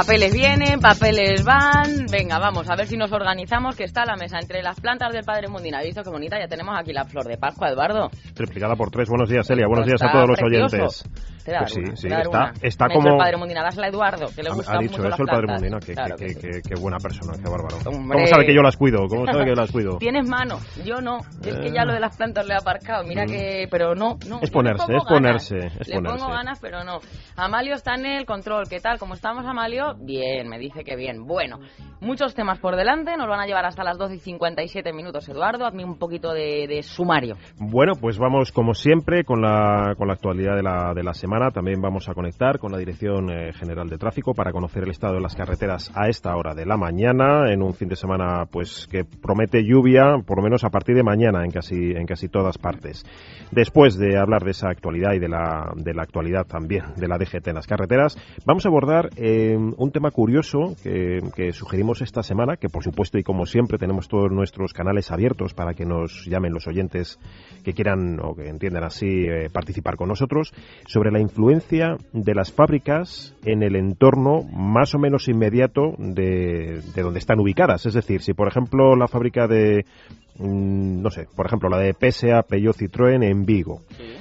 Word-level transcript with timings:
Papeles 0.00 0.32
vienen, 0.32 0.80
papeles 0.80 1.44
van. 1.44 2.06
Venga, 2.10 2.38
vamos, 2.38 2.70
a 2.70 2.74
ver 2.74 2.86
si 2.86 2.96
nos 2.96 3.12
organizamos, 3.12 3.76
que 3.76 3.84
está 3.84 4.06
la 4.06 4.16
mesa 4.16 4.38
entre 4.40 4.62
las 4.62 4.80
plantas 4.80 5.12
del 5.12 5.24
Padre 5.24 5.48
Mundina. 5.48 5.80
¿Ha 5.80 5.82
visto 5.82 6.02
qué 6.02 6.08
bonita? 6.08 6.38
Ya 6.40 6.48
tenemos 6.48 6.74
aquí 6.74 6.94
la 6.94 7.04
flor 7.04 7.26
de 7.26 7.36
Pascua, 7.36 7.68
Eduardo. 7.68 8.08
Triplicada 8.32 8.76
por 8.76 8.90
tres. 8.90 9.10
Buenos 9.10 9.28
días, 9.28 9.46
Celia. 9.46 9.66
Buenos 9.66 9.84
días 9.84 10.00
a 10.00 10.10
todos 10.10 10.26
los 10.26 10.42
oyentes. 10.42 11.04
Te 11.44 11.52
da 11.52 11.58
Pues 11.60 11.72
sí, 11.72 11.82
te 12.02 12.08
da 12.08 12.20
está, 12.22 12.52
está 12.62 12.86
Me 12.86 12.94
ha 12.94 12.96
dicho 12.96 13.00
como... 13.02 13.08
el 13.14 13.18
Padre 13.18 13.36
Mundina, 13.38 13.62
dásela 13.62 13.86
a 13.86 13.90
Eduardo, 13.90 14.26
que 14.34 14.42
le 14.42 14.50
Ha- 14.50 14.54
gusta 14.54 14.72
ha 14.72 14.78
dicho 14.78 14.92
mucho 14.98 15.02
las 15.04 15.14
eso 15.14 15.22
el 15.22 15.28
Padre 15.28 15.46
plantas. 15.46 15.62
Mundina, 15.62 15.78
que, 15.80 15.92
Claro 15.94 16.16
que, 16.16 16.26
que 16.26 16.52
sí. 16.54 16.62
que 16.68 16.80
buena 16.80 16.98
persona, 16.98 17.32
qué 17.42 17.50
bárbaro. 17.50 17.76
Hombre. 17.86 18.14
¿Cómo 18.16 18.26
sabe 18.26 18.46
que 18.46 18.54
yo 18.54 18.62
las 18.62 18.76
cuido? 18.76 18.98
¿Cómo 19.08 19.26
sabe 19.26 19.44
que 19.44 19.50
yo 19.50 19.54
las 19.56 19.72
cuido? 19.72 19.96
Tienes 20.00 20.28
mano, 20.28 20.58
yo 20.84 21.00
no. 21.00 21.18
Yo 21.42 21.50
es 21.50 21.58
que 21.60 21.70
ya 21.72 21.84
lo 21.84 21.92
de 21.92 22.00
las 22.00 22.16
plantas 22.16 22.46
le 22.46 22.54
he 22.54 22.56
aparcado. 22.56 23.04
Mira 23.04 23.24
que. 23.26 23.66
Pero 23.70 23.94
no, 23.94 24.18
no. 24.28 24.36
Mm. 24.36 24.42
Es 24.44 24.50
le 24.50 24.54
ponerse, 24.54 24.94
es 24.96 25.04
ponerse, 25.04 25.56
es 25.80 25.88
le 25.88 25.94
ponerse. 25.96 26.18
pongo 26.18 26.32
ganas, 26.32 26.58
pero 26.60 26.84
no. 26.84 26.98
Amalio 27.36 27.74
está 27.74 27.94
en 27.94 28.06
el 28.06 28.26
control. 28.26 28.64
¿Qué 28.68 28.80
tal? 28.80 28.98
¿Cómo 28.98 29.14
estamos, 29.14 29.44
Amalio? 29.46 29.94
Bien, 30.00 30.48
me 30.48 30.58
dice 30.58 30.84
que 30.84 30.96
bien. 30.96 31.24
Bueno, 31.26 31.58
muchos 32.00 32.34
temas 32.34 32.58
por 32.58 32.76
delante. 32.76 33.16
Nos 33.16 33.28
van 33.28 33.40
a 33.40 33.46
llevar 33.46 33.64
hasta 33.64 33.82
las 33.84 33.96
12 33.98 34.16
y 34.16 34.18
57 34.18 34.92
minutos, 34.92 35.28
Eduardo. 35.28 35.64
Hazme 35.66 35.84
un 35.84 35.98
poquito 35.98 36.32
de, 36.32 36.66
de 36.68 36.82
sumario. 36.82 37.36
Bueno, 37.58 37.92
pues 38.00 38.18
vamos 38.18 38.52
como 38.52 38.74
siempre 38.74 39.24
con 39.24 39.40
la, 39.40 39.94
con 39.96 40.06
la 40.08 40.14
actualidad 40.14 40.56
de 40.56 40.62
la, 40.62 40.92
de 40.94 41.02
la 41.02 41.12
semana. 41.14 41.29
También 41.30 41.80
vamos 41.80 42.08
a 42.08 42.14
conectar 42.14 42.58
con 42.58 42.72
la 42.72 42.78
Dirección 42.78 43.30
eh, 43.30 43.52
General 43.52 43.88
de 43.88 43.98
Tráfico 43.98 44.34
para 44.34 44.50
conocer 44.50 44.82
el 44.82 44.90
estado 44.90 45.14
de 45.14 45.20
las 45.20 45.36
carreteras 45.36 45.88
a 45.94 46.08
esta 46.08 46.34
hora 46.34 46.54
de 46.54 46.66
la 46.66 46.76
mañana, 46.76 47.52
en 47.52 47.62
un 47.62 47.72
fin 47.72 47.88
de 47.88 47.94
semana 47.94 48.46
pues 48.50 48.88
que 48.90 49.04
promete 49.04 49.62
lluvia, 49.62 50.16
por 50.26 50.38
lo 50.38 50.42
menos 50.42 50.64
a 50.64 50.70
partir 50.70 50.96
de 50.96 51.04
mañana 51.04 51.44
en 51.44 51.52
casi, 51.52 51.92
en 51.92 52.04
casi 52.04 52.28
todas 52.28 52.58
partes. 52.58 53.04
Después 53.52 53.96
de 53.96 54.18
hablar 54.18 54.42
de 54.42 54.50
esa 54.50 54.70
actualidad 54.70 55.12
y 55.12 55.20
de 55.20 55.28
la, 55.28 55.72
de 55.76 55.94
la 55.94 56.02
actualidad 56.02 56.46
también 56.46 56.94
de 56.96 57.06
la 57.06 57.16
DGT 57.16 57.46
en 57.46 57.54
las 57.54 57.68
carreteras, 57.68 58.18
vamos 58.44 58.66
a 58.66 58.68
abordar 58.68 59.10
eh, 59.16 59.56
un 59.56 59.92
tema 59.92 60.10
curioso 60.10 60.74
que, 60.82 61.20
que 61.36 61.52
sugerimos 61.52 62.02
esta 62.02 62.24
semana, 62.24 62.56
que 62.56 62.68
por 62.68 62.82
supuesto 62.82 63.18
y 63.18 63.22
como 63.22 63.46
siempre 63.46 63.78
tenemos 63.78 64.08
todos 64.08 64.32
nuestros 64.32 64.72
canales 64.72 65.12
abiertos 65.12 65.54
para 65.54 65.74
que 65.74 65.86
nos 65.86 66.26
llamen 66.26 66.52
los 66.52 66.66
oyentes 66.66 67.20
que 67.64 67.72
quieran 67.72 68.18
o 68.20 68.34
que 68.34 68.48
entiendan 68.48 68.82
así 68.82 69.06
eh, 69.06 69.48
participar 69.52 69.94
con 69.94 70.08
nosotros, 70.08 70.52
sobre 70.86 71.12
la 71.12 71.19
influencia 71.20 71.96
de 72.12 72.34
las 72.34 72.52
fábricas 72.52 73.34
en 73.44 73.62
el 73.62 73.76
entorno 73.76 74.42
más 74.52 74.94
o 74.94 74.98
menos 74.98 75.28
inmediato 75.28 75.94
de, 75.98 76.82
de 76.94 77.02
donde 77.02 77.18
están 77.18 77.40
ubicadas. 77.40 77.86
Es 77.86 77.94
decir, 77.94 78.22
si 78.22 78.32
por 78.32 78.48
ejemplo 78.48 78.96
la 78.96 79.08
fábrica 79.08 79.46
de 79.46 79.84
mm, 80.40 81.02
no 81.02 81.10
sé, 81.10 81.26
por 81.36 81.46
ejemplo, 81.46 81.68
la 81.68 81.78
de 81.78 81.94
PSA, 81.94 82.42
Peugeot, 82.42 82.76
Citroën 82.76 83.22
en 83.24 83.44
Vigo. 83.44 83.80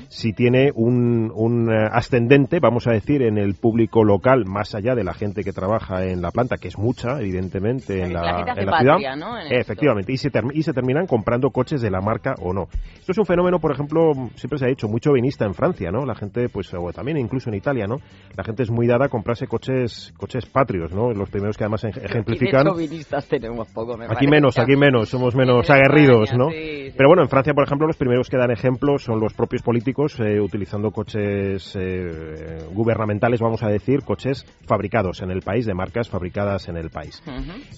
Si 0.09 0.33
tiene 0.33 0.71
un, 0.73 1.31
un 1.35 1.71
eh, 1.71 1.87
ascendente, 1.91 2.59
vamos 2.59 2.87
a 2.87 2.91
decir, 2.91 3.21
en 3.21 3.37
el 3.37 3.53
público 3.53 4.03
local, 4.03 4.45
más 4.45 4.73
allá 4.73 4.95
de 4.95 5.03
la 5.03 5.13
gente 5.13 5.43
que 5.43 5.53
trabaja 5.53 6.03
en 6.05 6.21
la 6.23 6.31
planta, 6.31 6.57
que 6.57 6.67
es 6.67 6.79
mucha, 6.79 7.19
evidentemente, 7.21 8.01
en 8.03 8.13
La 8.13 8.21
la, 8.23 8.35
gente 8.37 8.51
hace 8.51 8.59
en 8.61 8.65
la 8.65 8.71
patria, 8.71 8.97
ciudad. 8.97 9.15
¿no? 9.17 9.37
En 9.39 9.43
esto. 9.45 9.55
Efectivamente, 9.61 10.11
y 10.11 10.17
se, 10.17 10.31
term- 10.31 10.51
y 10.51 10.63
se 10.63 10.73
terminan 10.73 11.05
comprando 11.05 11.51
coches 11.51 11.79
de 11.81 11.91
la 11.91 12.01
marca 12.01 12.33
o 12.41 12.53
no. 12.53 12.67
Esto 12.99 13.11
es 13.11 13.17
un 13.19 13.25
fenómeno, 13.27 13.59
por 13.59 13.71
ejemplo, 13.71 14.13
siempre 14.35 14.57
se 14.57 14.65
ha 14.65 14.69
dicho, 14.69 14.87
muy 14.87 14.99
chauvinista 14.99 15.45
en 15.45 15.53
Francia, 15.53 15.91
¿no? 15.91 16.05
La 16.07 16.15
gente, 16.15 16.49
pues, 16.49 16.73
o 16.73 16.91
también 16.91 17.17
incluso 17.17 17.49
en 17.51 17.55
Italia, 17.57 17.85
¿no? 17.85 17.97
La 18.35 18.43
gente 18.43 18.63
es 18.63 18.71
muy 18.71 18.87
dada 18.87 19.05
a 19.05 19.09
comprarse 19.09 19.45
coches, 19.45 20.11
coches 20.17 20.47
patrios, 20.47 20.91
¿no? 20.91 21.11
Los 21.13 21.29
primeros 21.29 21.55
que 21.55 21.65
además 21.65 21.83
ej- 21.83 22.03
ejemplifican. 22.03 22.65
Chauvinistas 22.65 23.27
tenemos 23.27 23.67
poco, 23.69 23.95
me 23.95 24.05
Aquí 24.05 24.25
menos, 24.27 24.57
aquí 24.57 24.75
menos, 24.75 25.07
somos 25.07 25.35
menos 25.35 25.69
En 25.69 25.75
aguerridos, 25.75 26.08
España, 26.11 26.37
¿no? 26.37 26.49
sí, 26.51 26.57
sí. 26.57 26.93
Pero 26.95 27.09
bueno, 27.09 27.23
en 27.23 27.29
Francia, 27.29 27.53
por 27.53 27.63
ejemplo, 27.63 27.87
los 27.87 27.97
primeros 27.97 28.29
que 28.29 28.37
dan 28.37 28.51
ejemplo 28.51 28.97
son 28.97 29.19
los 29.19 29.33
propios 29.33 29.61
políticos 29.61 30.19
eh, 30.19 30.39
utilizando 30.39 30.91
coches 30.91 31.75
eh, 31.79 32.65
gubernamentales, 32.73 33.39
vamos 33.39 33.63
a 33.63 33.69
decir, 33.69 34.03
coches 34.03 34.45
fabricados 34.65 35.21
en 35.21 35.31
el 35.31 35.41
país, 35.41 35.65
de 35.65 35.73
marcas 35.73 36.09
fabricadas 36.09 36.67
en 36.67 36.77
el 36.77 36.89
país. 36.89 37.23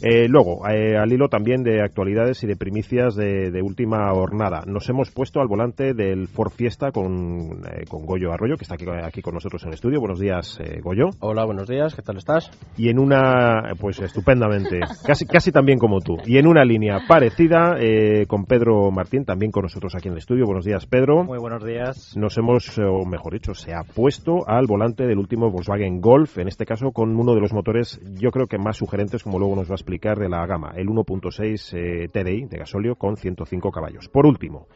Eh, 0.02 0.28
luego, 0.28 0.68
eh, 0.68 0.98
al 0.98 1.12
hilo 1.12 1.28
también 1.28 1.64
de 1.64 1.82
actualidades 1.82 2.44
y 2.44 2.48
de 2.48 2.56
primicias 2.56 3.16
de, 3.16 3.52
de 3.52 3.62
última 3.62 4.10
jornada, 4.12 4.64
nos 4.66 4.90
hemos 4.90 5.12
puesto 5.12 5.40
al 5.40 5.48
volante 5.48 5.94
del 5.94 6.28
Ford 6.28 6.52
Fiesta 6.52 6.92
con, 6.92 7.62
eh, 7.72 7.86
con 7.88 8.06
Goyo 8.06 8.32
Arroyo, 8.32 8.58
que 8.58 8.64
está 8.64 8.76
aquí, 8.76 8.86
aquí 9.04 9.22
con 9.22 9.34
nosotros 9.34 9.64
en 9.64 9.70
el 9.70 9.76
estudio. 9.76 10.00
Buenos 10.00 10.20
días, 10.20 10.60
eh, 10.60 10.80
Goyo. 10.82 11.10
Hola, 11.20 11.46
buenos 11.46 11.68
días, 11.68 11.96
¿qué 11.96 12.02
tal 12.02 12.18
estás? 12.18 12.50
Y 12.78 12.90
en 12.90 13.00
una, 13.00 13.74
pues 13.80 14.00
estupendamente, 14.00 14.80
casi, 15.06 15.26
casi 15.26 15.52
tan 15.52 15.66
bien 15.66 15.78
como 15.78 16.00
tú. 16.00 16.18
Y 16.26 16.38
en 16.38 16.48
una 16.48 16.64
línea 16.64 17.02
parecida 17.08 17.76
eh, 17.80 18.21
con 18.28 18.46
Pedro 18.46 18.92
Martín, 18.92 19.26
también 19.26 19.52
con 19.52 19.64
nosotros 19.64 19.96
aquí 19.96 20.08
en 20.08 20.14
el 20.14 20.20
estudio. 20.20 20.46
Buenos 20.46 20.66
días, 20.66 20.86
Pedro. 20.86 21.24
Muy 21.24 21.40
buenos 21.40 21.64
días. 21.64 22.16
Nos 22.16 22.38
hemos, 22.38 22.78
eh, 22.78 22.84
o 22.84 23.06
mejor 23.06 23.34
dicho, 23.34 23.54
se 23.54 23.74
ha 23.74 23.84
puesto 23.84 24.48
al 24.48 24.66
volante 24.68 25.06
del 25.06 25.18
último 25.18 25.50
Volkswagen 25.52 26.02
Golf, 26.02 26.38
en 26.38 26.48
este 26.48 26.66
caso 26.66 26.92
con 26.92 27.16
uno 27.16 27.34
de 27.34 27.42
los 27.42 27.54
motores, 27.54 28.00
yo 28.20 28.32
creo 28.32 28.48
que 28.48 28.58
más 28.58 28.78
sugerentes, 28.78 29.24
como 29.24 29.40
luego 29.40 29.56
nos 29.56 29.70
va 29.70 29.74
a 29.74 29.76
explicar, 29.76 30.18
de 30.18 30.30
la 30.30 30.46
gama, 30.46 30.74
el 30.76 30.88
1.6 30.88 31.78
eh, 31.78 32.08
TDI 32.10 32.46
de 32.48 32.58
gasóleo 32.58 32.96
con 32.96 33.18
105 33.18 33.72
caballos. 33.72 34.10
Por 34.10 34.26
último, 34.26 34.68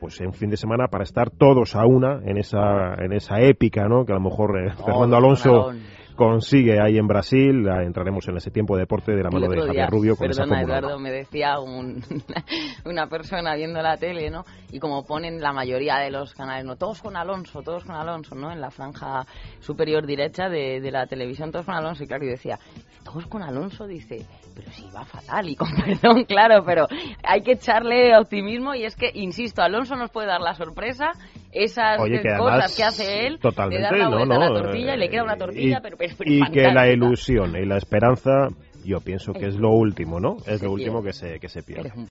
pues 0.00 0.20
en 0.20 0.28
un 0.28 0.32
fin 0.32 0.50
de 0.50 0.56
semana 0.56 0.88
para 0.88 1.04
estar 1.04 1.30
todos 1.30 1.74
a 1.74 1.84
una 1.86 2.20
en 2.24 2.38
esa, 2.38 2.94
en 2.98 3.12
esa 3.12 3.40
épica, 3.40 3.88
¿no? 3.88 4.04
Que 4.04 4.12
a 4.12 4.16
lo 4.16 4.22
mejor 4.22 4.58
eh, 4.58 4.70
Fernando 4.84 5.16
Alonso. 5.16 5.72
Consigue 6.18 6.80
ahí 6.82 6.98
en 6.98 7.06
Brasil. 7.06 7.64
Entraremos 7.68 8.26
en 8.28 8.36
ese 8.36 8.50
tiempo 8.50 8.74
de 8.76 8.82
deporte 8.82 9.12
de 9.12 9.22
la 9.22 9.30
mano 9.30 9.46
de 9.48 9.60
Javier 9.68 9.88
Rubio 9.88 10.16
con 10.16 10.28
esa 10.28 10.42
perdona 10.42 10.58
Fórmula 10.60 10.78
Eduardo, 10.80 10.98
me 10.98 11.10
decía 11.12 11.60
un- 11.60 12.02
una 12.84 13.06
persona 13.06 13.54
viendo 13.54 13.80
la 13.80 13.96
tele, 13.96 14.28
¿no? 14.28 14.44
Y 14.72 14.80
como 14.80 15.04
ponen 15.06 15.40
la 15.40 15.52
mayoría 15.52 15.98
de 15.98 16.10
los 16.10 16.34
canales, 16.34 16.64
¿no? 16.64 16.76
Todos 16.76 17.00
con 17.00 17.16
Alonso, 17.16 17.62
todos 17.62 17.84
con 17.84 17.94
Alonso, 17.94 18.34
¿no? 18.34 18.50
En 18.50 18.60
la 18.60 18.70
franja 18.70 19.24
superior 19.60 20.06
derecha 20.06 20.48
de, 20.48 20.80
de 20.80 20.90
la 20.90 21.06
televisión, 21.06 21.52
todos 21.52 21.64
con 21.64 21.76
Alonso. 21.76 22.02
Y 22.02 22.08
claro, 22.08 22.24
yo 22.24 22.30
decía, 22.32 22.58
todos 23.04 23.26
con 23.26 23.42
Alonso, 23.42 23.86
dice, 23.86 24.26
pero 24.56 24.70
si 24.72 24.90
va 24.90 25.04
fatal, 25.04 25.48
y 25.48 25.54
con 25.54 25.68
perdón, 25.84 26.24
claro, 26.24 26.64
pero 26.66 26.86
hay 27.22 27.42
que 27.42 27.52
echarle 27.52 28.16
optimismo 28.18 28.74
y 28.74 28.84
es 28.84 28.96
que, 28.96 29.10
insisto, 29.14 29.62
Alonso 29.62 29.94
nos 29.94 30.10
puede 30.10 30.26
dar 30.26 30.40
la 30.40 30.54
sorpresa, 30.54 31.12
esas 31.52 31.98
Oye, 32.00 32.20
que 32.20 32.36
cosas 32.36 32.76
que 32.76 32.84
hace 32.84 33.26
él, 33.26 33.38
totalmente, 33.40 33.82
dar 33.82 33.96
la 33.96 34.04
no, 34.10 34.16
vuelta 34.16 34.34
a 34.34 34.38
la 34.38 34.48
no, 34.48 34.54
tortilla 34.54 34.94
y 34.94 34.98
le 34.98 35.08
queda 35.08 35.24
una 35.24 35.36
tortilla, 35.36 35.78
y- 35.78 35.82
pero, 35.82 35.96
pero, 35.96 36.14
pero 36.18 36.30
y 36.30 36.50
que 36.50 36.62
la 36.72 36.88
ilusión 36.90 37.56
y 37.56 37.64
la 37.66 37.76
esperanza 37.78 38.48
yo 38.84 39.00
pienso 39.00 39.32
que 39.32 39.46
es 39.46 39.56
lo 39.56 39.70
último, 39.70 40.20
¿no? 40.20 40.36
Es 40.46 40.62
lo 40.62 40.72
último 40.72 41.02
pierde. 41.02 41.08
que 41.08 41.12
se, 41.12 41.40
que 41.40 41.48
se 41.48 41.62
pierde. 41.62 41.92
Un- 41.94 42.08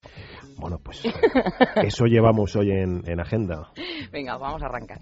Bueno, 0.58 0.80
pues 0.84 1.02
eso 1.84 2.06
llevamos 2.06 2.56
hoy 2.56 2.72
en, 2.72 3.02
en 3.10 3.20
agenda. 3.20 3.72
Venga, 4.12 4.38
vamos 4.38 4.62
a 4.62 4.66
arrancar. 4.68 5.00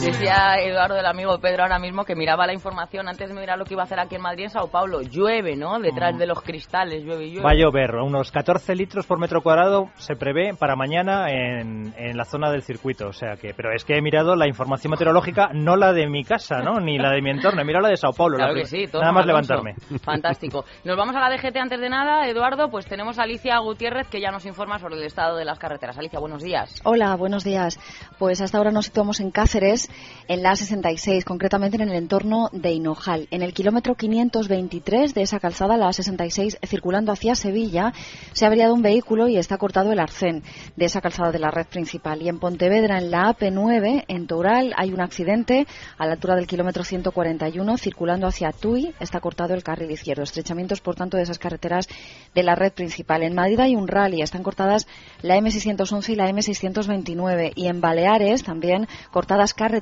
Decía 0.00 0.54
Eduardo, 0.60 0.96
el 0.98 1.04
amigo 1.04 1.38
Pedro, 1.40 1.62
ahora 1.64 1.78
mismo 1.78 2.04
que 2.06 2.14
miraba 2.16 2.46
la 2.46 2.54
información 2.54 3.06
antes 3.06 3.28
de 3.28 3.34
mirar 3.38 3.58
lo 3.58 3.64
que 3.66 3.74
iba 3.74 3.82
a 3.82 3.84
hacer 3.84 4.00
aquí 4.00 4.14
en 4.14 4.22
Madrid, 4.22 4.44
en 4.44 4.50
Sao 4.50 4.68
Paulo. 4.68 5.02
Llueve, 5.02 5.56
¿no? 5.56 5.78
Detrás 5.78 6.16
de 6.18 6.26
los 6.26 6.40
cristales, 6.40 7.04
llueve 7.04 7.26
y 7.26 7.30
llueve. 7.32 7.42
Va 7.44 7.50
a 7.50 7.54
llover, 7.54 7.96
unos 7.96 8.32
14 8.32 8.74
litros 8.74 9.06
por 9.06 9.18
metro 9.18 9.42
cuadrado 9.42 9.90
se 9.96 10.16
prevé 10.16 10.54
para 10.58 10.74
mañana 10.74 11.26
en, 11.30 11.92
en 11.98 12.16
la 12.16 12.24
zona 12.24 12.50
del 12.50 12.62
circuito. 12.62 13.08
O 13.08 13.12
sea 13.12 13.36
que, 13.36 13.52
pero 13.54 13.72
es 13.74 13.84
que 13.84 13.96
he 13.98 14.00
mirado 14.00 14.36
la 14.36 14.48
información 14.48 14.90
meteorológica, 14.92 15.50
no 15.52 15.76
la 15.76 15.92
de 15.92 16.08
mi 16.08 16.24
casa, 16.24 16.60
¿no? 16.60 16.80
Ni 16.80 16.98
la 16.98 17.10
de 17.10 17.20
mi 17.20 17.30
entorno, 17.30 17.60
he 17.60 17.64
mirado 17.64 17.82
la 17.82 17.90
de 17.90 17.96
Sao 17.98 18.12
Paulo. 18.14 18.36
Claro 18.38 18.54
la 18.54 18.62
que 18.62 18.68
pri- 18.68 18.84
sí, 18.86 18.90
todo 18.90 19.02
Nada 19.02 19.12
más 19.12 19.24
Alonso. 19.24 19.54
levantarme. 19.54 19.98
Fantástico. 20.00 20.64
Nos 20.84 20.96
vamos 20.96 21.14
a 21.14 21.20
la 21.20 21.30
DGT 21.36 21.56
antes 21.58 21.78
de 21.80 21.90
nada, 21.90 22.26
Eduardo, 22.26 22.70
pues 22.70 22.86
tenemos 22.86 23.18
a 23.18 23.24
Alicia 23.24 23.58
Gutiérrez 23.58 24.08
que 24.08 24.20
ya 24.20 24.30
nos 24.30 24.46
informa 24.46 24.78
sobre 24.78 24.96
el 24.96 25.02
estado 25.04 25.36
de 25.36 25.44
las 25.44 25.58
carreteras. 25.58 25.98
Alicia, 25.98 26.18
buenos 26.20 26.42
días. 26.42 26.80
Hola, 26.84 27.14
buenos 27.16 27.44
días. 27.44 27.78
Pues 28.18 28.40
hasta 28.40 28.56
ahora 28.56 28.70
nos 28.70 28.86
situamos 28.86 29.20
en 29.20 29.30
Cáceres, 29.30 29.89
en 30.30 30.44
la 30.44 30.52
A66, 30.52 31.24
concretamente 31.24 31.76
en 31.76 31.88
el 31.88 31.96
entorno 31.96 32.50
de 32.52 32.70
Hinojal. 32.70 33.26
En 33.32 33.42
el 33.42 33.52
kilómetro 33.52 33.96
523 33.96 35.12
de 35.12 35.22
esa 35.22 35.40
calzada, 35.40 35.76
la 35.76 35.88
A66, 35.88 36.56
circulando 36.64 37.10
hacia 37.10 37.34
Sevilla, 37.34 37.92
se 38.32 38.44
ha 38.44 38.46
averiado 38.46 38.72
un 38.72 38.82
vehículo 38.82 39.26
y 39.26 39.38
está 39.38 39.58
cortado 39.58 39.90
el 39.90 39.98
arcén 39.98 40.44
de 40.76 40.84
esa 40.84 41.00
calzada 41.00 41.32
de 41.32 41.40
la 41.40 41.50
red 41.50 41.66
principal. 41.66 42.22
Y 42.22 42.28
en 42.28 42.38
Pontevedra, 42.38 42.98
en 42.98 43.10
la 43.10 43.34
AP9, 43.34 44.04
en 44.06 44.28
Toural, 44.28 44.72
hay 44.76 44.92
un 44.92 45.00
accidente 45.00 45.66
a 45.98 46.06
la 46.06 46.12
altura 46.12 46.36
del 46.36 46.46
kilómetro 46.46 46.84
141, 46.84 47.76
circulando 47.76 48.28
hacia 48.28 48.52
Tui, 48.52 48.94
está 49.00 49.18
cortado 49.18 49.54
el 49.54 49.64
carril 49.64 49.90
izquierdo. 49.90 50.22
Estrechamientos, 50.22 50.80
por 50.80 50.94
tanto, 50.94 51.16
de 51.16 51.24
esas 51.24 51.40
carreteras 51.40 51.88
de 52.36 52.42
la 52.44 52.54
red 52.54 52.72
principal. 52.72 53.24
En 53.24 53.34
Madrid 53.34 53.58
hay 53.58 53.74
un 53.74 53.88
rally, 53.88 54.22
están 54.22 54.44
cortadas 54.44 54.86
la 55.22 55.36
M611 55.38 56.08
y 56.10 56.14
la 56.14 56.30
M629. 56.30 57.52
Y 57.56 57.66
en 57.66 57.80
Baleares 57.80 58.44
también 58.44 58.86
cortadas 59.10 59.54
carreteras 59.54 59.79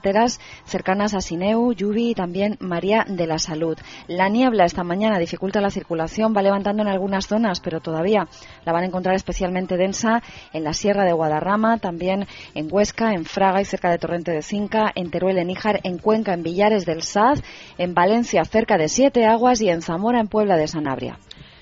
cercanas 0.64 1.14
a 1.14 1.20
Sineu, 1.20 1.72
Lluvi 1.72 2.10
y 2.10 2.14
también 2.14 2.56
María 2.60 3.04
de 3.08 3.26
la 3.26 3.38
Salud. 3.38 3.78
La 4.06 4.28
niebla 4.28 4.64
esta 4.64 4.84
mañana 4.84 5.18
dificulta 5.18 5.60
la 5.60 5.70
circulación, 5.70 6.34
va 6.36 6.42
levantando 6.42 6.82
en 6.82 6.88
algunas 6.88 7.26
zonas, 7.26 7.60
pero 7.60 7.80
todavía 7.80 8.28
la 8.64 8.72
van 8.72 8.84
a 8.84 8.86
encontrar 8.86 9.14
especialmente 9.14 9.76
densa 9.76 10.22
en 10.52 10.64
la 10.64 10.72
Sierra 10.72 11.04
de 11.04 11.12
Guadarrama, 11.12 11.78
también 11.78 12.26
en 12.54 12.68
Huesca, 12.70 13.12
en 13.12 13.24
Fraga 13.24 13.60
y 13.60 13.64
cerca 13.64 13.90
de 13.90 13.98
Torrente 13.98 14.32
de 14.32 14.42
Cinca, 14.42 14.92
en 14.94 15.10
Teruel, 15.10 15.38
en 15.38 15.48
Níjar, 15.48 15.80
en 15.82 15.98
Cuenca, 15.98 16.34
en 16.34 16.42
Villares 16.42 16.86
del 16.86 17.02
Saz, 17.02 17.42
en 17.78 17.94
Valencia 17.94 18.44
cerca 18.44 18.76
de 18.78 18.88
Siete 18.88 19.26
Aguas 19.26 19.60
y 19.60 19.68
en 19.68 19.82
Zamora, 19.82 20.20
en 20.20 20.28
Puebla 20.28 20.56
de 20.56 20.68
Sanabria. 20.68 21.18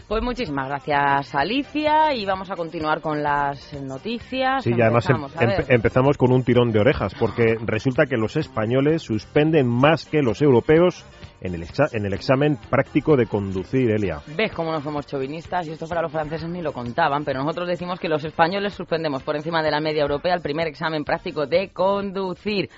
Pues 0.08 0.22
muchísimas 0.22 0.68
gracias, 0.68 1.34
Alicia, 1.34 2.14
y 2.14 2.24
vamos 2.24 2.48
a 2.48 2.54
continuar 2.54 3.00
con 3.00 3.24
las 3.24 3.72
noticias. 3.82 4.62
Sí, 4.62 4.70
ya 4.76 4.84
además 4.84 5.10
em- 5.10 5.16
Empezamos, 5.16 5.34
empe- 5.36 5.64
empezamos 5.74 6.16
con 6.16 6.32
un 6.32 6.44
tirón 6.44 6.70
de 6.70 6.78
orejas, 6.78 7.12
porque 7.18 7.56
resulta 7.64 8.06
que 8.06 8.16
los 8.16 8.36
españoles 8.36 9.02
suspenden 9.02 9.66
más 9.66 10.06
que 10.06 10.22
los 10.22 10.40
europeos 10.42 11.04
en 11.40 11.54
el, 11.56 11.62
exa- 11.64 11.88
en 11.92 12.06
el 12.06 12.12
examen 12.12 12.56
práctico 12.70 13.16
de 13.16 13.26
conducir, 13.26 13.90
Elia. 13.90 14.20
Ves 14.36 14.52
cómo 14.52 14.70
no 14.70 14.80
somos 14.80 15.06
chauvinistas 15.06 15.66
y 15.66 15.72
esto 15.72 15.88
para 15.88 16.02
los 16.02 16.12
franceses 16.12 16.48
ni 16.48 16.62
lo 16.62 16.72
contaban, 16.72 17.24
pero 17.24 17.40
nosotros 17.40 17.66
decimos 17.66 17.98
que 17.98 18.08
los 18.08 18.24
españoles 18.24 18.74
suspendemos 18.74 19.24
por 19.24 19.34
encima 19.34 19.60
de 19.60 19.72
la 19.72 19.80
media 19.80 20.02
europea 20.02 20.34
el 20.34 20.40
primer 20.40 20.68
examen 20.68 21.02
práctico 21.04 21.46
de 21.46 21.70
conducir. 21.70 22.70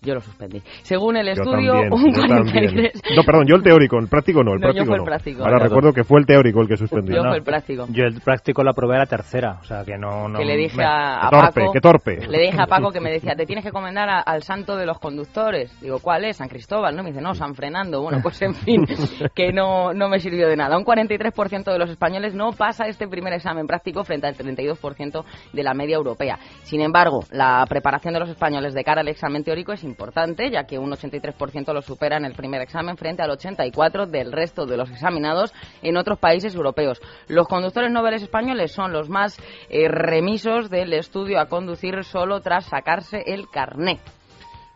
Yo 0.00 0.14
lo 0.14 0.20
suspendí. 0.20 0.62
Según 0.82 1.16
el 1.16 1.26
Yo 1.26 1.32
estudio, 1.32 1.72
también, 1.72 1.92
un 1.92 2.12
yo 2.14 2.20
también. 2.20 2.70
43... 2.70 3.02
No, 3.16 3.22
perdón, 3.24 3.46
yo 3.48 3.56
el 3.56 3.62
teórico, 3.64 3.98
el 3.98 4.06
práctico 4.06 4.44
no, 4.44 4.52
el 4.54 4.60
No, 4.60 4.68
yo 4.68 4.72
práctico 4.72 4.86
fue 4.86 4.94
el 4.94 5.00
no. 5.00 5.04
práctico. 5.04 5.38
Ahora 5.40 5.50
Claro. 5.56 5.64
recuerdo 5.64 5.92
que 5.92 6.04
fue 6.04 6.20
el 6.20 6.26
teórico 6.26 6.60
el 6.60 6.68
que 6.68 6.76
suspendió. 6.76 7.16
Yo 7.16 7.22
No. 7.24 7.28
fue 7.30 7.38
el 7.38 7.42
práctico. 7.44 7.86
Yo 7.90 8.04
el 8.04 8.20
práctico 8.20 8.62
lo 8.62 8.70
aprobé 8.70 8.94
a 8.94 8.98
la 9.00 9.06
tercera, 9.06 9.58
o 9.60 9.64
sea 9.64 9.84
que 9.84 9.98
no... 9.98 10.28
no 10.28 10.38
que 10.38 10.44
le 10.44 10.56
dije 10.56 10.76
me- 10.76 10.84
a, 10.84 11.26
a 11.26 11.30
Qué 11.30 11.36
torpe, 11.36 11.60
Paco, 11.60 11.72
qué 11.72 11.80
torpe. 11.80 12.26
le 12.28 12.38
dije 12.38 12.60
a 12.62 12.66
Paco 12.66 12.92
que 12.92 13.00
me 13.00 13.10
decía, 13.10 13.34
te 13.34 13.44
tienes 13.44 13.64
que 13.64 13.72
comendar 13.72 14.08
a- 14.08 14.20
al 14.20 14.44
santo 14.44 14.76
de 14.76 14.86
los 14.86 15.00
conductores. 15.00 15.76
Digo, 15.80 15.98
¿cuál 15.98 16.24
es? 16.26 16.36
San 16.36 16.48
Cristóbal, 16.48 16.94
¿no? 16.94 17.02
Me 17.02 17.08
dice, 17.10 17.20
no, 17.20 17.34
San 17.34 17.56
Fernando. 17.56 18.00
Bueno, 18.00 18.20
pues 18.22 18.40
en 18.42 18.54
fin, 18.54 18.86
que 19.34 19.52
no, 19.52 19.92
no 19.94 20.08
me 20.08 20.20
sirvió 20.20 20.46
de 20.48 20.54
nada. 20.56 20.78
Un 20.78 20.84
43% 20.84 21.72
de 21.72 21.78
los 21.78 21.90
españoles 21.90 22.34
no 22.34 22.52
pasa 22.52 22.86
este 22.86 23.08
primer 23.08 23.32
examen 23.32 23.66
práctico 23.66 24.04
frente 24.04 24.28
al 24.28 24.36
32% 24.36 25.24
de 25.52 25.62
la 25.64 25.74
media 25.74 25.96
europea. 25.96 26.38
Sin 26.62 26.80
embargo, 26.82 27.24
la 27.32 27.64
preparación 27.68 28.14
de 28.14 28.20
los 28.20 28.28
españoles 28.28 28.74
de 28.74 28.84
cara 28.84 29.00
al 29.00 29.08
examen 29.08 29.42
teórico 29.42 29.72
es 29.72 29.87
importante, 29.88 30.50
ya 30.50 30.64
que 30.64 30.78
un 30.78 30.90
83% 30.90 31.72
lo 31.72 31.82
supera 31.82 32.16
en 32.16 32.24
el 32.24 32.34
primer 32.34 32.60
examen 32.60 32.96
frente 32.96 33.22
al 33.22 33.30
84% 33.30 34.06
del 34.06 34.32
resto 34.32 34.66
de 34.66 34.76
los 34.76 34.90
examinados 34.90 35.52
en 35.82 35.96
otros 35.96 36.18
países 36.18 36.54
europeos. 36.54 37.00
Los 37.26 37.48
conductores 37.48 37.90
noveles 37.90 38.22
españoles 38.22 38.72
son 38.72 38.92
los 38.92 39.08
más 39.08 39.36
eh, 39.68 39.88
remisos 39.88 40.70
del 40.70 40.92
estudio 40.92 41.40
a 41.40 41.46
conducir 41.46 42.04
solo 42.04 42.40
tras 42.40 42.66
sacarse 42.66 43.22
el 43.26 43.48
carné. 43.48 43.98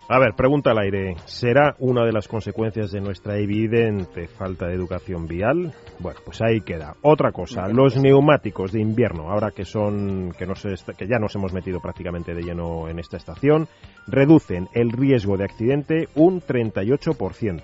A 0.08 0.19
ver, 0.19 0.34
pregunta 0.34 0.72
al 0.72 0.78
aire. 0.78 1.16
¿Será 1.25 1.75
una 1.78 2.04
de 2.04 2.12
las 2.12 2.28
consecuencias 2.28 2.90
de 2.90 3.00
nuestra 3.00 3.38
evidente 3.38 4.26
falta 4.26 4.66
de 4.66 4.75
educación 4.75 5.26
vial? 5.26 5.72
Bueno, 6.00 6.20
pues 6.25 6.43
ahí 6.43 6.60
queda. 6.60 6.96
Otra 7.02 7.32
cosa, 7.32 7.69
los 7.69 7.96
neumáticos 7.96 8.72
de 8.72 8.81
invierno, 8.81 9.31
ahora 9.31 9.52
que 9.52 9.64
son 9.64 10.32
que, 10.37 10.44
nos 10.44 10.62
que 10.62 11.06
ya 11.06 11.19
nos 11.19 11.34
hemos 11.37 11.52
metido 11.52 11.81
prácticamente 11.81 12.34
de 12.34 12.43
lleno 12.43 12.88
en 12.88 12.99
esta 12.99 13.16
estación, 13.16 13.69
reducen 14.06 14.69
el 14.75 14.90
riesgo 14.90 15.37
de 15.37 15.44
accidente 15.44 16.08
un 16.14 16.40
38%. 16.43 17.62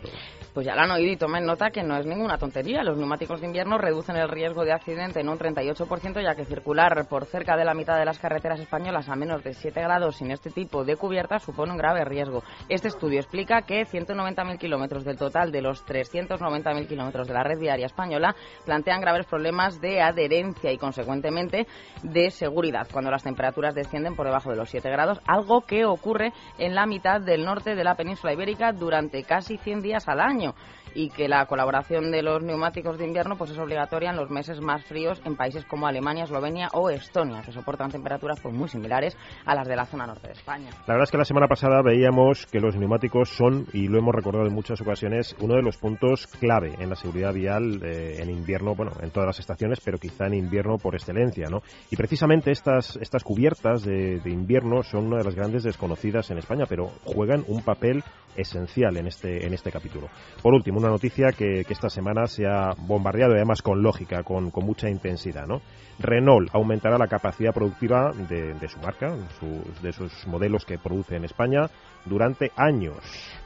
Pues 0.54 0.66
ya 0.66 0.74
lo 0.74 0.82
han 0.82 0.90
oído 0.90 1.12
y 1.12 1.16
tomen 1.16 1.44
nota 1.44 1.70
que 1.70 1.82
no 1.82 1.96
es 1.96 2.06
ninguna 2.06 2.38
tontería. 2.38 2.82
Los 2.82 2.96
neumáticos 2.96 3.40
de 3.40 3.46
invierno 3.46 3.78
reducen 3.78 4.16
el 4.16 4.28
riesgo 4.28 4.64
de 4.64 4.72
accidente 4.72 5.20
en 5.20 5.28
un 5.28 5.38
38%, 5.38 6.22
ya 6.22 6.34
que 6.34 6.44
circular 6.44 7.06
por 7.08 7.26
cerca 7.26 7.56
de 7.56 7.64
la 7.64 7.74
mitad 7.74 7.98
de 7.98 8.04
las 8.04 8.18
carreteras 8.18 8.58
españolas 8.58 9.08
a 9.08 9.14
menos 9.14 9.44
de 9.44 9.54
7 9.54 9.80
grados 9.80 10.16
sin 10.16 10.30
este 10.30 10.50
tipo 10.50 10.84
de 10.84 10.96
cubierta 10.96 11.38
supone 11.38 11.72
un 11.72 11.78
grave 11.78 12.04
riesgo. 12.04 12.42
Este 12.68 12.88
estudio 12.88 13.20
explica 13.20 13.62
que 13.62 13.86
190.000 13.86 14.58
kilómetros 14.58 15.04
del 15.04 15.16
total 15.16 15.52
de 15.52 15.62
los 15.62 15.84
390.000 15.86 16.88
kilómetros 16.88 17.28
de 17.28 17.34
la 17.34 17.44
red 17.44 17.58
viaria 17.58 17.86
española 17.86 18.34
plantean 18.64 19.00
graves 19.00 19.26
problemas 19.26 19.80
de 19.80 20.00
adherencia 20.00 20.72
y, 20.72 20.78
consecuentemente, 20.78 21.66
de 22.02 22.30
seguridad 22.30 22.88
cuando 22.90 23.10
las 23.10 23.22
temperaturas 23.22 23.74
descienden 23.74 24.16
por 24.16 24.26
debajo 24.26 24.50
de 24.50 24.56
los 24.56 24.70
7 24.70 24.88
grados, 24.90 25.20
algo 25.26 25.60
que 25.60 25.84
ocurre 25.84 26.32
en 26.58 26.74
la 26.74 26.86
mitad 26.86 27.20
del 27.20 27.44
norte 27.44 27.74
de 27.74 27.84
la 27.84 27.94
península 27.94 28.32
ibérica 28.32 28.72
durante 28.72 29.22
casi 29.24 29.58
100 29.58 29.82
días 29.82 30.08
al 30.08 30.20
año 30.20 30.47
año 30.48 30.54
y 30.98 31.10
que 31.10 31.28
la 31.28 31.46
colaboración 31.46 32.10
de 32.10 32.22
los 32.22 32.42
neumáticos 32.42 32.98
de 32.98 33.06
invierno 33.06 33.36
pues 33.36 33.52
es 33.52 33.58
obligatoria 33.58 34.10
en 34.10 34.16
los 34.16 34.30
meses 34.30 34.60
más 34.60 34.84
fríos 34.84 35.22
en 35.24 35.36
países 35.36 35.64
como 35.64 35.86
Alemania, 35.86 36.24
Eslovenia 36.24 36.70
o 36.72 36.90
Estonia, 36.90 37.40
que 37.42 37.52
soportan 37.52 37.92
temperaturas 37.92 38.40
pues 38.40 38.52
muy 38.52 38.68
similares 38.68 39.16
a 39.46 39.54
las 39.54 39.68
de 39.68 39.76
la 39.76 39.86
zona 39.86 40.08
norte 40.08 40.26
de 40.26 40.32
España. 40.32 40.70
La 40.88 40.94
verdad 40.94 41.04
es 41.04 41.12
que 41.12 41.18
la 41.18 41.24
semana 41.24 41.46
pasada 41.46 41.82
veíamos 41.82 42.46
que 42.46 42.58
los 42.58 42.74
neumáticos 42.74 43.28
son, 43.28 43.66
y 43.72 43.86
lo 43.86 43.98
hemos 43.98 44.12
recordado 44.12 44.44
en 44.48 44.52
muchas 44.52 44.80
ocasiones, 44.80 45.36
uno 45.40 45.54
de 45.54 45.62
los 45.62 45.76
puntos 45.76 46.26
clave 46.26 46.74
en 46.80 46.90
la 46.90 46.96
seguridad 46.96 47.32
vial 47.32 47.80
eh, 47.84 48.20
en 48.20 48.30
invierno, 48.30 48.74
bueno, 48.74 48.90
en 49.00 49.12
todas 49.12 49.28
las 49.28 49.38
estaciones, 49.38 49.78
pero 49.84 49.98
quizá 49.98 50.26
en 50.26 50.34
invierno 50.34 50.78
por 50.78 50.96
excelencia, 50.96 51.46
¿no? 51.48 51.62
Y 51.92 51.96
precisamente 51.96 52.50
estas, 52.50 52.96
estas 52.96 53.22
cubiertas 53.22 53.84
de, 53.84 54.20
invierno 54.24 54.82
son 54.82 55.06
una 55.06 55.18
de 55.18 55.24
las 55.24 55.36
grandes 55.36 55.62
desconocidas 55.62 56.28
en 56.32 56.38
España, 56.38 56.64
pero 56.68 56.88
juegan 57.04 57.44
un 57.46 57.62
papel 57.62 58.02
esencial 58.36 58.96
en 58.96 59.06
este, 59.06 59.46
en 59.46 59.54
este 59.54 59.70
capítulo. 59.70 60.08
Por 60.42 60.54
último, 60.54 60.80
noticia 60.88 61.32
que, 61.32 61.64
que 61.64 61.72
esta 61.72 61.88
semana 61.88 62.26
se 62.26 62.46
ha 62.46 62.74
bombardeado, 62.78 63.34
además 63.34 63.62
con 63.62 63.82
lógica, 63.82 64.22
con, 64.22 64.50
con 64.50 64.64
mucha 64.64 64.88
intensidad, 64.88 65.46
¿no? 65.46 65.60
Renault 65.98 66.48
aumentará 66.54 66.96
la 66.98 67.08
capacidad 67.08 67.52
productiva 67.52 68.12
de, 68.28 68.54
de 68.54 68.68
su 68.68 68.78
marca, 68.78 69.16
su- 69.40 69.64
de 69.82 69.92
sus 69.92 70.26
modelos 70.28 70.64
que 70.64 70.78
produce 70.78 71.16
en 71.16 71.24
España, 71.24 71.68
durante 72.04 72.52
años. 72.56 72.96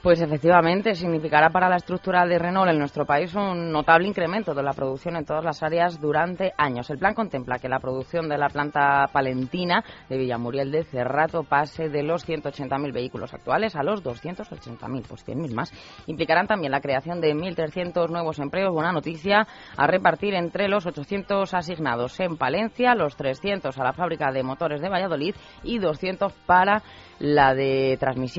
Pues 0.02 0.20
efectivamente 0.20 0.96
significará 0.96 1.50
para 1.50 1.68
la 1.68 1.76
estructura 1.76 2.26
de 2.26 2.36
Renault 2.36 2.68
en 2.68 2.78
nuestro 2.80 3.06
país 3.06 3.32
un 3.36 3.70
notable 3.70 4.08
incremento 4.08 4.52
de 4.52 4.64
la 4.64 4.72
producción 4.72 5.14
en 5.14 5.24
todas 5.24 5.44
las 5.44 5.62
áreas 5.62 6.00
durante 6.00 6.52
años. 6.58 6.90
El 6.90 6.98
plan 6.98 7.14
contempla 7.14 7.60
que 7.60 7.68
la 7.68 7.78
producción 7.78 8.28
de 8.28 8.36
la 8.36 8.48
planta 8.48 9.06
palentina 9.12 9.84
de 10.08 10.18
Villamuriel 10.18 10.72
de 10.72 10.82
Cerrato 10.82 11.44
pase 11.44 11.88
de 11.88 12.02
los 12.02 12.28
180.000 12.28 12.92
vehículos 12.92 13.32
actuales 13.32 13.76
a 13.76 13.84
los 13.84 14.02
280.000, 14.02 15.06
pues 15.06 15.24
100.000 15.24 15.54
más. 15.54 15.72
Implicarán 16.08 16.48
también 16.48 16.72
la 16.72 16.80
creación 16.80 17.20
de 17.20 17.32
1.300 17.32 18.08
nuevos 18.08 18.40
empleos, 18.40 18.74
buena 18.74 18.90
noticia, 18.90 19.46
a 19.76 19.86
repartir 19.86 20.34
entre 20.34 20.66
los 20.66 20.84
800 20.84 21.54
asignados 21.54 22.18
en 22.18 22.36
Palencia, 22.36 22.96
los 22.96 23.14
300 23.14 23.78
a 23.78 23.84
la 23.84 23.92
fábrica 23.92 24.32
de 24.32 24.42
motores 24.42 24.80
de 24.80 24.88
Valladolid 24.88 25.36
y 25.62 25.78
200 25.78 26.32
para 26.44 26.82
la 27.20 27.54
de 27.54 27.96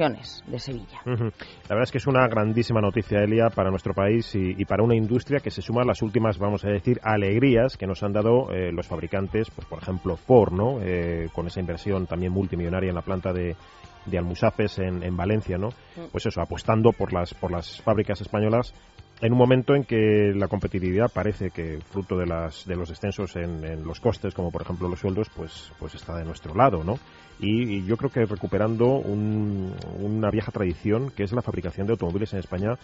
de 0.09 0.59
Sevilla. 0.59 1.01
La 1.05 1.13
verdad 1.69 1.83
es 1.83 1.91
que 1.91 1.97
es 1.97 2.07
una 2.07 2.27
grandísima 2.27 2.81
noticia, 2.81 3.23
Elia, 3.23 3.49
para 3.49 3.69
nuestro 3.69 3.93
país 3.93 4.35
y, 4.35 4.55
y 4.57 4.65
para 4.65 4.83
una 4.83 4.95
industria 4.95 5.39
que 5.39 5.49
se 5.49 5.61
suma 5.61 5.83
a 5.83 5.85
las 5.85 6.01
últimas, 6.01 6.37
vamos 6.37 6.65
a 6.65 6.69
decir, 6.69 6.99
alegrías 7.03 7.77
que 7.77 7.87
nos 7.87 8.03
han 8.03 8.11
dado 8.11 8.51
eh, 8.51 8.71
los 8.73 8.87
fabricantes, 8.87 9.49
pues 9.51 9.67
por 9.67 9.81
ejemplo 9.81 10.17
Ford, 10.17 10.51
¿no? 10.51 10.79
Eh, 10.81 11.29
con 11.33 11.47
esa 11.47 11.59
inversión 11.59 12.05
también 12.05 12.33
multimillonaria 12.33 12.89
en 12.89 12.95
la 12.95 13.01
planta 13.01 13.31
de, 13.31 13.55
de 14.05 14.17
Almusafes 14.17 14.79
en, 14.79 15.03
en 15.03 15.15
Valencia, 15.15 15.57
¿no? 15.57 15.69
Pues 16.11 16.25
eso, 16.25 16.41
apostando 16.41 16.91
por 16.91 17.13
las, 17.13 17.33
por 17.33 17.51
las 17.51 17.81
fábricas 17.81 18.19
españolas 18.19 18.73
en 19.23 19.31
un 19.31 19.37
momento 19.39 19.73
en 19.73 19.85
que 19.85 20.33
la 20.35 20.49
competitividad 20.49 21.07
parece 21.13 21.49
que 21.49 21.79
fruto 21.91 22.17
de 22.17 22.25
las 22.25 22.65
de 22.65 22.75
los 22.75 22.89
descensos 22.89 23.35
en, 23.37 23.63
en 23.63 23.83
los 23.85 24.01
costes 24.01 24.33
como 24.33 24.51
por 24.51 24.61
ejemplo 24.61 24.89
los 24.89 24.99
sueldos 24.99 25.29
pues 25.35 25.71
pues 25.79 25.95
está 25.95 26.17
de 26.17 26.25
nuestro 26.25 26.53
lado 26.53 26.83
no 26.83 26.95
y, 27.39 27.83
yo 27.85 27.95
creo 27.97 28.11
que 28.11 28.25
recuperando 28.25 28.85
un- 28.85 29.73
una 30.01 30.29
vieja 30.29 30.51
tradición 30.51 31.09
que 31.09 31.23
es 31.23 31.31
la 31.31 31.41
fabricación 31.41 31.87
de 31.87 31.93
automóviles 31.93 32.33
en 32.33 32.39
España 32.39 32.77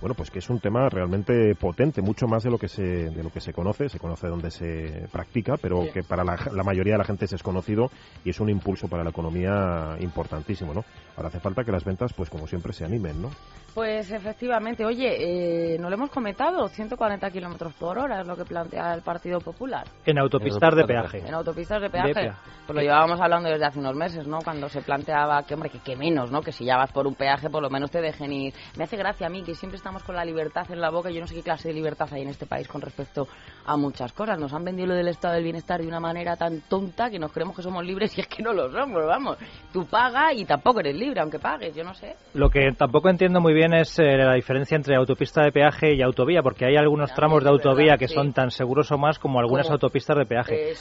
bueno, 0.00 0.14
pues 0.14 0.30
que 0.30 0.38
es 0.38 0.48
un 0.48 0.60
tema 0.60 0.88
realmente 0.88 1.54
potente, 1.54 2.00
mucho 2.00 2.26
más 2.26 2.42
de 2.42 2.50
lo 2.50 2.58
que 2.58 2.68
se, 2.68 2.82
de 2.82 3.22
lo 3.22 3.30
que 3.30 3.40
se 3.40 3.52
conoce, 3.52 3.88
se 3.88 3.98
conoce 3.98 4.28
donde 4.28 4.50
se 4.50 5.08
practica, 5.12 5.56
pero 5.60 5.84
que 5.92 6.02
para 6.02 6.24
la, 6.24 6.38
la, 6.52 6.62
mayoría 6.62 6.94
de 6.94 6.98
la 6.98 7.04
gente 7.04 7.26
es 7.26 7.30
desconocido 7.32 7.90
y 8.24 8.30
es 8.30 8.40
un 8.40 8.48
impulso 8.48 8.88
para 8.88 9.04
la 9.04 9.10
economía 9.10 9.96
importantísimo, 10.00 10.72
¿no? 10.72 10.84
Ahora 11.16 11.28
hace 11.28 11.40
falta 11.40 11.64
que 11.64 11.72
las 11.72 11.84
ventas, 11.84 12.12
pues 12.14 12.30
como 12.30 12.46
siempre, 12.46 12.72
se 12.72 12.84
animen, 12.84 13.20
¿no? 13.20 13.30
Pues 13.74 14.10
efectivamente, 14.10 14.84
oye, 14.84 15.74
eh, 15.74 15.78
no 15.78 15.88
lo 15.88 15.94
hemos 15.94 16.10
comentado, 16.10 16.66
140 16.66 17.30
kilómetros 17.30 17.72
por 17.74 17.98
hora 17.98 18.22
es 18.22 18.26
lo 18.26 18.36
que 18.36 18.44
plantea 18.44 18.94
el 18.94 19.02
Partido 19.02 19.38
Popular. 19.38 19.86
En 20.04 20.18
autopistas 20.18 20.74
de 20.74 20.84
peaje. 20.84 21.18
En 21.18 21.34
autopistas 21.34 21.80
de 21.80 21.88
peaje. 21.88 22.32
Pues 22.66 22.74
lo 22.74 22.82
llevábamos 22.82 23.20
hablando 23.20 23.48
desde 23.48 23.66
hace 23.66 23.78
unos 23.78 23.94
meses, 23.94 24.26
¿no? 24.26 24.38
Cuando 24.42 24.68
se 24.68 24.82
planteaba 24.82 25.44
que, 25.44 25.54
hombre, 25.54 25.70
que, 25.70 25.78
que 25.78 25.94
menos, 25.94 26.32
¿no? 26.32 26.40
Que 26.40 26.50
si 26.50 26.64
ya 26.64 26.76
vas 26.76 26.90
por 26.90 27.06
un 27.06 27.14
peaje, 27.14 27.48
por 27.48 27.62
lo 27.62 27.70
menos 27.70 27.90
te 27.90 28.00
dejen 28.00 28.32
ir. 28.32 28.54
Me 28.76 28.84
hace 28.84 28.96
gracia 28.96 29.28
a 29.28 29.30
mí 29.30 29.42
que 29.42 29.54
siempre 29.54 29.76
estamos 29.90 30.06
con 30.06 30.14
la 30.14 30.24
libertad 30.24 30.70
en 30.70 30.80
la 30.80 30.88
boca. 30.88 31.10
Yo 31.10 31.20
no 31.20 31.26
sé 31.26 31.34
qué 31.34 31.42
clase 31.42 31.66
de 31.66 31.74
libertad 31.74 32.08
hay 32.12 32.22
en 32.22 32.28
este 32.28 32.46
país 32.46 32.68
con 32.68 32.80
respecto 32.80 33.26
a 33.66 33.76
muchas 33.76 34.12
cosas. 34.12 34.38
Nos 34.38 34.52
han 34.52 34.64
vendido 34.64 34.86
lo 34.86 34.94
del 34.94 35.08
estado 35.08 35.34
del 35.34 35.42
bienestar 35.42 35.80
de 35.80 35.88
una 35.88 35.98
manera 35.98 36.36
tan 36.36 36.60
tonta 36.68 37.10
que 37.10 37.18
nos 37.18 37.32
creemos 37.32 37.56
que 37.56 37.62
somos 37.62 37.84
libres 37.84 38.16
y 38.16 38.20
es 38.20 38.28
que 38.28 38.40
no 38.40 38.52
lo 38.52 38.70
somos, 38.70 39.04
vamos. 39.04 39.36
Tú 39.72 39.86
pagas 39.86 40.34
y 40.36 40.44
tampoco 40.44 40.78
eres 40.78 40.94
libre, 40.94 41.20
aunque 41.20 41.40
pagues, 41.40 41.74
yo 41.74 41.82
no 41.82 41.92
sé. 41.94 42.14
Lo 42.34 42.50
que 42.50 42.70
tampoco 42.78 43.08
entiendo 43.08 43.40
muy 43.40 43.52
bien 43.52 43.74
es 43.74 43.98
eh, 43.98 44.16
la 44.16 44.34
diferencia 44.34 44.76
entre 44.76 44.94
autopista 44.94 45.42
de 45.42 45.50
peaje 45.50 45.92
y 45.92 46.02
autovía, 46.02 46.40
porque 46.40 46.66
hay 46.66 46.76
algunos 46.76 47.12
tramos 47.12 47.42
de 47.42 47.50
autovía 47.50 47.96
que 47.96 48.06
son 48.06 48.32
tan 48.32 48.52
seguros 48.52 48.92
o 48.92 48.98
más 48.98 49.18
como 49.18 49.40
algunas 49.40 49.68
autopistas 49.70 50.18
de 50.18 50.26
peaje. 50.26 50.74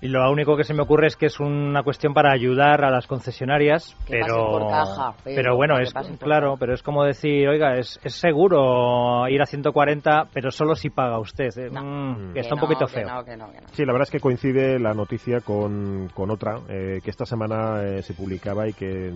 Y 0.00 0.08
lo 0.08 0.28
único 0.28 0.56
que 0.56 0.64
se 0.64 0.74
me 0.74 0.82
ocurre 0.82 1.06
es 1.06 1.16
que 1.16 1.26
es 1.26 1.38
una 1.38 1.84
cuestión 1.84 2.14
para 2.14 2.32
ayudar 2.32 2.84
a 2.84 2.90
las 2.90 3.06
concesionarias, 3.06 3.96
pero, 4.08 4.68
pero, 5.24 5.54
bueno, 5.54 5.78
es 5.78 5.94
claro, 6.18 6.56
pero 6.58 6.74
es 6.74 6.82
como 6.82 7.04
decir, 7.04 7.48
oiga, 7.48 7.76
es, 7.76 8.00
es 8.02 8.14
seguro 8.14 8.55
ir 9.28 9.42
a 9.42 9.46
140, 9.46 10.28
pero 10.32 10.50
solo 10.50 10.74
si 10.74 10.90
paga 10.90 11.18
usted. 11.18 11.50
¿eh? 11.58 11.70
Mm, 11.70 12.36
está 12.36 12.54
un 12.54 12.60
poquito 12.60 12.86
feo. 12.86 13.08
sí, 13.72 13.84
la 13.84 13.92
verdad 13.92 14.08
es 14.08 14.10
que 14.10 14.20
coincide 14.20 14.78
la 14.78 14.94
noticia 14.94 15.40
con, 15.40 16.08
con 16.14 16.30
otra 16.30 16.60
eh, 16.68 17.00
que 17.02 17.10
esta 17.10 17.24
semana 17.24 17.82
eh, 17.82 18.02
se 18.02 18.14
publicaba 18.14 18.68
y 18.68 18.72
que 18.72 19.12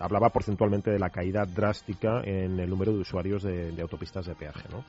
hablaba 0.00 0.30
porcentualmente 0.30 0.90
de 0.90 0.98
la 0.98 1.10
caída 1.10 1.44
drástica 1.44 2.20
en 2.24 2.58
el 2.58 2.68
número 2.68 2.92
de 2.92 2.98
usuarios 2.98 3.42
de, 3.42 3.72
de 3.72 3.82
autopistas 3.82 4.26
de 4.26 4.34
peaje, 4.34 4.68
¿no? 4.70 4.84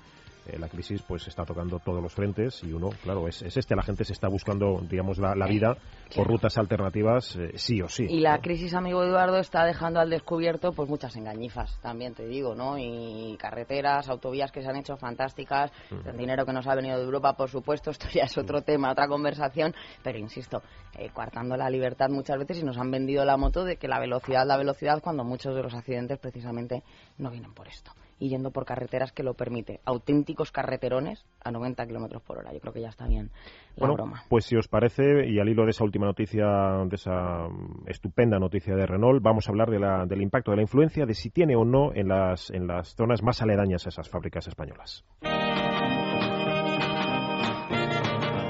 Eh, 0.50 0.58
la 0.58 0.68
crisis 0.68 1.02
pues 1.04 1.28
está 1.28 1.46
tocando 1.46 1.80
todos 1.80 2.02
los 2.02 2.14
frentes 2.14 2.64
y 2.64 2.74
uno, 2.74 2.90
claro, 3.04 3.28
es, 3.28 3.42
es 3.42 3.56
este, 3.58 3.76
la 3.76 3.84
gente 3.84 4.04
se 4.04 4.14
está 4.14 4.28
buscando, 4.28 4.82
digamos, 4.90 5.18
la, 5.20 5.36
la 5.36 5.48
vida 5.48 5.78
por 6.16 6.28
rutas 6.28 6.58
alternativas 6.58 7.36
eh, 7.36 7.52
sí 7.56 7.82
o 7.82 7.88
sí. 7.88 8.06
Y 8.10 8.20
la 8.20 8.40
crisis, 8.40 8.74
amigo 8.74 9.04
Eduardo, 9.04 9.38
está 9.38 9.66
dejando 9.66 10.00
al 10.00 10.10
descubierto 10.10 10.72
pues 10.74 10.90
muchas 10.90 11.16
engañifas, 11.16 11.80
también 11.82 12.14
te 12.14 12.26
digo, 12.26 12.56
¿no? 12.56 12.78
Y 12.78 13.38
carreteras, 13.38 14.10
autovías 14.10 14.52
que 14.52 14.62
se 14.62 14.70
han 14.70 14.78
hecho 14.78 14.98
fantásticas, 14.98 15.72
el 16.06 16.18
dinero 16.18 16.46
que 16.46 16.54
nos 16.54 16.66
ha 16.68 16.76
venido 16.76 16.98
de 16.98 17.04
Europa, 17.04 17.34
por 17.34 17.50
supuesto, 17.50 17.92
esto 17.92 18.08
ya 18.14 18.24
es 18.24 18.38
otro 18.38 18.62
tema, 18.62 18.92
otra 18.92 19.08
conversación, 19.08 19.76
pero 20.04 20.18
insisto, 20.18 20.64
eh, 20.98 21.10
coartando 21.14 21.56
la 21.58 21.70
libertad 21.70 22.10
muchas 22.10 22.40
veces 22.40 22.60
y 22.60 22.64
nos 22.64 22.78
han 22.78 22.90
vendido 22.90 23.24
la 23.26 23.38
moto 23.38 23.64
de 23.64 23.78
que 23.78 23.88
la 23.88 24.00
velocidad, 24.00 24.46
la 24.46 24.58
velocidad, 24.58 25.02
cuando 25.02 25.24
muchos 25.24 25.56
de 25.56 25.62
los 25.62 25.74
accidentes 25.74 26.18
precisamente 26.18 26.84
no 27.18 27.30
vienen 27.30 27.54
por 27.54 27.68
esto 27.68 27.92
y 28.20 28.30
yendo 28.30 28.52
por 28.52 28.66
carreteras 28.66 29.12
que 29.12 29.24
lo 29.24 29.34
permite. 29.34 29.80
Auténticos 29.86 30.52
carreterones 30.52 31.26
a 31.44 31.52
90 31.52 31.88
kilómetros 31.88 32.22
por 32.22 32.38
hora. 32.38 32.54
Yo 32.54 32.60
creo 32.60 32.74
que 32.74 32.82
ya 32.82 32.90
está 32.90 33.08
bien 33.08 33.32
la 33.76 33.88
bueno, 33.88 33.94
broma. 33.94 34.24
Pues 34.30 34.46
si 34.46 34.56
os 34.56 34.68
parece, 34.68 35.28
y 35.28 35.40
al 35.40 35.50
hilo 35.50 35.64
de 35.64 35.72
esa 35.72 35.84
última 35.84 36.06
noticia, 36.06 36.46
de 36.86 36.96
esa 36.96 37.48
estupenda 37.88 38.40
noticia 38.40 38.76
de 38.76 38.86
Renault, 38.86 39.22
vamos 39.22 39.48
a 39.48 39.52
hablar 39.52 39.70
de 39.70 39.80
la, 39.80 40.06
del 40.06 40.22
impacto, 40.22 40.52
de 40.52 40.58
la 40.58 40.64
influencia, 40.64 41.06
de 41.06 41.14
si 41.14 41.30
tiene 41.30 41.56
o 41.56 41.64
no 41.64 41.94
en 41.94 42.10
las, 42.10 42.50
en 42.52 42.68
las 42.68 42.96
zonas 42.96 43.24
más 43.24 43.42
aledañas 43.42 43.86
a 43.86 43.90
esas 43.90 44.10
fábricas 44.10 44.48
españolas. 44.48 45.06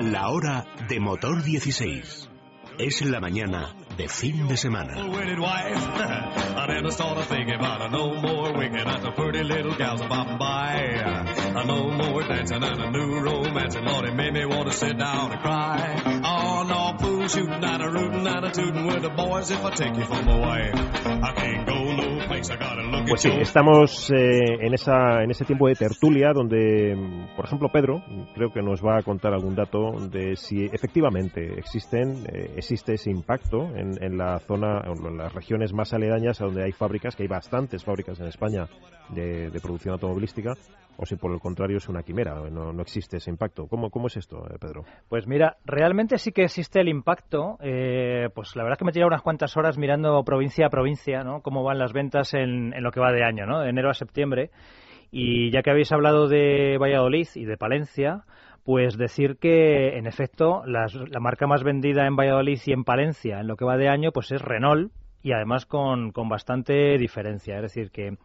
La 0.02 0.30
hora 0.30 0.66
de 0.88 1.00
motor 1.00 1.44
16. 1.44 2.39
Es 2.80 3.02
la 3.02 3.20
mañana 3.20 3.76
de 3.98 4.08
fin 4.08 4.48
de 4.48 4.56
semana. 4.56 4.96
Fool 17.20 17.28
shooting 17.28 17.64
and 17.66 17.84
a 17.84 17.90
rooting 17.90 18.28
and 18.28 18.46
a 18.46 18.50
tooting 18.50 18.88
with 18.88 19.02
the 19.02 19.10
boys 19.10 19.52
if 19.52 19.62
I 19.62 19.72
take 19.72 19.94
you 19.94 20.06
from 20.06 20.26
away. 20.30 20.72
I 20.72 21.34
can't 21.36 21.68
go 21.68 21.76
no 21.92 22.26
place, 22.28 22.50
I 22.50 22.56
gotta 22.56 22.82
look 22.82 23.10
Pues 23.10 23.22
sí, 23.22 23.30
estamos 23.42 24.10
eh, 24.12 24.56
en, 24.62 24.74
esa, 24.74 25.22
en 25.22 25.30
ese 25.30 25.44
tiempo 25.44 25.68
de 25.68 25.76
tertulia 25.76 26.32
donde, 26.34 26.96
por 27.36 27.44
ejemplo, 27.44 27.68
Pedro 27.74 28.02
creo 28.34 28.54
que 28.54 28.62
nos 28.62 28.82
va 28.82 29.00
a 29.00 29.02
contar 29.02 29.34
algún 29.34 29.54
dato 29.54 29.92
de 30.10 30.38
si 30.38 30.64
efectivamente 30.64 31.60
existen, 31.60 32.26
eh, 32.32 32.54
existe 32.56 32.94
ese 32.94 33.12
impacto 33.12 33.64
en, 33.76 34.02
en 34.02 34.18
la 34.18 34.40
zona, 34.40 34.82
en 34.86 35.18
las 35.18 35.34
regiones 35.34 35.74
más 35.74 35.94
aledañas 35.94 36.40
a 36.40 36.46
donde 36.46 36.64
hay 36.64 36.72
fábricas, 36.72 37.18
que 37.18 37.24
hay 37.24 37.30
bastantes 37.30 37.84
fábricas 37.84 38.18
en 38.22 38.28
España 38.28 38.70
de, 39.10 39.50
de 39.50 39.60
producción 39.60 39.92
automovilística, 39.92 40.54
o 41.02 41.06
si 41.06 41.16
por 41.16 41.32
el 41.32 41.40
contrario 41.40 41.78
es 41.78 41.88
una 41.88 42.04
quimera, 42.04 42.36
no, 42.50 42.74
no 42.74 42.82
existe 42.82 43.18
ese 43.18 43.30
impacto. 43.30 43.68
¿Cómo, 43.68 43.90
cómo 43.90 44.08
es 44.08 44.18
esto, 44.18 44.46
eh, 44.50 44.58
Pedro? 44.60 44.84
Pues 45.08 45.28
mira, 45.28 45.56
realmente 45.64 46.18
sí 46.18 46.34
que 46.34 46.44
existe 46.44 46.82
el 46.82 46.90
impacto. 46.90 47.19
Eh, 47.62 48.30
pues 48.34 48.56
la 48.56 48.64
verdad 48.64 48.76
es 48.76 48.80
que 48.80 48.86
me 48.86 48.92
he 48.92 48.94
tirado 48.94 49.08
unas 49.08 49.22
cuantas 49.22 49.56
horas 49.58 49.78
mirando 49.78 50.24
provincia 50.24 50.68
a 50.68 50.70
provincia, 50.70 51.24
¿no? 51.24 51.42
Cómo 51.42 51.64
van 51.64 51.80
las 51.80 51.94
ventas 51.94 52.34
en, 52.34 52.74
en 52.74 52.84
lo 52.84 52.92
que 52.92 53.00
va 53.00 53.12
de 53.12 53.24
año, 53.24 53.46
¿no? 53.46 53.60
De 53.60 53.70
enero 53.70 53.90
a 53.90 53.94
septiembre. 53.94 54.52
Y 55.12 55.52
ya 55.52 55.62
que 55.62 55.72
habéis 55.72 55.92
hablado 55.92 56.28
de 56.28 56.78
Valladolid 56.80 57.28
y 57.36 57.46
de 57.46 57.58
Palencia, 57.58 58.24
pues 58.64 58.98
decir 58.98 59.38
que, 59.40 59.98
en 59.98 60.06
efecto, 60.06 60.62
las, 60.66 60.94
la 60.94 61.20
marca 61.20 61.48
más 61.48 61.64
vendida 61.64 62.06
en 62.06 62.16
Valladolid 62.16 62.60
y 62.66 62.72
en 62.72 62.84
Palencia 62.84 63.40
en 63.40 63.48
lo 63.48 63.56
que 63.56 63.66
va 63.66 63.78
de 63.78 63.90
año, 63.90 64.12
pues 64.12 64.32
es 64.32 64.42
Renault 64.42 64.92
y 65.22 65.32
además 65.32 65.66
con, 65.66 66.12
con 66.12 66.30
bastante 66.30 66.98
diferencia. 66.98 67.56
Es 67.56 67.62
decir, 67.64 67.92
que 67.92 68.18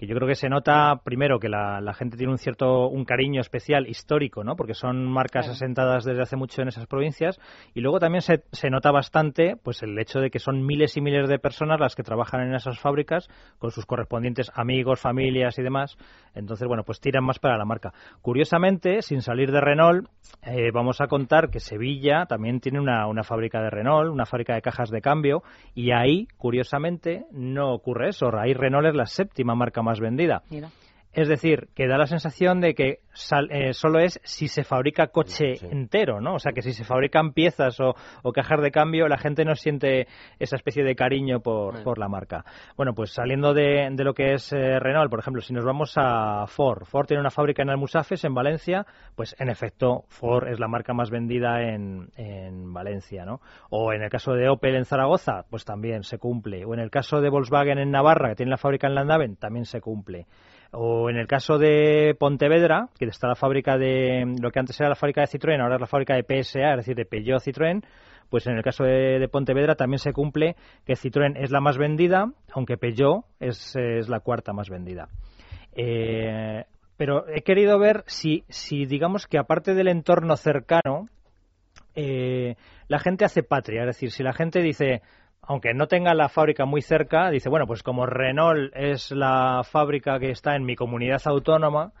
que 0.00 0.06
yo 0.06 0.16
creo 0.16 0.26
que 0.26 0.34
se 0.34 0.48
nota 0.48 1.02
primero 1.04 1.38
que 1.38 1.50
la, 1.50 1.78
la, 1.82 1.92
gente 1.92 2.16
tiene 2.16 2.32
un 2.32 2.38
cierto 2.38 2.88
un 2.88 3.04
cariño 3.04 3.42
especial 3.42 3.86
histórico, 3.86 4.42
¿no? 4.42 4.56
Porque 4.56 4.72
son 4.72 5.04
marcas 5.04 5.44
claro. 5.44 5.52
asentadas 5.52 6.04
desde 6.04 6.22
hace 6.22 6.36
mucho 6.36 6.62
en 6.62 6.68
esas 6.68 6.86
provincias 6.86 7.38
y 7.74 7.82
luego 7.82 8.00
también 8.00 8.22
se, 8.22 8.42
se, 8.50 8.70
nota 8.70 8.92
bastante 8.92 9.56
pues 9.62 9.82
el 9.82 9.98
hecho 9.98 10.20
de 10.20 10.30
que 10.30 10.38
son 10.38 10.64
miles 10.64 10.96
y 10.96 11.02
miles 11.02 11.28
de 11.28 11.38
personas 11.38 11.78
las 11.78 11.96
que 11.96 12.02
trabajan 12.02 12.40
en 12.40 12.54
esas 12.54 12.80
fábricas 12.80 13.28
con 13.58 13.72
sus 13.72 13.84
correspondientes 13.84 14.50
amigos, 14.54 15.00
familias 15.00 15.58
y 15.58 15.62
demás. 15.62 15.98
Entonces, 16.34 16.66
bueno, 16.66 16.82
pues 16.82 16.98
tiran 17.00 17.24
más 17.24 17.38
para 17.38 17.58
la 17.58 17.66
marca. 17.66 17.92
Curiosamente, 18.22 19.02
sin 19.02 19.20
salir 19.20 19.52
de 19.52 19.60
Renault, 19.60 20.08
eh, 20.42 20.70
vamos 20.72 21.02
a 21.02 21.08
contar 21.08 21.50
que 21.50 21.60
Sevilla 21.60 22.24
también 22.24 22.60
tiene 22.60 22.80
una, 22.80 23.06
una 23.06 23.22
fábrica 23.22 23.60
de 23.60 23.68
Renault, 23.68 24.10
una 24.10 24.24
fábrica 24.24 24.54
de 24.54 24.62
cajas 24.62 24.88
de 24.88 25.02
cambio 25.02 25.42
y 25.74 25.90
ahí, 25.90 26.26
curiosamente, 26.38 27.26
no 27.32 27.74
ocurre 27.74 28.08
eso. 28.08 28.30
Ahí 28.38 28.54
Renault 28.54 28.86
es 28.86 28.94
la 28.94 29.06
séptima 29.06 29.54
marca 29.54 29.82
más 29.82 29.89
más 29.90 29.98
vendida. 30.00 30.42
Mira. 30.50 30.70
Es 31.12 31.28
decir, 31.28 31.68
que 31.74 31.88
da 31.88 31.98
la 31.98 32.06
sensación 32.06 32.60
de 32.60 32.74
que 32.74 33.00
sal, 33.12 33.50
eh, 33.50 33.72
solo 33.72 33.98
es 33.98 34.20
si 34.22 34.46
se 34.46 34.62
fabrica 34.62 35.08
coche 35.08 35.56
sí. 35.56 35.66
entero, 35.68 36.20
¿no? 36.20 36.34
O 36.34 36.38
sea, 36.38 36.52
que 36.52 36.62
si 36.62 36.72
se 36.72 36.84
fabrican 36.84 37.32
piezas 37.32 37.80
o, 37.80 37.94
o, 38.22 38.32
cajas 38.32 38.60
de 38.62 38.70
cambio, 38.70 39.08
la 39.08 39.18
gente 39.18 39.44
no 39.44 39.56
siente 39.56 40.06
esa 40.38 40.54
especie 40.54 40.84
de 40.84 40.94
cariño 40.94 41.40
por, 41.40 41.82
por 41.82 41.98
la 41.98 42.08
marca. 42.08 42.44
Bueno, 42.76 42.94
pues 42.94 43.10
saliendo 43.10 43.54
de, 43.54 43.88
de 43.90 44.04
lo 44.04 44.14
que 44.14 44.34
es 44.34 44.52
eh, 44.52 44.78
Renault, 44.78 45.10
por 45.10 45.18
ejemplo, 45.18 45.42
si 45.42 45.52
nos 45.52 45.64
vamos 45.64 45.94
a 45.96 46.46
Ford. 46.46 46.84
Ford 46.84 47.06
tiene 47.06 47.20
una 47.20 47.30
fábrica 47.30 47.62
en 47.62 47.70
Almusafes, 47.70 48.24
en 48.24 48.34
Valencia, 48.34 48.86
pues 49.16 49.34
en 49.40 49.48
efecto, 49.48 50.04
Ford 50.08 50.46
es 50.46 50.60
la 50.60 50.68
marca 50.68 50.94
más 50.94 51.10
vendida 51.10 51.60
en, 51.62 52.10
en 52.16 52.72
Valencia, 52.72 53.24
¿no? 53.24 53.40
O 53.70 53.92
en 53.92 54.02
el 54.02 54.10
caso 54.10 54.32
de 54.32 54.48
Opel 54.48 54.76
en 54.76 54.84
Zaragoza, 54.84 55.44
pues 55.50 55.64
también 55.64 56.04
se 56.04 56.18
cumple. 56.18 56.64
O 56.64 56.74
en 56.74 56.80
el 56.80 56.90
caso 56.90 57.20
de 57.20 57.30
Volkswagen 57.30 57.78
en 57.78 57.90
Navarra, 57.90 58.28
que 58.28 58.36
tiene 58.36 58.50
la 58.50 58.58
fábrica 58.58 58.86
en 58.86 58.94
Landaven, 58.94 59.34
también 59.34 59.64
se 59.64 59.80
cumple. 59.80 60.26
O 60.72 61.10
en 61.10 61.16
el 61.16 61.26
caso 61.26 61.58
de 61.58 62.14
Pontevedra, 62.18 62.88
que 62.98 63.06
está 63.06 63.26
la 63.26 63.34
fábrica 63.34 63.76
de 63.76 64.24
lo 64.40 64.50
que 64.50 64.60
antes 64.60 64.78
era 64.78 64.88
la 64.88 64.94
fábrica 64.94 65.20
de 65.20 65.26
Citroën, 65.26 65.60
ahora 65.60 65.74
es 65.74 65.80
la 65.80 65.86
fábrica 65.86 66.14
de 66.14 66.22
PSA, 66.22 66.70
es 66.70 66.76
decir, 66.76 66.94
de 66.94 67.04
Peugeot 67.04 67.42
Citroën, 67.42 67.82
pues 68.28 68.46
en 68.46 68.56
el 68.56 68.62
caso 68.62 68.84
de, 68.84 69.28
Pontevedra 69.30 69.74
también 69.74 69.98
se 69.98 70.12
cumple 70.12 70.54
que 70.86 70.94
Citroën 70.94 71.36
es 71.36 71.50
la 71.50 71.60
más 71.60 71.76
vendida, 71.76 72.32
aunque 72.52 72.76
Peugeot 72.76 73.24
es, 73.40 73.74
es 73.74 74.08
la 74.08 74.20
cuarta 74.20 74.52
más 74.52 74.70
vendida. 74.70 75.08
Eh, 75.72 76.64
pero 76.96 77.26
he 77.28 77.42
querido 77.42 77.78
ver 77.78 78.04
si, 78.06 78.44
si, 78.48 78.86
digamos 78.86 79.26
que 79.26 79.38
aparte 79.38 79.74
del 79.74 79.88
entorno 79.88 80.36
cercano, 80.36 81.08
eh, 81.96 82.54
la 82.86 82.98
gente 83.00 83.24
hace 83.24 83.42
patria, 83.42 83.82
es 83.82 83.86
decir, 83.88 84.10
si 84.12 84.22
la 84.22 84.32
gente 84.32 84.60
dice, 84.60 85.02
aunque 85.42 85.74
no 85.74 85.86
tenga 85.86 86.14
la 86.14 86.28
fábrica 86.28 86.64
muy 86.64 86.82
cerca, 86.82 87.30
dice, 87.30 87.48
bueno, 87.48 87.66
pues 87.66 87.82
como 87.82 88.06
Renault 88.06 88.72
es 88.74 89.10
la 89.10 89.62
fábrica 89.64 90.18
que 90.18 90.30
está 90.30 90.56
en 90.56 90.64
mi 90.64 90.76
comunidad 90.76 91.20
autónoma, 91.24 91.92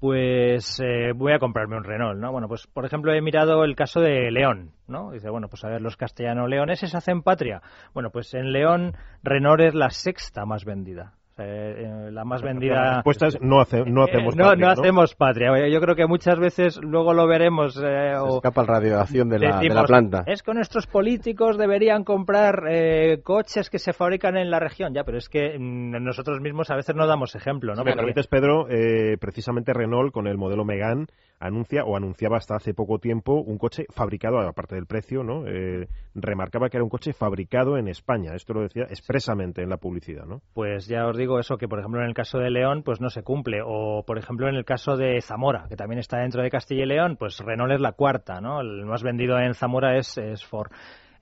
pues 0.00 0.80
eh, 0.80 1.12
voy 1.14 1.32
a 1.32 1.38
comprarme 1.38 1.76
un 1.76 1.84
Renault, 1.84 2.20
¿no? 2.20 2.30
Bueno, 2.30 2.48
pues 2.48 2.66
por 2.66 2.84
ejemplo 2.84 3.12
he 3.12 3.22
mirado 3.22 3.64
el 3.64 3.74
caso 3.74 4.00
de 4.00 4.30
León, 4.30 4.72
¿no? 4.86 5.10
Dice, 5.10 5.30
bueno, 5.30 5.48
pues 5.48 5.64
a 5.64 5.68
ver, 5.68 5.80
los 5.80 5.96
castellano-leoneses 5.96 6.94
hacen 6.94 7.22
patria. 7.22 7.62
Bueno, 7.94 8.10
pues 8.10 8.34
en 8.34 8.52
León 8.52 8.94
Renault 9.22 9.62
es 9.62 9.74
la 9.74 9.90
sexta 9.90 10.44
más 10.44 10.64
vendida. 10.64 11.15
Eh, 11.38 12.08
la 12.12 12.24
más 12.24 12.40
vendida. 12.40 12.74
La 12.74 12.94
respuesta 12.94 13.26
es 13.26 13.38
no, 13.42 13.60
hace, 13.60 13.84
no 13.84 14.04
hacemos 14.04 14.34
patria. 14.34 14.54
No, 14.54 14.56
no, 14.56 14.68
hacemos 14.68 15.14
patria. 15.14 15.68
Yo 15.68 15.80
creo 15.80 15.94
que 15.94 16.06
muchas 16.06 16.38
veces 16.38 16.78
luego 16.82 17.12
lo 17.12 17.26
veremos. 17.26 17.76
Eh, 17.76 18.14
o 18.18 18.36
escapa 18.36 18.62
la 18.62 18.66
radiación 18.66 19.28
de 19.28 19.40
la, 19.40 19.60
de 19.60 19.68
la, 19.68 19.84
planta. 19.84 20.24
Es 20.26 20.42
que 20.42 20.54
nuestros 20.54 20.86
políticos 20.86 21.58
deberían 21.58 22.04
comprar 22.04 22.64
eh, 22.70 23.20
coches 23.22 23.68
que 23.68 23.78
se 23.78 23.92
fabrican 23.92 24.38
en 24.38 24.50
la 24.50 24.60
región. 24.60 24.94
Ya, 24.94 25.04
pero 25.04 25.18
es 25.18 25.28
que 25.28 25.58
mm, 25.58 26.02
nosotros 26.02 26.40
mismos 26.40 26.70
a 26.70 26.76
veces 26.76 26.96
no 26.96 27.06
damos 27.06 27.34
ejemplo. 27.34 27.74
¿no? 27.74 27.84
me 27.84 27.94
permites, 27.94 28.28
Pedro, 28.28 28.66
eh, 28.70 29.18
precisamente 29.20 29.74
Renault 29.74 30.12
con 30.12 30.26
el 30.26 30.38
modelo 30.38 30.64
Megane 30.64 31.06
anuncia 31.38 31.84
o 31.84 31.96
anunciaba 31.96 32.36
hasta 32.36 32.56
hace 32.56 32.74
poco 32.74 32.98
tiempo 32.98 33.40
un 33.40 33.58
coche 33.58 33.86
fabricado, 33.90 34.38
aparte 34.40 34.74
del 34.74 34.86
precio, 34.86 35.22
¿no? 35.22 35.46
Eh, 35.46 35.88
remarcaba 36.14 36.68
que 36.68 36.76
era 36.76 36.84
un 36.84 36.90
coche 36.90 37.12
fabricado 37.12 37.76
en 37.76 37.88
España. 37.88 38.34
Esto 38.34 38.54
lo 38.54 38.62
decía 38.62 38.84
expresamente 38.84 39.62
en 39.62 39.68
la 39.68 39.76
publicidad, 39.76 40.24
¿no? 40.26 40.40
Pues 40.54 40.86
ya 40.86 41.06
os 41.06 41.16
digo 41.16 41.38
eso, 41.38 41.58
que 41.58 41.68
por 41.68 41.78
ejemplo 41.78 42.00
en 42.00 42.08
el 42.08 42.14
caso 42.14 42.38
de 42.38 42.50
León, 42.50 42.82
pues 42.82 43.00
no 43.00 43.10
se 43.10 43.22
cumple. 43.22 43.60
O 43.64 44.04
por 44.06 44.18
ejemplo 44.18 44.48
en 44.48 44.54
el 44.54 44.64
caso 44.64 44.96
de 44.96 45.20
Zamora, 45.20 45.66
que 45.68 45.76
también 45.76 45.98
está 45.98 46.18
dentro 46.18 46.42
de 46.42 46.50
Castilla 46.50 46.84
y 46.84 46.86
León, 46.86 47.16
pues 47.18 47.38
Renault 47.38 47.72
es 47.72 47.80
la 47.80 47.92
cuarta, 47.92 48.40
¿no? 48.40 48.60
El 48.60 48.86
más 48.86 49.02
vendido 49.02 49.38
en 49.38 49.54
Zamora 49.54 49.96
es, 49.98 50.16
es 50.18 50.44
Ford. 50.44 50.70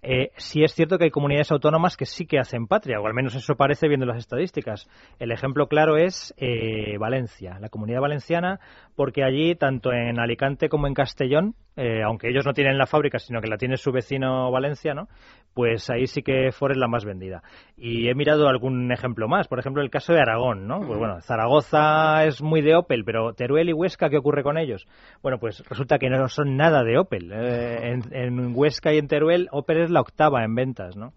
Eh, 0.07 0.33
sí 0.37 0.63
es 0.63 0.75
cierto 0.75 0.99
que 0.99 1.05
hay 1.05 1.11
comunidades 1.11 1.51
autónomas 1.51 1.97
que 1.97 2.05
sí 2.05 2.27
que 2.27 2.39
hacen 2.39 2.67
patria, 2.67 3.01
o 3.01 3.07
al 3.07 3.15
menos 3.15 3.35
eso 3.35 3.55
parece 3.57 3.89
viendo 3.89 4.05
las 4.05 4.19
estadísticas. 4.19 4.87
El 5.19 5.33
ejemplo 5.33 5.67
claro 5.67 5.97
es 5.97 6.35
eh, 6.37 6.99
Valencia, 6.99 7.59
la 7.59 7.71
comunidad 7.71 8.03
valenciana, 8.03 8.61
porque 8.97 9.25
allí, 9.25 9.55
tanto 9.55 9.93
en 9.93 10.21
Alicante 10.21 10.69
como 10.69 10.87
en 10.87 10.95
Castellón, 10.95 11.55
eh, 11.77 12.03
aunque 12.05 12.29
ellos 12.29 12.45
no 12.47 12.53
tienen 12.53 12.79
la 12.79 12.87
fábrica, 12.87 13.19
sino 13.19 13.41
que 13.41 13.49
la 13.49 13.57
tiene 13.57 13.77
su 13.77 13.91
vecino 13.91 14.51
valenciano, 14.53 15.09
pues 15.55 15.89
ahí 15.91 16.07
sí 16.07 16.23
que 16.23 16.53
Ford 16.53 16.73
es 16.73 16.77
la 16.77 16.87
más 16.87 17.05
vendida. 17.05 17.43
Y 17.77 18.09
he 18.09 18.15
mirado 18.15 18.49
algún 18.49 18.93
ejemplo 18.93 19.27
más, 19.27 19.49
por 19.49 19.59
ejemplo 19.59 19.83
el 19.83 19.91
caso 19.91 20.13
de 20.13 20.21
Aragón, 20.21 20.69
¿no? 20.69 20.81
Pues 20.81 20.99
bueno, 20.99 21.21
Zaragoza 21.23 22.25
es 22.27 22.43
muy 22.43 22.61
de 22.61 22.77
Opel, 22.77 23.05
pero 23.05 23.33
Teruel 23.33 23.71
y 23.71 23.73
Huesca, 23.73 24.11
¿qué 24.11 24.19
ocurre 24.19 24.43
con 24.43 24.59
ellos? 24.59 24.87
Bueno, 25.23 25.39
pues 25.39 25.65
resulta 25.69 25.99
que 25.99 26.11
no 26.11 26.29
son 26.29 26.57
nada 26.57 26.85
de 26.85 26.99
Opel. 26.99 27.33
en, 27.33 28.03
en 28.13 28.53
Huesca 28.55 28.93
y 28.93 28.99
en 28.99 29.09
Teruel, 29.09 29.49
Opel 29.51 29.83
es 29.83 29.91
la 29.95 30.01
octava 30.01 30.45
en 30.45 30.55
ventas, 30.55 30.97
¿no? 30.97 31.15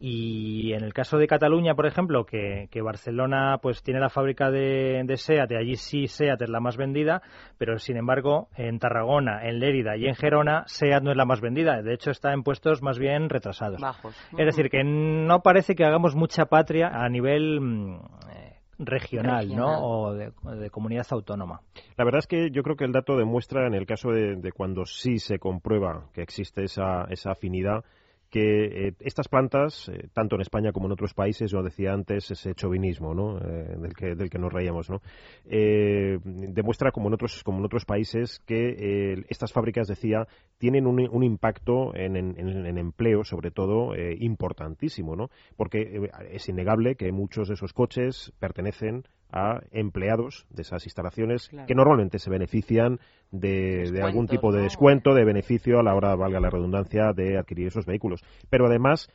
Y 0.00 0.74
en 0.74 0.84
el 0.84 0.94
caso 0.94 1.18
de 1.18 1.26
Cataluña, 1.26 1.74
por 1.74 1.86
ejemplo, 1.86 2.24
que, 2.24 2.68
Barcelona 2.80 3.58
pues 3.60 3.82
tiene 3.82 3.98
la 3.98 4.08
fábrica 4.08 4.50
de, 4.50 5.02
de, 5.04 5.16
SEAT, 5.16 5.50
y 5.50 5.56
allí 5.56 5.74
sí 5.74 6.06
SEAT 6.06 6.40
es 6.42 6.48
la 6.48 6.60
más 6.60 6.76
vendida, 6.76 7.20
pero 7.58 7.78
sin 7.78 7.96
embargo 7.96 8.48
en 8.56 8.78
Tarragona, 8.78 9.44
en 9.48 9.58
Lérida 9.58 9.96
y 9.96 10.06
en 10.06 10.14
Gerona 10.14 10.62
SEAT 10.66 11.02
no 11.02 11.10
es 11.10 11.16
la 11.16 11.24
más 11.24 11.40
vendida. 11.40 11.82
De 11.82 11.94
hecho 11.94 12.12
está 12.12 12.32
en 12.32 12.44
puestos 12.44 12.80
más 12.80 12.98
bien 12.98 13.28
retrasados. 13.28 13.80
Bajos. 13.80 14.16
Es 14.38 14.46
decir, 14.46 14.70
que 14.70 14.84
no 14.84 15.42
parece 15.42 15.74
que 15.74 15.84
hagamos 15.84 16.14
mucha 16.14 16.46
patria 16.46 16.90
a 16.94 17.08
nivel 17.08 17.60
mm, 17.60 17.94
eh, 18.30 18.60
regional, 18.78 19.48
¿no? 19.48 19.80
O 19.82 20.14
de, 20.14 20.30
comunidad 20.70 21.06
autónoma. 21.10 21.62
La 21.96 22.04
verdad 22.04 22.20
es 22.20 22.28
que 22.28 22.50
yo 22.52 22.62
creo 22.62 22.76
que 22.76 22.84
el 22.84 22.92
dato 22.92 23.16
demuestra, 23.16 23.66
en 23.66 23.74
el 23.74 23.84
caso 23.84 24.10
de, 24.10 24.36
de 24.36 24.52
cuando 24.52 24.84
sí 24.86 25.18
se 25.18 25.40
comprueba 25.40 26.04
que 26.14 26.22
existe 26.22 26.62
esa, 26.62 27.06
esa 27.10 27.32
afinidad, 27.32 27.84
que 28.30 28.88
eh, 28.88 28.94
estas 29.00 29.28
plantas, 29.28 29.88
eh, 29.88 30.08
tanto 30.12 30.36
en 30.36 30.42
España 30.42 30.72
como 30.72 30.86
en 30.86 30.92
otros 30.92 31.14
países, 31.14 31.50
yo 31.50 31.62
decía 31.62 31.92
antes, 31.92 32.30
ese 32.30 32.54
chauvinismo 32.54 33.14
¿no? 33.14 33.38
Eh, 33.38 33.76
del, 33.78 33.94
que, 33.94 34.14
del 34.14 34.28
que 34.28 34.38
nos 34.38 34.52
reíamos, 34.52 34.90
¿no? 34.90 35.00
demuestra, 35.44 36.92
como 36.92 37.08
en 37.08 37.14
otros, 37.14 37.42
como 37.42 37.58
en 37.58 37.64
otros 37.64 37.84
países, 37.84 38.40
que 38.40 39.24
estas 39.28 39.52
fábricas, 39.52 39.88
decía, 39.88 40.26
tienen 40.58 40.86
un, 40.86 41.08
un 41.10 41.22
impacto 41.22 41.94
en, 41.94 42.16
en, 42.16 42.78
empleo, 42.78 43.24
sobre 43.24 43.50
todo, 43.50 43.94
importantísimo, 43.96 45.16
¿no? 45.16 45.30
porque 45.56 46.10
es 46.30 46.48
innegable 46.48 46.96
que 46.96 47.12
muchos 47.12 47.48
de 47.48 47.54
esos 47.54 47.72
coches 47.72 48.32
pertenecen 48.38 49.04
a 49.30 49.60
empleados 49.72 50.46
de 50.50 50.62
esas 50.62 50.84
instalaciones 50.86 51.50
que 51.66 51.74
normalmente 51.74 52.18
se 52.18 52.30
benefician 52.30 52.98
de, 53.30 54.00
algún 54.02 54.26
tipo 54.26 54.52
de 54.52 54.62
descuento, 54.62 55.14
de 55.14 55.24
beneficio 55.24 55.78
a 55.78 55.82
la 55.82 55.94
hora, 55.94 56.14
valga 56.14 56.40
la 56.40 56.50
redundancia, 56.50 57.12
de 57.12 57.36
adquirir 57.36 57.68
esos 57.68 57.84
vehículos. 57.84 58.22
Pero 58.48 58.66
además, 58.66 59.10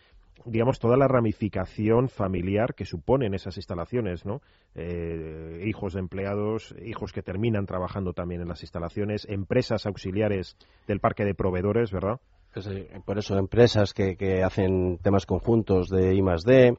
digamos, 0.46 0.79
toda 0.79 0.98
la 0.98 1.08
ramificación 1.08 2.10
familiar 2.10 2.75
que 2.75 2.86
suponen 2.86 3.34
esas 3.34 3.58
instalaciones, 3.58 4.25
¿no? 4.25 4.41
Eh, 4.75 5.63
hijos 5.65 5.93
de 5.93 6.01
empleados, 6.01 6.75
hijos 6.86 7.12
que 7.12 7.24
terminan 7.24 7.65
trabajando 7.65 8.13
también 8.13 8.41
en 8.41 8.48
las 8.48 8.62
instalaciones, 8.62 9.25
empresas 9.29 9.86
auxiliares 9.86 10.58
del 10.88 11.00
parque 11.00 11.25
de 11.25 11.34
proveedores, 11.34 11.91
¿verdad? 11.91 12.20
Pues, 12.53 12.67
eh, 12.67 12.88
por 13.03 13.17
eso, 13.17 13.38
empresas 13.38 13.93
que, 13.93 14.15
que 14.15 14.43
hacen 14.43 15.00
temas 15.01 15.25
conjuntos 15.25 15.89
de 15.89 16.13
I 16.13 16.22
más 16.22 16.43
D, 16.43 16.77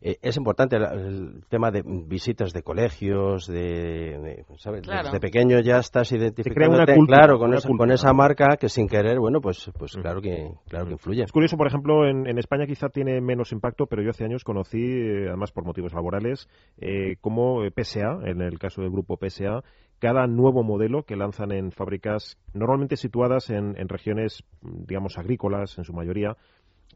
eh, 0.00 0.16
es 0.22 0.36
importante 0.36 0.76
el, 0.76 1.44
tema 1.48 1.70
de 1.70 1.82
visitas 1.84 2.52
de 2.52 2.62
colegios, 2.62 3.46
de, 3.46 4.44
¿sabes? 4.58 4.82
Desde 4.86 5.20
pequeño 5.20 5.60
ya 5.60 5.78
estás 5.78 6.12
identificándote, 6.12 6.96
claro, 7.06 7.38
con, 7.38 7.54
esa, 7.54 7.68
con 7.68 7.90
esa 7.90 8.12
marca 8.12 8.56
que 8.58 8.68
sin 8.68 8.86
querer, 8.86 9.18
bueno, 9.18 9.40
pues, 9.40 9.70
pues 9.76 9.96
mm. 9.96 10.00
claro 10.00 10.20
que, 10.20 10.50
claro 10.68 10.86
que 10.86 10.92
influye. 10.92 11.24
Es 11.24 11.32
curioso, 11.32 11.56
por 11.56 11.66
ejemplo, 11.66 12.06
en, 12.08 12.38
España 12.38 12.66
quizá 12.66 12.88
tiene 12.88 13.20
menos 13.20 13.50
impacto, 13.52 13.86
pero 13.86 14.02
yo 14.02 14.10
hace 14.10 14.24
años 14.24 14.44
conocí, 14.44 14.80
eh, 14.80 15.26
además 15.28 15.50
por 15.50 15.64
motivos 15.64 15.92
laborales, 15.92 16.48
eh, 16.78 17.16
como 17.20 17.62
PSA, 17.70 18.20
en 18.24 18.40
el 18.40 18.58
caso 18.58 18.82
del 18.82 18.90
grupo 18.90 19.16
PSA, 19.16 19.64
cada 19.98 20.28
nuevo 20.28 20.62
modelo 20.62 21.02
que 21.02 21.16
lanzan 21.16 21.50
en 21.50 21.72
fábricas 21.72 22.38
normalmente 22.54 22.96
situadas 22.96 23.50
en, 23.50 23.74
en 23.76 23.88
regiones, 23.88 24.44
digamos, 24.62 25.18
agrícolas 25.18 25.76
en 25.76 25.84
su 25.84 25.92
mayoría, 25.92 26.36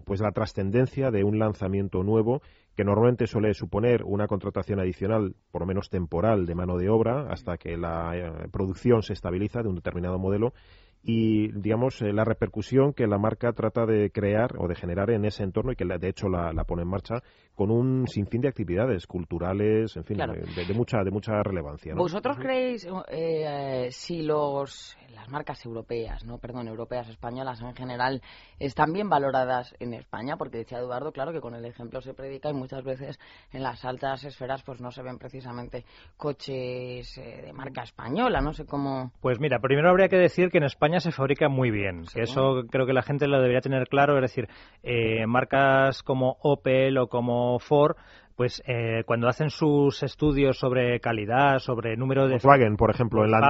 pues 0.05 0.21
la 0.21 0.33
trascendencia 0.33 1.11
de 1.11 1.25
un 1.25 1.39
lanzamiento 1.39 2.03
nuevo 2.03 2.43
que 2.77 2.85
normalmente 2.85 3.27
suele 3.27 3.55
suponer 3.55 4.03
una 4.05 4.27
contratación 4.27 4.81
adicional, 4.81 5.35
por 5.51 5.63
lo 5.63 5.67
menos 5.67 5.91
temporal, 5.91 6.47
de 6.47 6.55
mano 6.55 6.79
de 6.79 6.89
obra 6.89 7.29
hasta 7.31 7.59
que 7.59 7.77
la 7.77 8.17
eh, 8.17 8.49
producción 8.51 9.03
se 9.03 9.13
estabiliza 9.13 9.63
de 9.63 9.69
un 9.69 9.77
determinado 9.77 10.19
modelo 10.19 10.55
y, 11.03 11.51
digamos, 11.53 12.01
eh, 12.03 12.13
la 12.13 12.25
repercusión 12.25 12.93
que 12.93 13.07
la 13.07 13.19
marca 13.19 13.53
trata 13.53 13.87
de 13.87 14.11
crear 14.11 14.53
o 14.59 14.69
de 14.69 14.77
generar 14.77 15.11
en 15.11 15.25
ese 15.25 15.43
entorno 15.43 15.73
y 15.73 15.77
que, 15.77 15.85
de 15.85 16.09
hecho, 16.09 16.29
la, 16.29 16.53
pone 16.65 16.83
en 16.83 16.89
marcha 16.89 17.17
con 17.55 17.71
un 17.71 18.07
sinfín 18.07 18.41
de 18.41 18.49
actividades 18.49 19.07
culturales, 19.07 19.97
en 19.97 20.05
fin, 20.05 20.19
de, 20.19 20.75
mucha 20.75 21.03
de 21.05 21.11
mucha 21.11 21.43
relevancia. 21.43 21.95
¿Vosotros 21.95 22.39
creéis 22.39 22.87
eh, 23.09 23.89
si 23.91 24.23
los 24.23 24.97
las 25.15 25.29
marcas 25.29 25.65
europeas, 25.65 26.25
no, 26.25 26.39
perdón, 26.39 26.69
europeas, 26.69 27.09
españolas 27.09 27.61
en 27.61 27.75
general, 27.75 28.23
están 28.59 28.93
bien 28.93 29.09
valoradas 29.09 29.75
en 29.79 29.95
España? 29.95 30.37
Porque 30.37 30.59
decía 30.59 30.79
Eduardo, 30.79 31.13
claro, 31.13 31.33
que 31.33 31.41
con 31.41 31.55
el 31.55 31.65
ejemplo 31.65 32.01
se 32.01 32.15
predica 32.15 32.51
y 32.51 32.55
muchas 32.55 32.83
veces 32.83 33.19
en 33.53 33.63
las 33.63 33.85
altas 33.85 34.25
esferas 34.25 34.63
pues 34.63 34.81
no 34.81 34.91
se 34.91 35.03
ven 35.03 35.19
precisamente 35.19 35.85
coches 36.17 37.19
eh, 37.19 37.43
de 37.43 37.53
marca 37.53 37.83
española, 37.83 38.41
no 38.41 38.53
sé 38.53 38.65
cómo... 38.65 39.13
Pues 39.21 39.39
mira, 39.41 39.59
primero 39.59 39.91
habría 39.91 40.09
que 40.09 40.17
decir 40.17 40.51
que 40.51 40.59
en 40.59 40.65
España 40.65 40.92
se 41.01 41.13
fabrica 41.13 41.49
muy 41.49 41.71
bien, 41.71 42.05
que 42.13 42.23
eso 42.23 42.63
creo 42.71 42.87
que 42.87 42.93
la 42.93 43.03
gente 43.03 43.27
lo 43.27 43.39
debería 43.39 43.61
tener 43.61 43.89
claro, 43.89 44.17
es 44.17 44.23
decir, 44.23 44.49
eh, 44.83 45.27
marcas 45.27 46.03
como 46.03 46.37
Opel 46.43 46.99
o 46.99 47.09
como 47.09 47.59
Ford 47.59 47.97
pues 48.37 48.63
eh, 48.67 49.03
cuando 49.07 49.29
hacen 49.29 49.51
sus 49.51 50.03
estudios 50.03 50.59
sobre 50.59 51.01
calidad, 51.01 51.59
sobre 51.59 51.97
número 51.97 52.25
de... 52.25 52.33
Volkswagen, 52.33 52.77
por 52.77 52.91
ejemplo, 52.91 53.25
en 53.25 53.31
la 53.31 53.41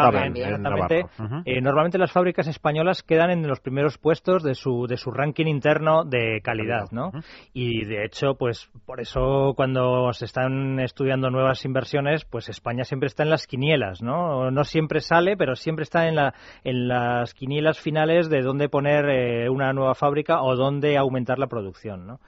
eh, 1.45 1.61
normalmente 1.61 1.99
las 1.99 2.12
fábricas 2.12 2.47
españolas 2.47 3.03
quedan 3.03 3.31
en 3.31 3.47
los 3.47 3.61
primeros 3.61 3.99
puestos 3.99 4.42
de 4.42 4.55
su, 4.55 4.87
de 4.87 4.97
su 4.97 5.11
ranking 5.11 5.47
interno 5.47 6.05
de 6.05 6.40
calidad, 6.42 6.90
¿no? 6.90 7.12
Y 7.53 7.85
de 7.85 8.05
hecho, 8.05 8.35
pues 8.35 8.71
por 8.87 9.01
eso 9.01 9.55
cuando 9.57 10.12
se 10.12 10.25
están 10.25 10.81
estudiando 10.81 11.31
nuevas 11.31 11.64
inversiones, 11.64 12.25
pues 12.25 12.49
España 12.49 12.85
siempre 12.85 13.07
está 13.07 13.23
en 13.23 13.31
las 13.31 13.47
quinielas, 13.47 14.03
¿no? 14.03 14.51
No 14.51 14.64
siempre 14.64 15.01
sale, 15.01 15.37
pero 15.37 15.55
siempre 15.55 15.85
está 15.85 16.09
en, 16.09 16.16
la, 16.16 16.35
en 16.64 16.88
las 16.88 17.35
quinielas 17.35 17.79
finales 17.79 18.29
de 18.29 18.42
dónde 18.42 18.68
poner 18.68 19.09
eh, 19.09 19.49
una 19.49 19.73
nueva 19.73 19.95
fábrica 19.95 20.42
o 20.42 20.57
dónde 20.57 20.97
aumentar 20.97 21.38
la 21.38 21.47
producción, 21.47 22.07
¿no? 22.07 22.21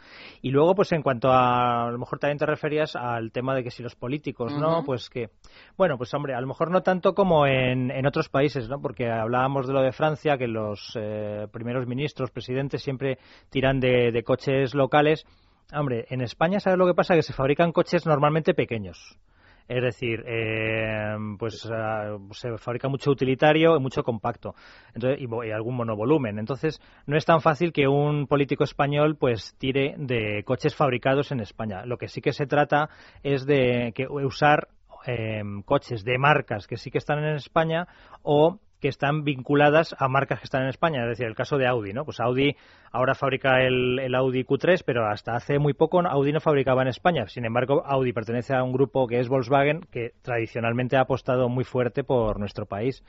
Y 0.42 0.50
luego, 0.50 0.74
pues 0.74 0.92
en 0.92 1.02
cuanto 1.02 1.30
a, 1.30 1.88
a 1.88 1.90
lo 1.90 1.98
mejor 1.98 2.18
también 2.18 2.38
te 2.44 2.50
referías 2.50 2.94
al 2.94 3.32
tema 3.32 3.54
de 3.54 3.64
que 3.64 3.70
si 3.70 3.82
los 3.82 3.94
políticos, 3.94 4.52
¿no? 4.52 4.84
Pues 4.84 5.08
que, 5.08 5.30
bueno, 5.78 5.96
pues 5.96 6.12
hombre, 6.12 6.34
a 6.34 6.40
lo 6.40 6.46
mejor 6.46 6.70
no 6.70 6.82
tanto 6.82 7.14
como 7.14 7.46
en, 7.46 7.90
en 7.90 8.06
otros 8.06 8.28
países, 8.28 8.68
¿no? 8.68 8.80
Porque 8.80 9.10
hablábamos 9.10 9.66
de 9.66 9.72
lo 9.72 9.80
de 9.80 9.92
Francia, 9.92 10.36
que 10.36 10.46
los 10.46 10.92
eh, 10.94 11.46
primeros 11.50 11.86
ministros, 11.86 12.30
presidentes 12.30 12.82
siempre 12.82 13.18
tiran 13.50 13.80
de, 13.80 14.12
de 14.12 14.22
coches 14.22 14.74
locales. 14.74 15.24
Hombre, 15.72 16.04
en 16.10 16.20
España, 16.20 16.60
¿sabes 16.60 16.78
lo 16.78 16.86
que 16.86 16.94
pasa? 16.94 17.14
Que 17.14 17.22
se 17.22 17.32
fabrican 17.32 17.72
coches 17.72 18.04
normalmente 18.04 18.52
pequeños. 18.52 19.18
Es 19.66 19.82
decir, 19.82 20.22
eh, 20.26 21.16
pues 21.38 21.66
ah, 21.72 22.18
se 22.32 22.58
fabrica 22.58 22.88
mucho 22.88 23.10
utilitario 23.10 23.76
y 23.76 23.80
mucho 23.80 24.02
compacto 24.02 24.54
entonces, 24.94 25.20
y, 25.20 25.50
algún 25.50 25.76
monovolumen. 25.76 26.38
Entonces, 26.38 26.80
no 27.06 27.16
es 27.16 27.24
tan 27.24 27.40
fácil 27.40 27.72
que 27.72 27.88
un 27.88 28.26
político 28.26 28.64
español 28.64 29.16
pues 29.16 29.54
tire 29.58 29.94
de 29.96 30.42
coches 30.44 30.74
fabricados 30.76 31.32
en 31.32 31.40
España. 31.40 31.86
Lo 31.86 31.96
que 31.96 32.08
sí 32.08 32.20
que 32.20 32.32
se 32.32 32.46
trata 32.46 32.90
es 33.22 33.46
de 33.46 33.92
que 33.94 34.06
usar 34.06 34.68
eh, 35.06 35.42
coches 35.64 36.04
de 36.04 36.18
marcas 36.18 36.66
que 36.66 36.76
sí 36.76 36.90
que 36.90 36.98
están 36.98 37.18
en 37.18 37.36
España 37.36 37.86
o 38.22 38.58
que 38.84 38.88
están 38.88 39.24
vinculadas 39.24 39.96
a 39.98 40.08
marcas 40.08 40.40
que 40.40 40.44
están 40.44 40.64
en 40.64 40.68
España, 40.68 41.04
es 41.04 41.08
decir, 41.08 41.24
el 41.24 41.34
caso 41.34 41.56
de 41.56 41.66
Audi, 41.66 41.94
¿no? 41.94 42.04
Pues 42.04 42.20
Audi 42.20 42.54
ahora 42.92 43.14
fabrica 43.14 43.62
el, 43.62 44.14
Audi 44.14 44.44
Q3, 44.44 44.82
pero 44.84 45.06
hasta 45.06 45.34
hace 45.34 45.58
muy 45.58 45.72
poco 45.72 46.02
Audi 46.06 46.32
no 46.32 46.40
fabricaba 46.40 46.82
en 46.82 46.88
España. 46.88 47.26
Sin 47.28 47.46
embargo, 47.46 47.82
Audi 47.86 48.12
pertenece 48.12 48.54
a 48.54 48.62
un 48.62 48.74
grupo 48.74 49.06
que 49.06 49.20
es 49.20 49.28
Volkswagen, 49.30 49.80
que 49.90 50.10
tradicionalmente 50.20 50.98
ha 50.98 51.00
apostado 51.00 51.48
muy 51.48 51.64
fuerte 51.64 52.04
por 52.04 52.38
nuestro 52.38 52.66
país. 52.66 53.02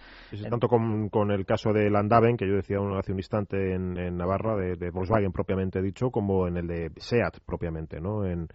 tanto 0.49 0.69
con, 0.69 1.31
el 1.31 1.45
caso 1.45 1.73
de 1.73 1.89
Landaven, 1.89 2.37
que 2.37 2.47
yo 2.47 2.55
decía 2.55 2.77
hace 2.97 3.11
un 3.11 3.19
instante 3.19 3.73
en, 3.73 4.15
Navarra, 4.15 4.55
de, 4.55 4.91
Volkswagen 4.91 5.33
propiamente 5.33 5.81
dicho, 5.81 6.09
como 6.09 6.47
en 6.47 6.55
el 6.55 6.67
de 6.67 6.91
SEAT 6.95 7.39
propiamente, 7.45 7.99
¿no? 7.99 8.25
En, 8.25 8.47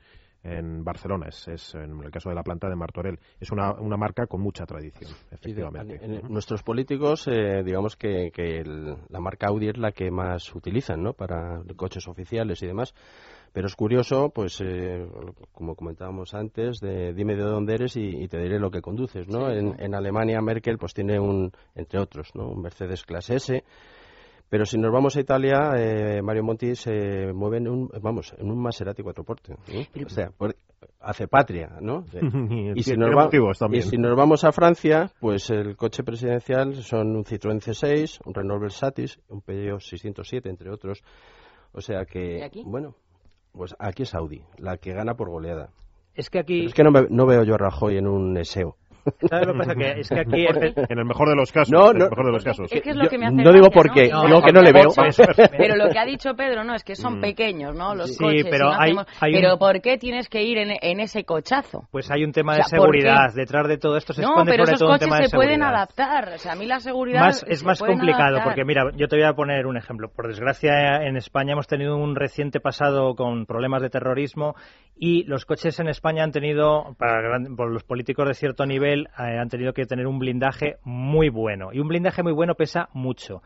en 0.43 0.83
Barcelona, 0.85 1.27
es, 1.29 1.49
es, 1.49 1.75
en 1.75 2.03
el 2.03 2.11
caso 2.11 2.31
de 2.31 2.35
la 2.35 2.43
planta 2.43 2.69
de 2.69 2.77
Martorell. 2.77 3.19
Es 3.39 3.51
una, 3.51 3.73
una 3.73 3.97
marca 3.97 4.27
con 4.27 4.41
mucha 4.41 4.65
tradición, 4.65 5.11
efectivamente. 5.31 6.01
Nuestros 6.29 6.63
políticos, 6.63 7.29
eh, 7.29 7.63
digamos 7.63 7.97
que, 7.97 8.31
que 8.33 8.63
la 8.65 9.21
marca 9.21 9.49
Audi 9.49 9.69
es 9.69 9.79
la 9.79 9.93
que 9.93 10.11
más 10.11 10.55
utilizan 10.55 11.03
¿no? 11.03 11.13
para 11.13 11.63
coches 11.77 12.09
oficiales 12.09 12.63
y 12.63 12.67
demás. 12.67 12.95
Pero 13.53 13.67
es 13.67 13.75
curioso, 13.75 14.31
pues, 14.31 14.61
eh, 14.61 15.07
como 15.53 15.75
comentábamos 15.75 16.35
antes, 16.35 16.79
de 16.79 17.13
dime 17.13 17.35
de 17.35 17.43
dónde 17.43 17.75
eres 17.75 17.97
y, 17.97 18.29
te 18.29 18.39
diré 18.39 18.61
lo 18.61 18.71
que 18.71 18.81
conduces, 18.81 19.27
¿no? 19.27 19.51
En, 19.51 19.75
en, 19.81 19.95
Alemania, 19.97 20.41
Merkel, 20.41 20.79
pues 20.79 20.95
tiene 20.95 21.19
un, 21.19 21.51
entre 21.75 21.99
otros, 21.99 22.31
¿no? 22.35 22.49
Un 22.49 22.63
Mercedes 22.63 23.05
Clase 23.05 23.35
S, 23.35 23.65
pero 24.51 24.67
si 24.67 24.77
nos 24.79 24.93
vamos 24.93 25.17
a 25.17 25.21
Italia, 25.21 25.75
eh, 25.77 26.21
Mario 26.23 26.43
Monti 26.43 26.75
se 26.75 27.33
mueve 27.33 27.59
en 27.59 27.69
un, 27.69 27.89
vamos, 28.03 28.35
en 28.37 28.51
un 28.51 28.61
Maserati 28.61 29.01
cuatroporte. 29.01 29.55
O 29.55 30.09
sea, 30.09 30.33
hace 30.99 31.29
patria, 31.29 31.79
¿no? 31.81 32.05
y, 32.75 32.83
si 32.83 32.97
nos 32.97 33.11
y, 33.71 33.83
si 33.83 33.97
nos 33.97 34.17
vamos 34.17 34.43
a 34.43 34.51
Francia, 34.51 35.13
pues 35.21 35.51
el 35.51 35.77
coche 35.77 36.03
presidencial 36.03 36.75
son 36.83 37.15
un 37.15 37.25
Citroën 37.25 37.61
C6, 37.61 38.21
un 38.25 38.35
Renault 38.35 38.61
Versatis, 38.61 39.21
un 39.29 39.41
Peugeot 39.41 39.81
607, 39.81 40.51
entre 40.51 40.71
otros. 40.71 41.05
O 41.73 41.81
sea 41.81 42.05
que, 42.05 42.51
bueno, 42.67 42.97
pues 43.53 43.77
aquí 43.79 44.03
es 44.03 44.15
Audi, 44.17 44.43
la 44.59 44.79
que 44.79 44.93
gana 44.93 45.15
por 45.15 45.31
goleada. 45.31 45.71
Es 46.17 46.29
que 46.29 46.41
aquí... 46.41 46.65
es 46.65 46.75
que 46.75 46.83
no, 46.83 46.91
no 46.91 47.27
veo 47.27 47.45
yo 47.45 47.55
a 47.55 47.59
Rajoy 47.59 47.97
en 47.99 48.09
un 48.09 48.45
SEO. 48.45 48.77
¿Sabes 49.29 49.47
lo 49.47 49.53
que 49.53 49.59
pasa? 49.59 49.75
Que 49.75 50.01
es 50.01 50.09
que 50.09 50.21
aquí... 50.21 50.47
En 50.89 50.99
el 50.99 51.05
mejor 51.05 51.29
de 51.29 51.37
los 51.37 51.53
casos. 51.53 51.71
No, 51.71 51.93
no, 51.93 52.09
mejor 52.09 52.27
de 52.27 52.33
los 52.33 52.45
casos. 52.45 52.73
Es 52.73 52.83
que 52.83 52.91
es 52.91 52.97
lo 52.97 53.09
que 53.09 53.19
me 53.19 53.27
hace 53.27 53.37
no 53.37 53.53
digo 53.53 53.71
porque, 53.71 54.09
¿no? 54.09 54.27
digo 54.27 54.43
que 54.43 54.53
no 54.53 54.63
le 54.63 54.73
veo. 54.73 54.89
Pero 55.57 55.77
lo 55.77 55.89
que 55.89 55.99
ha 55.99 56.05
dicho 56.05 56.35
Pedro, 56.35 56.65
¿no? 56.65 56.75
Es 56.75 56.85
que 56.85 56.95
son 56.95 57.19
mm. 57.19 57.21
pequeños, 57.21 57.75
¿no? 57.75 57.95
Los 57.95 58.17
sí, 58.17 58.25
coches. 58.25 58.47
pero 58.51 58.71
hay, 58.73 58.95
Pero 59.21 59.59
¿por 59.59 59.81
qué 59.81 59.99
tienes 59.99 60.29
que 60.29 60.43
ir 60.43 60.59
en, 60.59 60.71
en, 60.81 61.01
ese 61.01 61.25
cochazo? 61.25 61.89
Pues 61.91 62.11
hay 62.11 62.25
un 62.25 62.33
tema 62.33 62.57
de 62.57 62.65
seguridad. 62.65 63.33
Detrás 63.35 63.69
de 63.69 63.79
todo 63.79 63.97
esto 63.97 64.13
se 64.13 64.23
no, 64.23 64.31
esconde 64.31 64.53
pero 64.53 64.65
sobre 64.65 64.75
esos 64.75 64.87
todo 64.87 64.93
un 64.93 64.99
tema 64.99 65.19
de 65.19 65.29
se 65.29 65.37
pueden 65.37 65.63
adaptar. 65.63 66.33
O 66.35 66.39
sea, 66.39 66.53
a 66.53 66.57
mí 66.57 66.67
la 66.67 66.81
seguridad 66.81 67.21
más, 67.21 67.45
Es 67.49 67.65
más 67.65 67.81
complicado, 67.81 68.39
porque 68.45 68.65
mira, 68.65 68.91
yo 68.97 69.09
te 69.09 69.17
voy 69.17 69.25
a 69.25 69.33
poner 69.33 69.67
un 69.67 69.77
ejemplo. 69.77 70.11
Por 70.11 70.29
desgracia, 70.29 71.03
en 71.03 71.17
España 71.17 71.53
hemos 71.53 71.67
tenido 71.67 71.97
un 71.97 72.17
reciente 72.17 72.61
pasado 72.61 73.15
con 73.15 73.47
problemas 73.47 73.83
de 73.83 73.91
terrorismo 73.91 74.55
y 74.97 75.25
los 75.25 75.47
coches 75.47 75.81
en 75.81 75.89
España 75.89 76.25
han 76.25 76.31
tenido, 76.31 76.95
para 76.99 77.39
por 77.57 77.71
los 77.71 77.85
políticos 77.85 78.29
de 78.29 78.35
cierto 78.35 78.67
nivel, 78.67 79.00
eh, 79.19 79.39
han 79.39 79.49
tenido 79.49 79.73
que 79.73 79.85
tener 79.85 80.07
un 80.07 80.19
blindaje 80.19 80.77
muy 80.85 81.29
bueno. 81.29 81.73
Y 81.73 81.81
un 81.81 81.89
blindaje 81.89 82.23
muy 82.23 82.33
bueno 82.33 82.55
pesa 82.55 82.89
mucho. 82.93 83.43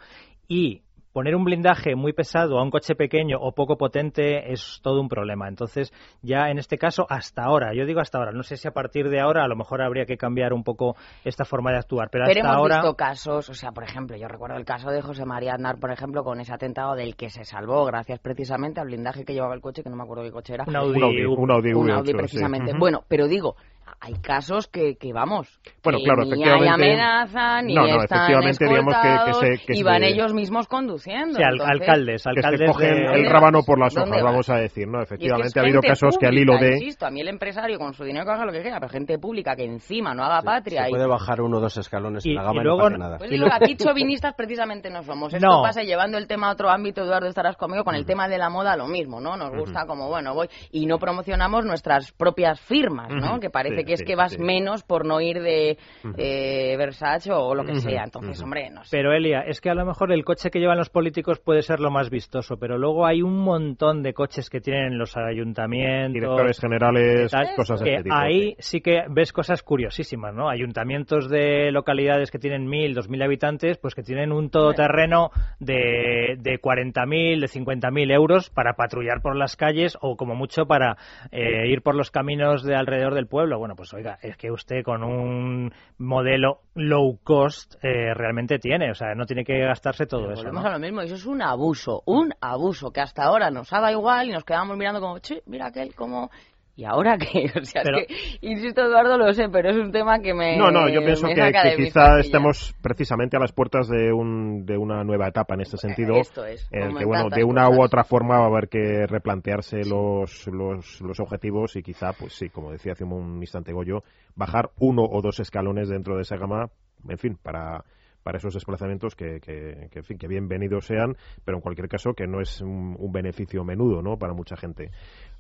Y 0.49 0.83
poner 1.14 1.37
un 1.37 1.45
blindaje 1.45 1.95
muy 1.95 2.12
pesado 2.12 2.59
a 2.59 2.62
un 2.62 2.73
coche 2.73 2.97
pequeño 2.97 3.38
o 3.40 3.53
poco 3.53 3.77
potente 3.79 4.53
es 4.53 4.81
todo 4.83 5.01
un 5.01 5.09
problema. 5.09 5.49
Entonces, 5.49 5.93
ya 6.23 6.51
en 6.51 6.59
este 6.59 6.77
caso, 6.77 7.07
hasta 7.09 7.45
ahora, 7.45 7.73
yo 7.73 7.87
digo 7.87 8.01
hasta 8.01 8.19
ahora, 8.19 8.33
no 8.33 8.43
sé 8.43 8.57
si 8.57 8.67
a 8.67 8.73
partir 8.73 9.09
de 9.09 9.21
ahora 9.21 9.45
a 9.45 9.49
lo 9.49 9.55
mejor 9.55 9.81
habría 9.81 10.07
que 10.07 10.17
cambiar 10.17 10.53
un 10.53 10.64
poco 10.64 10.97
esta 11.25 11.45
forma 11.45 11.71
de 11.71 11.79
actuar, 11.79 12.09
pero, 12.11 12.25
hasta 12.25 12.40
hemos 12.40 12.57
ahora... 12.57 12.77
visto 12.79 12.97
casos, 12.97 13.49
o 13.49 13.55
sea, 13.55 13.71
por 13.71 13.85
ejemplo, 13.85 14.17
yo 14.17 14.27
recuerdo 14.27 14.57
el 14.57 14.64
caso 14.64 14.90
de 14.90 15.03
José 15.03 15.25
María 15.25 15.55
Aznar, 15.55 15.79
por 15.79 15.93
ejemplo, 15.93 16.25
con 16.25 16.40
ese 16.40 16.53
atentado 16.53 16.97
del 16.97 17.14
que 17.14 17.31
se 17.31 17.45
salvó 17.45 17.85
gracias 17.85 18.19
precisamente 18.19 18.81
al 18.81 18.88
blindaje 18.88 19.25
que 19.25 19.35
llevaba 19.35 19.55
el 19.55 19.61
coche, 19.61 19.85
que 19.85 19.90
no 19.90 19.97
me 19.97 20.03
acuerdo 20.03 20.25
qué 20.25 20.33
coche 20.33 20.55
era. 20.55 20.64
Un 20.67 20.75
Audi, 20.75 20.99
un 21.25 21.49
Audi, 21.53 21.73
un 21.73 21.90
Audi, 21.93 22.12
precisamente. 22.12 22.73
Bueno, 22.77 23.05
pero 23.07 23.29
digo, 23.29 23.55
hay 24.01 24.15
casos 24.15 24.69
que, 24.69 24.97
que 24.97 25.13
vamos, 25.13 25.61
bueno, 25.83 25.99
claro, 26.05 26.23
ni 26.25 26.29
efectivamente, 26.29 26.85
hay 26.85 26.91
amenaza, 26.91 27.63
ni 27.63 27.75
no, 27.75 27.83
no, 27.83 28.03
están 28.03 28.31
efectivamente, 28.31 28.65
digamos 28.67 28.95
que, 28.97 29.49
que, 29.49 29.75
se, 29.75 29.79
y 29.79 29.83
van 29.83 30.05
ellos 30.05 30.33
mismos 30.35 30.69
conduciendo. 30.69 31.39
Sí, 31.39 31.43
alcaldes, 31.43 32.27
alcaldes 32.27 32.61
que 32.61 32.67
se 32.67 32.73
cogen 32.73 33.07
el 33.15 33.31
rábano 33.31 33.61
por 33.67 33.79
las 33.79 33.97
hojas, 33.97 34.23
vamos 34.23 34.49
a 34.51 34.57
decir, 34.57 34.87
¿no? 34.89 35.03
Efectivamente, 35.03 35.59
ha 35.59 35.63
habido 35.63 35.81
casos 35.81 36.19
que 36.19 36.27
al 36.27 36.37
hilo 36.37 36.59
de... 36.59 36.75
Insisto, 36.75 37.07
a 37.07 37.11
mí 37.11 37.21
el 37.21 37.29
empresario 37.29 37.79
con 37.79 37.95
su 37.95 38.05
dinero 38.05 38.25
que 38.25 38.33
haga 38.33 38.45
lo 38.45 38.53
que 38.53 38.63
quiera, 38.63 38.79
pero 38.79 38.91
gente 38.91 39.19
pública 39.19 39.57
que 39.57 39.65
encima 39.65 40.15
no 40.15 40.25
haga 40.25 40.43
patria... 40.43 40.85
Se 40.85 40.91
puede 40.91 41.07
bajar 41.07 41.41
uno 41.41 41.59
o 41.59 41.61
dos 41.61 41.77
escalones 41.77 42.25
y, 42.27 42.31
en 42.31 42.37
la 42.37 42.43
gama 42.43 42.61
y 42.61 42.65
luego, 42.65 42.91
no 42.91 42.99
nada. 42.99 43.19
Pues 43.19 43.31
y 43.33 43.43
aquí 43.51 43.77
chauvinistas 43.77 44.35
precisamente 44.35 44.91
no 44.91 45.03
somos. 45.03 45.33
Esto 45.33 45.63
pasa 45.63 45.83
llevando 45.83 46.19
el 46.19 46.27
tema 46.27 46.49
a 46.49 46.53
otro 46.53 46.71
ámbito, 46.71 47.03
Eduardo, 47.03 47.29
estarás 47.29 47.57
conmigo, 47.57 47.85
con 47.85 47.95
el 47.95 48.07
tema 48.07 48.29
de 48.29 48.39
la 48.39 48.51
moda 48.51 48.77
lo 48.77 48.87
mismo, 48.87 49.21
¿no? 49.21 49.37
Nos 49.37 49.51
gusta 49.51 49.87
como, 49.87 50.09
bueno, 50.09 50.35
voy... 50.35 50.49
Y 50.71 50.87
no 50.87 50.99
promocionamos 50.99 51.65
nuestras 51.65 52.13
propias 52.13 52.61
firmas, 52.61 53.11
¿no? 53.11 53.41
Que 53.41 53.51
parece 53.51 53.84
que 53.85 53.94
es 53.94 54.03
que 54.03 54.16
vas 54.16 54.38
menos 54.38 54.83
por 54.83 55.07
no 55.07 55.20
ir 55.20 55.40
de 55.40 55.79
eh, 56.16 56.77
Versace 56.77 57.33
o 57.33 57.55
lo 57.55 57.64
que 57.64 57.77
sea. 57.77 58.05
Entonces, 58.05 58.40
hombre, 58.42 58.70
no 58.70 58.85
sé. 58.85 58.97
Pero 58.97 59.12
Elia, 59.12 59.40
es 59.40 59.61
que 59.61 59.70
a 59.70 59.75
lo 59.75 59.85
mejor 59.85 60.12
el 60.12 60.25
coche 60.25 60.51
que 60.51 60.59
llevan 60.59 60.79
los 60.79 60.90
políticos 60.90 61.40
puede 61.40 61.62
ser 61.62 61.81
lo 61.81 61.90
más 61.90 62.11
vistoso, 62.11 62.57
pero 62.57 62.79
luego 62.79 63.07
hay 63.07 63.23
un 63.23 63.38
montón 63.38 64.03
de 64.03 64.12
coches 64.12 64.51
que 64.51 64.61
tienen 64.61 64.99
los 64.99 65.16
ayuntamientos. 65.16 66.12
Directores 66.12 66.61
generales, 66.61 67.33
cosas 67.57 67.81
de 67.81 67.94
este 67.97 68.11
Ahí 68.12 68.57
sí 68.59 68.81
que 68.81 69.05
ves 69.09 69.33
cosas 69.33 69.62
curiosísimas, 69.62 70.35
¿no? 70.35 70.49
Ayuntamientos 70.49 71.29
de 71.29 71.70
localidades 71.73 72.31
que 72.31 72.38
tienen 72.38 72.68
mil, 72.68 72.94
dos 72.94 73.09
mil 73.09 73.23
habitantes, 73.23 73.79
pues 73.79 73.94
que 73.94 74.03
tienen 74.03 74.33
un 74.33 74.51
todoterreno 74.51 75.31
de, 75.59 76.37
de 76.38 76.61
40.000, 76.61 77.40
de 77.40 77.47
50.000 77.47 78.12
euros 78.12 78.51
para 78.51 78.75
patrullar 78.75 79.20
por 79.23 79.37
las 79.37 79.57
calles 79.57 79.97
o 80.01 80.16
como 80.16 80.35
mucho 80.35 80.66
para 80.66 80.97
eh, 81.31 81.68
ir 81.68 81.83
por 81.83 81.94
los 81.94 82.11
caminos 82.11 82.62
de 82.62 82.75
alrededor 82.75 83.14
del 83.14 83.27
pueblo. 83.27 83.59
Bueno, 83.64 83.77
pues 83.77 83.94
oiga, 83.94 84.18
es 84.20 84.37
que 84.37 84.50
usted 84.50 84.85
con 84.85 85.03
un 85.03 85.72
modelo 85.96 86.61
low 86.74 87.18
cost 87.24 87.77
eh, 87.83 88.12
realmente 88.12 88.59
tiene. 88.59 88.90
O 88.90 88.94
sea, 88.94 89.14
no 89.14 89.24
tiene 89.24 89.42
que 89.42 89.59
gastarse 89.59 90.05
todo 90.05 90.31
eso. 90.33 90.42
Volvemos 90.42 90.66
a 90.66 90.72
lo 90.72 90.79
mismo, 90.79 91.00
eso 91.00 91.14
es 91.14 91.24
un 91.24 91.40
abuso, 91.40 92.03
un 92.05 92.35
abuso 92.42 92.90
que 92.90 93.00
hasta 93.00 93.22
ahora 93.22 93.50
nos 93.50 93.72
ha 93.72 93.81
dado 93.81 93.92
igual 93.92 94.29
y 94.29 94.33
nos 94.33 94.44
quedamos 94.44 94.77
mirando 94.77 95.00
como, 95.00 95.16
mira 95.46 95.68
aquel 95.68 95.94
como 95.94 96.31
¿Y 96.77 96.85
ahora 96.85 97.17
qué? 97.19 97.51
O 97.61 97.65
sea, 97.65 97.83
que, 97.83 98.07
insisto, 98.41 98.83
Eduardo, 98.83 99.17
lo 99.17 99.33
sé, 99.33 99.49
pero 99.49 99.71
es 99.71 99.77
un 99.77 99.93
tema 99.93 100.19
que 100.19 100.35
me. 100.35 100.57
No, 100.57 100.71
no, 100.71 100.89
yo 100.89 101.01
pienso 101.05 101.29
que, 101.29 101.75
quizá 101.77 102.19
estemos 102.19 102.75
precisamente 102.83 103.37
a 103.37 103.41
las 103.41 103.53
puertas 103.53 103.89
de, 103.89 104.13
un, 104.13 104.67
de 104.67 104.77
una 104.77 105.05
nueva 105.05 105.29
etapa 105.29 105.55
en 105.55 105.61
este 105.61 105.77
sentido. 105.77 106.17
Esto 106.17 106.45
es. 106.45 106.69
En 106.73 106.97
que, 106.97 107.05
bueno, 107.05 107.29
de 107.29 107.45
una 107.45 107.69
u 107.71 107.83
otra 107.83 108.05
forma 108.05 108.39
va 108.39 108.45
a 108.45 108.49
haber 108.49 108.69
que 108.69 109.07
replantearse 109.07 109.85
los, 109.85 110.47
los, 110.49 111.01
los 111.01 111.21
objetivos 111.21 111.77
y 111.77 111.83
quizá, 111.83 112.13
pues 112.13 112.35
sí, 112.35 112.49
como 112.49 112.73
decía 112.73 112.93
hace 112.93 113.05
un 113.05 113.39
instante 113.41 113.73
Goyo, 113.73 114.03
bajar 114.35 114.71
uno 114.79 115.05
o 115.05 115.23
dos 115.23 115.41
escalones 115.41 115.89
dentro 115.89 116.17
de 116.17 116.23
esa 116.23 116.37
gama, 116.37 116.71
en 117.09 117.19
fin, 117.19 117.39
para 117.41 117.85
para 118.25 118.39
esos 118.39 118.55
desplazamientos 118.55 119.15
que, 119.15 119.39
que, 119.41 119.89
en 119.93 120.05
fin, 120.05 120.19
que 120.19 120.27
bienvenidos 120.27 120.87
sean, 120.87 121.17
pero 121.45 121.59
en 121.59 121.63
cualquier 121.63 121.89
caso 121.89 122.15
que 122.15 122.27
no 122.27 122.41
es 122.41 122.61
un, 122.61 122.97
beneficio 123.13 123.63
menudo 123.63 124.03
¿no? 124.03 124.17
para 124.17 124.33
mucha 124.33 124.57
gente. 124.57 124.91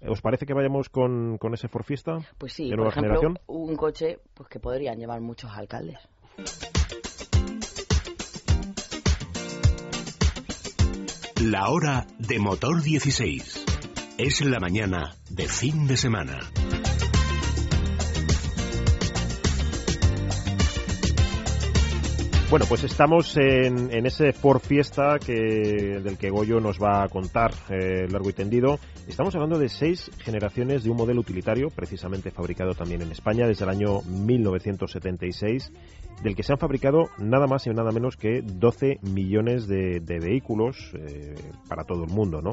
¿Os 0.06 0.20
parece 0.20 0.46
que 0.46 0.54
vayamos 0.54 0.88
con, 0.90 1.38
con 1.38 1.54
ese 1.54 1.66
Ford 1.66 1.82
Fiesta 1.82 2.18
pues 2.38 2.52
sí, 2.52 2.70
de 2.70 2.76
nueva 2.76 2.92
por 2.92 2.98
ejemplo, 2.98 3.20
generación? 3.20 3.38
un 3.48 3.74
coche 3.74 4.18
pues 4.34 4.48
que 4.48 4.60
podrían 4.60 4.98
llevar 4.98 5.20
muchos 5.20 5.50
alcaldes. 5.50 5.98
La 11.42 11.68
hora 11.68 12.06
de 12.18 12.38
motor 12.38 12.82
16. 12.82 13.64
Es 14.18 14.40
la 14.44 14.60
mañana 14.60 15.16
de 15.30 15.48
fin 15.48 15.86
de 15.86 15.96
semana. 15.96 16.38
Bueno, 22.54 22.66
pues 22.68 22.84
estamos 22.84 23.36
en, 23.36 24.06
ese 24.06 24.32
Ford 24.32 24.60
Fiesta 24.60 25.18
que, 25.18 25.98
del 26.00 26.16
que 26.16 26.30
Goyo 26.30 26.60
nos 26.60 26.80
va 26.80 27.02
a 27.02 27.08
contar 27.08 27.50
eh, 27.68 28.06
largo 28.08 28.30
y 28.30 28.32
tendido. 28.32 28.78
Estamos 29.08 29.34
hablando 29.34 29.58
de 29.58 29.68
seis 29.68 30.08
generaciones 30.18 30.84
de 30.84 30.90
un 30.90 30.96
modelo 30.96 31.20
utilitario, 31.20 31.70
precisamente 31.70 32.30
fabricado 32.30 32.74
también 32.74 33.02
en 33.02 33.10
España 33.10 33.48
desde 33.48 33.64
el 33.64 33.70
año 33.70 34.02
1976, 34.02 35.72
del 36.22 36.36
que 36.36 36.44
se 36.44 36.52
han 36.52 36.60
fabricado 36.60 37.06
nada 37.18 37.48
más 37.48 37.66
y 37.66 37.70
nada 37.70 37.90
menos 37.90 38.16
que 38.16 38.40
12 38.40 39.00
millones 39.02 39.66
de, 39.66 39.98
vehículos 39.98 40.92
eh, 40.94 41.34
para 41.68 41.82
todo 41.82 42.04
el 42.04 42.10
mundo, 42.10 42.40
¿no? 42.40 42.52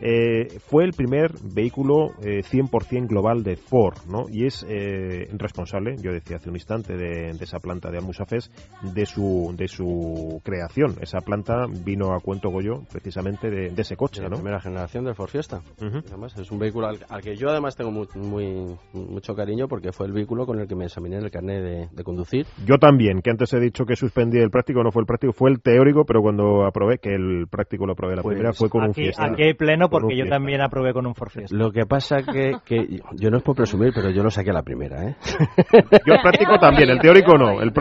Eh, 0.00 0.58
fue 0.60 0.84
el 0.84 0.92
primer 0.92 1.32
vehículo 1.42 2.10
100% 2.20 2.92
eh, 2.92 3.06
global 3.06 3.42
de 3.42 3.56
Ford, 3.56 3.96
¿no? 4.08 4.26
Y 4.28 4.46
es 4.46 4.64
eh, 4.68 5.28
responsable, 5.32 5.96
yo 5.98 6.12
decía 6.12 6.36
hace 6.36 6.50
un 6.50 6.56
instante, 6.56 6.96
de, 6.96 7.30
esa 7.30 7.60
planta 7.60 7.90
de 7.90 7.98
Almusafes, 7.98 8.50
de 8.82 9.06
su, 9.06 9.54
de 9.56 9.68
su 9.68 10.40
creación. 10.44 10.96
Esa 11.00 11.20
planta 11.20 11.66
vino 11.84 12.12
a 12.12 12.20
cuento 12.20 12.50
Goyo 12.50 12.82
precisamente 12.90 13.50
de, 13.50 13.72
ese 13.76 13.96
coche, 13.96 14.22
la 14.22 14.28
¿no? 14.28 14.36
primera 14.36 14.60
generación 14.60 15.04
del 15.04 15.14
Ford 15.14 15.30
Fiesta. 15.30 15.60
Además, 15.80 16.36
es 16.38 16.50
un 16.50 16.58
vehículo 16.58 16.88
al, 16.88 17.22
que 17.22 17.36
yo 17.36 17.48
además 17.48 17.76
tengo 17.76 17.90
muy, 17.90 18.76
mucho 18.92 19.34
cariño 19.34 19.68
porque 19.68 19.92
fue 19.92 20.06
el 20.06 20.12
vehículo 20.12 20.46
con 20.46 20.58
el 20.60 20.66
que 20.66 20.74
me 20.74 20.84
examiné 20.84 21.18
el 21.18 21.30
carnet 21.30 21.90
de, 21.92 22.04
conducir. 22.04 22.46
Yo 22.64 22.78
también 22.78 23.20
que 23.20 23.30
antes 23.30 23.52
he 23.52 23.58
dicho 23.58 23.84
que 23.84 23.96
suspendí 23.96 24.38
el 24.38 24.50
práctico, 24.50 24.82
no 24.82 24.92
fue 24.92 25.02
el 25.02 25.06
práctico, 25.06 25.32
fue 25.32 25.50
el 25.50 25.60
teórico, 25.60 26.04
pero 26.04 26.22
cuando 26.22 26.64
aprobé, 26.64 26.98
que 26.98 27.14
el 27.14 27.46
práctico 27.50 27.84
lo 27.86 27.92
aprobé 27.92 28.14
la 28.16 28.22
pues 28.22 28.34
primera, 28.34 28.52
fue 28.52 28.68
con 28.68 28.84
un 28.84 28.94
fiesta. 28.94 29.24
Aquí 29.24 29.42
hay 29.42 29.54
pleno 29.54 29.85
porque 29.88 30.16
yo 30.16 30.26
también 30.26 30.60
aprobé 30.60 30.92
con 30.92 31.06
un 31.06 31.14
Forfiesta. 31.14 31.56
Lo 31.56 31.70
que 31.70 31.86
pasa 31.86 32.18
que, 32.22 32.56
que 32.64 33.00
yo 33.14 33.30
no 33.30 33.38
es 33.38 33.42
por 33.42 33.56
presumir, 33.56 33.92
pero 33.94 34.10
yo 34.10 34.22
lo 34.22 34.30
saqué 34.30 34.50
a 34.50 34.54
la 34.54 34.62
primera, 34.62 35.08
¿eh? 35.08 35.16
Yo 36.06 36.14
el 36.14 36.20
práctico 36.22 36.58
también, 36.58 36.90
el 36.90 37.00
teórico 37.00 37.36
no. 37.36 37.60
El, 37.66 37.72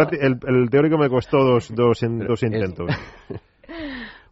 el, 0.48 0.70
teórico 0.70 0.98
me 0.98 1.10
costó 1.10 1.38
dos, 1.38 1.74
dos, 1.74 2.00
dos 2.02 2.44
intentos. 2.44 2.90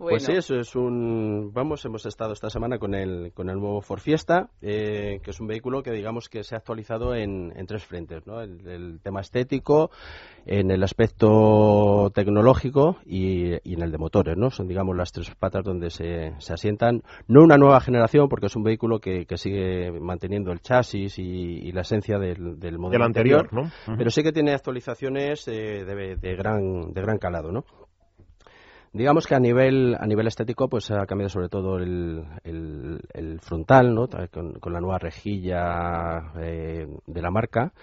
Pues 0.10 0.24
sí, 0.24 0.34
eso 0.34 0.56
es 0.56 0.76
un... 0.76 1.52
Vamos, 1.54 1.84
hemos 1.86 2.06
estado 2.06 2.34
esta 2.34 2.50
semana 2.50 2.78
con 2.78 2.94
el, 2.94 3.32
con 3.34 3.50
el 3.50 3.58
nuevo 3.58 3.82
Ford 3.82 4.00
Fiesta, 4.00 4.50
eh, 4.62 5.20
que 5.24 5.32
es 5.32 5.40
un 5.40 5.48
vehículo 5.48 5.82
que 5.82 5.92
digamos 5.92 6.30
que 6.30 6.44
se 6.44 6.56
ha 6.56 6.58
actualizado 6.58 7.16
en, 7.16 7.54
en 7.56 7.66
tres 7.66 7.86
frentes, 7.86 8.26
¿no? 8.28 8.42
El, 8.42 9.00
tema 9.02 9.22
estético, 9.22 9.92
en 10.46 10.72
el 10.72 10.84
aspecto 10.84 12.12
tecnológico 12.14 12.98
y, 13.06 13.54
en 13.54 13.82
el 13.82 13.92
de 13.92 13.98
motores, 13.98 14.38
¿no? 14.38 14.50
Son, 14.50 14.68
digamos, 14.68 14.96
las 14.96 15.12
tres 15.12 15.34
patas 15.36 15.64
donde 15.64 15.90
se, 15.90 16.34
se 16.40 16.54
asientan. 16.54 17.02
No 17.28 17.44
una 17.44 17.58
nueva 17.58 17.80
generación, 17.80 18.28
porque 18.30 18.48
es 18.48 18.56
un 18.56 18.64
vehículo 18.64 19.00
que, 19.00 19.26
que 19.26 19.38
sigue 19.38 19.92
manteniendo 19.92 20.52
el 20.52 20.62
chasis 20.62 21.18
y, 21.18 21.72
la 21.74 21.82
esencia 21.82 22.20
del, 22.20 22.60
del 22.60 22.78
modelo 22.78 23.04
anterior, 23.04 23.52
¿no? 23.52 23.72
pero 23.98 24.12
sí 24.12 24.22
que 24.22 24.32
tiene 24.32 24.54
actualizaciones 24.54 25.48
eh, 25.48 25.84
de, 25.84 26.16
de, 26.18 26.36
gran, 26.36 26.94
de 26.94 27.02
gran 27.02 27.18
calado, 27.18 27.52
¿no? 27.52 27.66
Digamos 28.94 29.26
que 29.26 29.34
a 29.34 29.40
nivel 29.40 29.96
a 30.00 30.06
nivel 30.06 30.28
estético 30.28 30.70
pues 30.70 30.92
ha 30.92 31.08
cambiado 31.08 31.30
sobre 31.30 31.50
todo 31.50 31.78
el, 31.78 32.24
el, 32.44 33.40
frontal, 33.42 33.96
¿no? 33.96 34.08
Con, 34.08 34.72
la 34.72 34.80
nueva 34.80 35.00
rejilla 35.00 36.32
eh, 36.40 36.88
de 37.08 37.22
la 37.22 37.32
marca. 37.32 37.74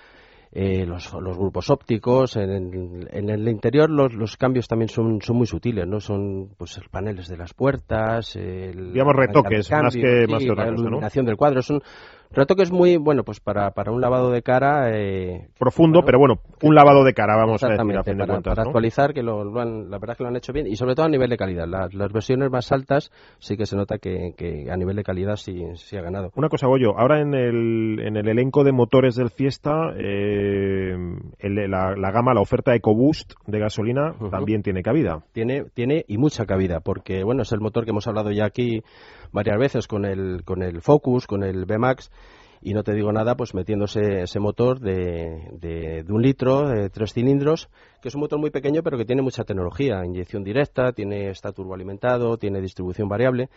Eh, 0.52 0.84
los, 0.84 1.12
los, 1.14 1.36
grupos 1.36 1.70
ópticos, 1.70 2.36
en, 2.36 3.30
el 3.30 3.48
interior 3.48 3.88
los, 3.88 4.12
los, 4.14 4.36
cambios 4.36 4.66
también 4.66 4.88
son, 4.88 5.20
son 5.20 5.36
muy 5.36 5.46
sutiles, 5.46 5.86
¿no? 5.86 6.00
Son 6.00 6.50
pues 6.56 6.76
los 6.76 6.88
paneles 6.88 7.28
de 7.28 7.36
las 7.36 7.54
puertas, 7.54 8.34
el, 8.34 8.92
digamos 8.92 9.14
retoques 9.14 9.70
más 9.70 9.94
que 9.94 10.26
más 10.28 10.42
que 10.42 10.50
otra 10.50 10.66
la 10.66 10.72
iluminación 10.72 11.24
del 11.24 11.36
cuadro, 11.36 11.62
son 11.62 11.80
que 12.32 12.62
es 12.62 12.70
muy, 12.70 12.96
bueno, 12.96 13.24
pues 13.24 13.40
para, 13.40 13.72
para 13.72 13.90
un 13.92 14.00
lavado 14.00 14.30
de 14.30 14.42
cara... 14.42 14.90
Eh, 14.92 15.48
Profundo, 15.58 16.02
pero 16.04 16.18
bueno, 16.18 16.40
un 16.62 16.74
lavado 16.74 17.04
de 17.04 17.12
cara, 17.12 17.36
vamos 17.36 17.62
a 17.64 17.68
decir, 17.68 17.80
a 17.96 18.02
fin 18.04 18.18
para, 18.18 18.36
de 18.36 18.42
para 18.42 18.62
actualizar, 18.62 19.12
que 19.12 19.22
lo, 19.22 19.42
han, 19.60 19.90
la 19.90 19.98
verdad 19.98 20.16
que 20.16 20.22
lo 20.22 20.28
han 20.28 20.36
hecho 20.36 20.52
bien, 20.52 20.66
y 20.66 20.76
sobre 20.76 20.94
todo 20.94 21.06
a 21.06 21.08
nivel 21.08 21.28
de 21.28 21.36
calidad. 21.36 21.66
Las, 21.66 21.92
las 21.92 22.12
versiones 22.12 22.50
más 22.50 22.70
altas 22.72 23.10
sí 23.38 23.56
que 23.56 23.66
se 23.66 23.76
nota 23.76 23.98
que, 23.98 24.34
que 24.36 24.70
a 24.70 24.76
nivel 24.76 24.96
de 24.96 25.02
calidad 25.02 25.36
sí, 25.36 25.60
sí, 25.74 25.96
ha 25.96 26.02
ganado. 26.02 26.30
Una 26.36 26.48
cosa, 26.48 26.66
Goyo, 26.66 26.96
ahora 26.96 27.20
en 27.20 27.34
el, 27.34 28.00
en 28.00 28.16
el 28.16 28.28
elenco 28.28 28.62
de 28.62 28.72
motores 28.72 29.16
del 29.16 29.30
Fiesta, 29.30 29.92
eh, 29.98 30.94
el, 31.38 31.54
la, 31.70 31.94
la, 31.96 32.10
gama, 32.12 32.32
la 32.32 32.40
oferta 32.40 32.74
EcoBoost 32.74 33.32
de 33.46 33.58
gasolina 33.58 34.14
también 34.30 34.62
tiene 34.62 34.82
cabida. 34.82 35.24
Tiene, 35.32 35.64
tiene 35.74 36.04
y 36.06 36.18
mucha 36.18 36.46
cabida, 36.46 36.80
porque 36.80 37.24
bueno, 37.24 37.42
es 37.42 37.52
el 37.52 37.60
motor 37.60 37.84
que 37.84 37.90
hemos 37.90 38.06
hablado 38.06 38.30
ya 38.30 38.44
aquí 38.44 38.82
varias 39.32 39.58
veces 39.58 39.86
con 39.86 40.04
el, 40.04 40.42
con 40.44 40.62
el 40.62 40.80
Focus, 40.80 41.26
con 41.26 41.42
el 41.42 41.64
B-Max, 41.64 42.10
y 42.62 42.74
no 42.74 42.82
te 42.82 42.92
digo 42.92 43.10
nada, 43.10 43.36
pues 43.36 43.54
metiéndose 43.54 44.22
ese 44.22 44.38
motor 44.38 44.80
de, 44.80 45.48
de, 45.52 46.04
un 46.08 46.20
litro, 46.20 46.68
de 46.68 46.90
tres 46.90 47.14
cilindros, 47.14 47.70
que 48.02 48.08
es 48.08 48.14
un 48.14 48.20
motor 48.20 48.38
muy 48.38 48.50
pequeño 48.50 48.82
pero 48.82 48.98
que 48.98 49.06
tiene 49.06 49.22
mucha 49.22 49.44
tecnología, 49.44 50.04
inyección 50.04 50.44
directa, 50.44 50.92
tiene 50.92 51.30
está 51.30 51.52
turboalimentado, 51.52 52.36
tiene 52.36 52.60
distribución 52.60 53.08
variable. 53.08 53.48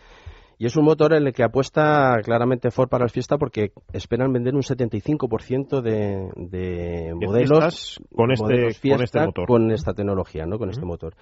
Y 0.56 0.66
es 0.66 0.76
un 0.76 0.84
motor 0.84 1.12
en 1.14 1.26
el 1.26 1.32
que 1.32 1.42
apuesta 1.42 2.16
claramente 2.22 2.70
Ford 2.70 2.88
para 2.88 3.06
la 3.06 3.08
fiesta 3.08 3.36
porque 3.38 3.72
esperan 3.92 4.32
vender 4.32 4.54
un 4.54 4.62
75% 4.62 5.82
de, 5.82 6.30
de 6.36 7.12
modelos 7.14 8.00
con 8.14 8.30
este, 8.30 8.88
con 8.88 9.02
este 9.02 9.20
motor. 9.20 9.46
Con 9.46 9.72
esta 9.72 9.94
tecnología, 9.94 10.46
¿no? 10.46 10.58
Con 10.58 10.70
este 10.70 10.86
motor. 10.86 11.14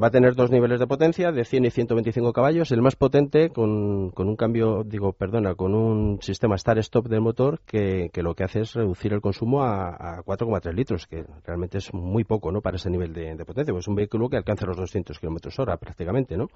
Va 0.00 0.08
a 0.08 0.10
tener 0.10 0.36
dos 0.36 0.52
niveles 0.52 0.78
de 0.78 0.86
potencia, 0.86 1.32
de 1.32 1.44
100 1.44 1.64
y 1.64 1.70
125 1.70 2.32
caballos. 2.32 2.70
El 2.70 2.82
más 2.82 2.94
potente 2.94 3.50
con, 3.50 4.10
con 4.10 4.28
un 4.28 4.36
cambio, 4.36 4.84
digo, 4.84 5.12
perdona, 5.12 5.56
con 5.56 5.74
un 5.74 6.22
sistema 6.22 6.56
start-stop 6.56 7.08
del 7.08 7.20
motor 7.20 7.58
que, 7.66 8.08
que, 8.12 8.22
lo 8.22 8.34
que 8.34 8.44
hace 8.44 8.60
es 8.60 8.74
reducir 8.74 9.12
el 9.12 9.20
consumo 9.20 9.64
a, 9.64 10.18
a 10.18 10.22
4,3 10.22 10.72
litros, 10.72 11.08
que 11.08 11.24
realmente 11.44 11.78
es 11.78 11.92
muy 11.92 12.22
poco, 12.22 12.52
¿no? 12.52 12.60
Para 12.60 12.76
ese 12.76 12.90
nivel 12.90 13.12
de, 13.12 13.44
potencia. 13.44 13.74
Pues 13.74 13.84
es 13.84 13.88
un 13.88 13.96
vehículo 13.96 14.28
que 14.28 14.36
alcanza 14.36 14.66
los 14.66 14.76
200 14.76 15.18
kilómetros 15.18 15.58
hora 15.58 15.76
prácticamente, 15.76 16.36
¿no? 16.36 16.48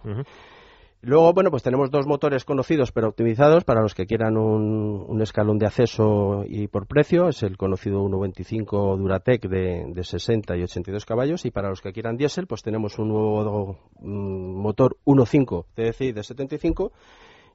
Luego, 1.04 1.32
bueno, 1.32 1.50
pues 1.50 1.64
tenemos 1.64 1.90
dos 1.90 2.06
motores 2.06 2.44
conocidos 2.44 2.92
pero 2.92 3.08
optimizados 3.08 3.64
para 3.64 3.82
los 3.82 3.92
que 3.92 4.06
quieran 4.06 4.36
un, 4.36 5.20
escalón 5.20 5.58
de 5.58 5.66
acceso 5.66 6.44
y 6.46 6.68
por 6.68 6.86
precio. 6.86 7.28
Es 7.28 7.42
el 7.42 7.56
conocido 7.56 8.04
1.25 8.04 8.96
Duratec 8.96 9.48
de, 9.48 9.86
de, 9.88 10.04
60 10.04 10.56
y 10.56 10.62
82 10.62 11.04
caballos. 11.04 11.44
Y 11.44 11.50
para 11.50 11.70
los 11.70 11.80
que 11.80 11.92
quieran 11.92 12.16
diésel, 12.16 12.46
pues 12.46 12.62
tenemos 12.62 13.00
un 13.00 13.08
nuevo 13.08 13.78
mm, 13.98 14.62
motor 14.62 14.96
1.5 15.04 15.64
TDCi 15.74 16.12
de 16.12 16.22
75 16.22 16.92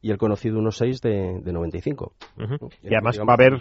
y 0.08 0.12
el 0.12 0.18
conocido 0.18 0.62
1.6 0.62 1.02
de, 1.02 1.42
de 1.44 1.52
95. 1.52 2.14
Y 2.82 2.96
además 2.96 3.20
va 3.20 3.34
a 3.34 3.34
haber 3.34 3.54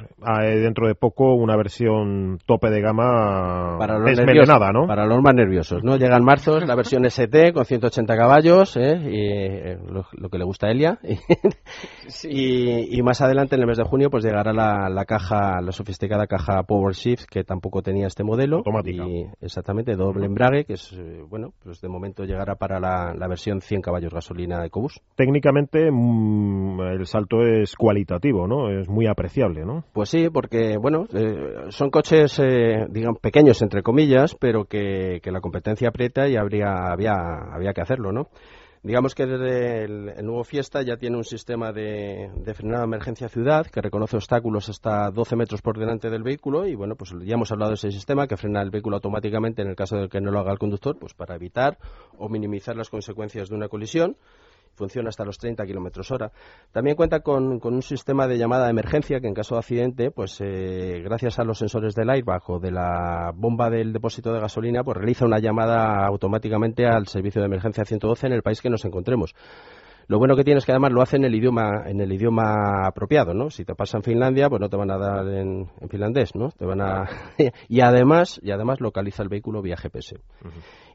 eh, 0.44 0.60
dentro 0.60 0.86
de 0.86 0.94
poco 0.94 1.34
una 1.34 1.56
versión 1.56 2.38
tope 2.46 2.70
de 2.70 2.80
gama 2.80 3.76
para 3.80 3.98
los 3.98 4.16
desmelenada, 4.16 4.70
¿no? 4.70 4.86
Para 4.86 5.06
los 5.06 5.20
más 5.20 5.34
nerviosos, 5.34 5.82
¿no? 5.82 5.96
Llega 5.96 6.16
en 6.16 6.24
marzo 6.24 6.60
la 6.60 6.76
versión 6.76 7.04
ST 7.10 7.52
con 7.52 7.64
180 7.64 8.16
caballos, 8.16 8.76
¿eh? 8.76 8.96
y, 9.10 9.26
eh, 9.26 9.78
lo, 9.88 10.28
que 10.28 10.38
le 10.38 10.44
gusta 10.44 10.68
a 10.68 10.70
Elia. 10.70 11.00
y, 12.22 12.96
y, 12.96 13.02
más 13.02 13.20
adelante, 13.20 13.56
en 13.56 13.62
el 13.62 13.66
mes 13.66 13.78
de 13.78 13.84
junio, 13.84 14.08
pues 14.08 14.22
llegará 14.22 14.52
la, 14.52 14.88
la 14.88 15.04
caja, 15.04 15.60
la 15.60 15.72
sofisticada 15.72 16.28
caja 16.28 16.62
Power 16.62 16.94
Shift, 16.94 17.24
que 17.28 17.42
tampoco 17.42 17.82
tenía 17.82 18.06
este 18.06 18.22
modelo. 18.22 18.58
Automática. 18.58 19.04
Y, 19.04 19.26
exactamente, 19.40 19.96
doble 19.96 20.26
embrague, 20.26 20.64
que 20.64 20.74
es, 20.74 20.92
eh, 20.92 21.24
bueno, 21.28 21.52
pues 21.64 21.80
de 21.80 21.88
momento 21.88 22.22
llegará 22.24 22.54
para 22.54 22.78
la, 22.78 23.14
la 23.14 23.26
versión 23.26 23.60
100 23.60 23.82
caballos 23.82 24.14
gasolina 24.14 24.64
EcoBoost. 24.64 24.98
Técnicamente, 25.16 25.90
Mm, 25.90 26.35
el 26.82 27.06
salto 27.06 27.42
es 27.42 27.74
cualitativo, 27.76 28.46
¿no? 28.46 28.70
Es 28.70 28.88
muy 28.88 29.06
apreciable, 29.06 29.64
¿no? 29.64 29.84
Pues 29.92 30.08
sí, 30.08 30.28
porque, 30.30 30.76
bueno, 30.76 31.06
eh, 31.12 31.66
son 31.70 31.90
coches, 31.90 32.38
eh, 32.38 32.86
pequeños, 33.20 33.62
entre 33.62 33.82
comillas, 33.82 34.34
pero 34.38 34.64
que, 34.64 35.20
la 35.24 35.40
competencia 35.40 35.88
aprieta 35.88 36.28
y 36.28 36.36
habría, 36.36 36.92
había, 36.92 37.14
había 37.52 37.72
que 37.72 37.80
hacerlo, 37.80 38.12
¿no? 38.12 38.28
Digamos 38.86 39.16
que 39.16 39.26
desde 39.26 39.84
el, 39.84 40.24
nuevo 40.24 40.44
Fiesta 40.44 40.80
ya 40.82 40.96
tiene 40.96 41.16
un 41.16 41.24
sistema 41.24 41.72
de, 41.72 42.30
de, 42.36 42.54
frenado 42.54 42.82
de 42.82 42.86
emergencia 42.86 43.28
ciudad 43.28 43.66
que 43.66 43.80
reconoce 43.80 44.16
obstáculos 44.16 44.68
hasta 44.68 45.10
12 45.10 45.34
metros 45.34 45.60
por 45.60 45.76
delante 45.76 46.08
del 46.08 46.22
vehículo 46.22 46.68
y 46.68 46.76
bueno, 46.76 46.94
pues 46.94 47.12
ya 47.24 47.34
hemos 47.34 47.50
hablado 47.50 47.70
de 47.70 47.74
ese 47.74 47.90
sistema 47.90 48.28
que 48.28 48.36
frena 48.36 48.62
el 48.62 48.70
vehículo 48.70 48.96
automáticamente 48.96 49.62
en 49.62 49.68
el 49.70 49.74
caso 49.74 49.96
de 49.96 50.08
que 50.08 50.20
no 50.20 50.30
lo 50.30 50.38
haga 50.38 50.52
el 50.52 50.60
conductor, 50.60 50.96
pues 51.00 51.14
para 51.14 51.34
evitar 51.34 51.78
o 52.16 52.28
minimizar 52.28 52.76
las 52.76 52.88
consecuencias 52.88 53.48
de 53.48 53.56
una 53.56 53.68
colisión 53.68 54.16
funciona 54.76 55.08
hasta 55.08 55.24
los 55.24 55.38
30 55.38 55.64
kilómetros 55.66 56.10
hora. 56.10 56.30
También 56.70 56.96
cuenta 56.96 57.20
con, 57.20 57.60
un 57.62 57.82
sistema 57.82 58.26
de 58.26 58.38
llamada 58.38 58.64
de 58.64 58.70
emergencia 58.70 59.20
que 59.20 59.26
en 59.26 59.34
caso 59.34 59.54
de 59.54 59.60
accidente, 59.60 60.10
pues 60.10 60.40
eh, 60.40 61.00
gracias 61.02 61.38
a 61.38 61.44
los 61.44 61.58
sensores 61.58 61.94
del 61.94 62.10
airbag 62.10 62.42
o 62.48 62.58
de 62.58 62.70
la 62.70 63.32
bomba 63.34 63.70
del 63.70 63.92
depósito 63.92 64.32
de 64.32 64.40
gasolina, 64.40 64.84
pues 64.84 64.96
realiza 64.96 65.24
una 65.24 65.38
llamada 65.38 66.06
automáticamente 66.06 66.86
al 66.86 67.06
servicio 67.06 67.40
de 67.40 67.46
emergencia 67.46 67.84
112 67.84 68.26
en 68.26 68.32
el 68.32 68.42
país 68.42 68.60
que 68.60 68.70
nos 68.70 68.84
encontremos. 68.84 69.34
Lo 70.08 70.18
bueno 70.18 70.36
que 70.36 70.44
tienes 70.44 70.64
que 70.64 70.70
además 70.70 70.92
lo 70.92 71.02
hace 71.02 71.16
en 71.16 71.24
el 71.24 71.34
idioma 71.34 71.82
en 71.84 72.00
el 72.00 72.12
idioma 72.12 72.86
apropiado, 72.86 73.34
¿no? 73.34 73.50
Si 73.50 73.64
te 73.64 73.74
pasa 73.74 73.96
en 73.96 74.04
Finlandia, 74.04 74.48
pues 74.48 74.60
no 74.60 74.68
te 74.68 74.76
van 74.76 74.90
a 74.92 74.98
dar 74.98 75.26
en, 75.28 75.68
finlandés, 75.90 76.36
¿no? 76.36 76.50
Te 76.50 76.64
van 76.64 76.80
a 76.80 77.08
y 77.68 77.80
además 77.80 78.38
y 78.40 78.52
además 78.52 78.80
localiza 78.80 79.24
el 79.24 79.28
vehículo 79.28 79.62
vía 79.62 79.76
GPS. 79.76 80.20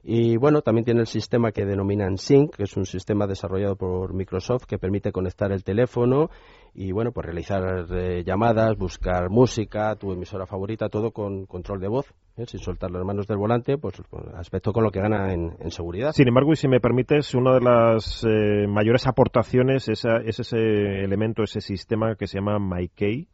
Y 0.03 0.37
bueno, 0.37 0.61
también 0.61 0.85
tiene 0.85 1.01
el 1.01 1.07
sistema 1.07 1.51
que 1.51 1.65
denominan 1.65 2.17
Sync, 2.17 2.55
que 2.55 2.63
es 2.63 2.75
un 2.75 2.85
sistema 2.85 3.27
desarrollado 3.27 3.75
por 3.75 4.13
Microsoft 4.13 4.65
que 4.65 4.79
permite 4.79 5.11
conectar 5.11 5.51
el 5.51 5.63
teléfono 5.63 6.29
y 6.73 6.91
bueno, 6.91 7.11
pues 7.11 7.25
realizar 7.25 7.85
eh, 7.91 8.23
llamadas, 8.25 8.77
buscar 8.77 9.29
música, 9.29 9.95
tu 9.95 10.11
emisora 10.13 10.47
favorita, 10.47 10.89
todo 10.89 11.11
con 11.11 11.45
control 11.45 11.81
de 11.81 11.87
voz, 11.87 12.13
¿eh? 12.37 12.45
sin 12.47 12.61
soltar 12.61 12.89
las 12.89 13.03
manos 13.03 13.27
del 13.27 13.37
volante, 13.37 13.77
pues, 13.77 14.01
aspecto 14.35 14.71
con 14.71 14.83
lo 14.83 14.91
que 14.91 15.01
gana 15.01 15.33
en, 15.33 15.69
seguridad. 15.69 16.13
Sin 16.13 16.27
embargo, 16.27 16.53
y 16.53 16.55
si 16.55 16.67
me 16.67 16.79
permites, 16.79 17.35
una 17.35 17.53
de 17.53 17.61
las 17.61 18.23
eh, 18.23 18.67
mayores 18.67 19.05
aportaciones 19.05 19.87
es, 19.89 20.05
es 20.25 20.39
ese 20.39 20.57
elemento, 21.03 21.43
ese 21.43 21.61
sistema 21.61 22.15
que 22.15 22.27
se 22.27 22.39
llama 22.39 22.57
MyKey, 22.57 23.27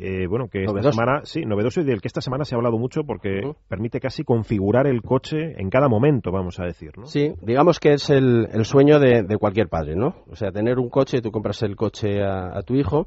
eh, 0.00 0.26
bueno, 0.26 0.48
que 0.48 0.64
esta 0.64 0.92
semana, 0.92 1.20
sí, 1.24 1.42
novedoso 1.44 1.80
y 1.80 1.84
del 1.84 2.00
que 2.00 2.08
esta 2.08 2.20
semana 2.20 2.44
se 2.44 2.54
ha 2.54 2.58
hablado 2.58 2.78
mucho 2.78 3.02
porque 3.04 3.40
permite 3.68 4.00
casi 4.00 4.24
configurar 4.24 4.86
el 4.86 5.02
coche 5.02 5.60
en 5.60 5.70
cada 5.70 5.88
momento, 5.88 6.30
vamos 6.30 6.60
a 6.60 6.64
decir, 6.64 6.92
¿no? 6.96 7.06
Sí, 7.06 7.32
digamos 7.42 7.80
que 7.80 7.94
es 7.94 8.10
el, 8.10 8.48
sueño 8.64 8.98
de, 8.98 9.36
cualquier 9.38 9.68
padre, 9.68 9.96
¿no? 9.96 10.24
O 10.30 10.36
sea, 10.36 10.52
tener 10.52 10.78
un 10.78 10.88
coche, 10.88 11.20
tú 11.20 11.30
compras 11.30 11.62
el 11.62 11.76
coche 11.76 12.22
a, 12.22 12.60
tu 12.62 12.74
hijo 12.74 13.06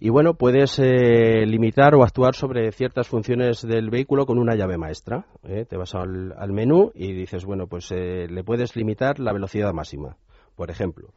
y 0.00 0.10
bueno, 0.10 0.34
puedes 0.34 0.78
eh, 0.78 1.46
limitar 1.46 1.94
o 1.94 2.02
actuar 2.02 2.34
sobre 2.34 2.70
ciertas 2.72 3.08
funciones 3.08 3.62
del 3.62 3.90
vehículo 3.90 4.26
con 4.26 4.38
una 4.38 4.54
llave 4.54 4.76
maestra. 4.76 5.26
¿eh? 5.44 5.64
Te 5.64 5.76
vas 5.76 5.94
al, 5.94 6.34
al, 6.36 6.52
menú 6.52 6.90
y 6.94 7.12
dices, 7.12 7.44
bueno, 7.44 7.66
pues 7.66 7.90
le 7.90 8.44
puedes 8.44 8.76
limitar 8.76 9.18
la 9.20 9.32
velocidad 9.32 9.72
máxima, 9.72 10.16
por 10.54 10.70
ejemplo 10.70 11.08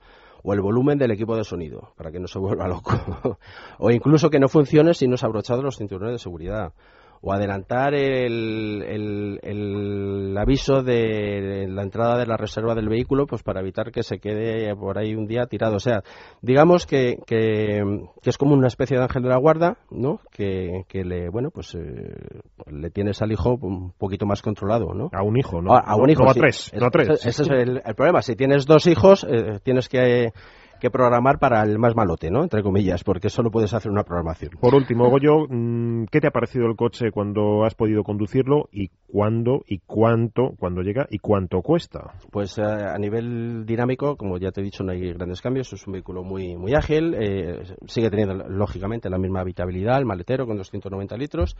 o 0.43 0.54
el 0.54 0.62
volumen 0.62 0.97
del 0.97 1.12
equipo 1.12 1.36
de 1.36 1.43
sonido, 1.43 1.93
para 1.97 2.12
que 2.12 2.19
no 2.19 2.28
se 2.28 2.39
vuelva 2.39 2.67
loco. 2.67 2.93
o 3.80 3.91
incluso 3.91 4.30
que 4.30 4.39
no 4.39 4.47
funcione 4.47 4.93
si 4.93 5.08
no 5.08 5.17
se 5.17 5.25
ha 5.25 5.28
abrochado 5.28 5.62
los 5.62 5.78
cinturones 5.78 6.13
de 6.13 6.19
seguridad. 6.19 6.73
o 7.21 7.34
adelantar 7.34 7.93
el, 7.93 9.39
el, 9.43 10.38
aviso 10.38 10.84
de, 10.84 11.67
la 11.67 11.84
entrada 11.84 12.17
de 12.17 12.25
la 12.25 12.38
reserva 12.38 12.75
del 12.75 12.88
vehículo 12.88 13.28
pues 13.28 13.43
para 13.43 13.60
evitar 13.60 13.91
que 13.91 14.04
se 14.04 14.19
quede 14.19 14.73
por 14.75 14.97
ahí 14.97 15.15
un 15.15 15.28
día 15.28 15.45
tirado. 15.45 15.75
O 15.75 15.82
sea, 15.82 16.02
digamos 16.41 16.86
que, 16.86 17.17
que, 17.25 17.84
es 18.23 18.38
como 18.38 18.54
una 18.54 18.67
especie 18.67 18.97
de 18.97 19.04
ángel 19.04 19.23
de 19.23 19.30
la 19.30 19.38
guarda, 19.38 19.78
¿no? 19.91 20.21
Que, 20.32 20.86
que 20.88 21.04
le, 21.04 21.30
bueno, 21.30 21.52
pues 21.52 21.75
eh, 21.75 22.41
le 22.71 22.89
tienes 22.89 23.21
al 23.21 23.32
hijo 23.32 23.58
un 23.62 23.91
poquito 23.91 24.25
más 24.25 24.41
controlado, 24.41 24.93
¿no? 24.93 25.10
A 25.13 25.23
un 25.23 25.38
hijo, 25.38 25.62
¿no? 25.62 25.75
A, 25.75 25.95
un 25.95 26.10
hijo, 26.10 26.23
no 26.23 26.32
a 26.32 26.34
tres, 26.34 26.71
no 26.75 26.88
a 26.88 26.89
tres. 26.89 27.10
Ese, 27.25 27.43
es 27.43 27.49
el, 27.49 27.82
problema. 27.95 28.21
Si 28.21 28.36
tienes 28.36 28.65
dos 28.65 28.88
hijos, 28.88 29.25
eh, 29.29 29.60
tienes 29.63 29.89
que 29.89 30.32
que 30.79 30.89
programar 30.89 31.39
para 31.39 31.62
el 31.63 31.77
más 31.77 31.95
malote, 31.95 32.32
¿no? 32.32 32.41
Entre 32.41 32.63
comillas, 32.63 33.03
porque 33.03 33.29
solo 33.29 33.51
puedes 33.51 33.73
hacer 33.73 33.91
una 33.91 34.03
programación. 34.03 34.51
Por 34.60 34.73
último, 34.73 35.10
Goyo, 35.10 35.45
mm, 35.49 36.05
¿qué 36.05 36.21
te 36.21 36.27
ha 36.27 36.32
parecido 36.32 36.65
el 36.67 36.75
coche 36.75 37.12
cuando 37.12 37.65
has 37.65 37.75
podido 37.75 38.03
conducirlo 38.03 38.69
y 38.71 38.89
cuándo 39.08 39.63
y 39.67 39.79
cuánto, 39.79 40.53
cuando 40.58 40.82
llega 40.82 41.05
y 41.10 41.19
cuánto 41.19 41.62
cuesta? 41.62 42.13
Pues 42.32 42.58
eh, 42.58 42.63
a 42.63 42.97
nivel 42.97 43.65
dinámico, 43.65 44.15
como 44.15 44.38
ya 44.38 44.51
te 44.51 44.62
he 44.62 44.63
dicho, 44.63 44.84
no 44.84 44.93
hay 44.93 45.13
grandes 45.13 45.41
cambios. 45.41 45.71
Es 45.73 45.86
un 45.86 45.93
vehículo 45.93 46.23
muy, 46.23 46.55
muy 46.55 46.73
ágil, 46.73 47.13
eh, 47.19 47.62
sigue 47.86 48.10
teniendo 48.10 48.47
lógicamente 48.47 49.10
la 49.10 49.17
misma 49.17 49.41
habitabilidad, 49.41 49.99
el 49.99 50.05
maletero 50.05 50.47
con 50.47 50.58
290 50.58 51.17
litros. 51.17 51.58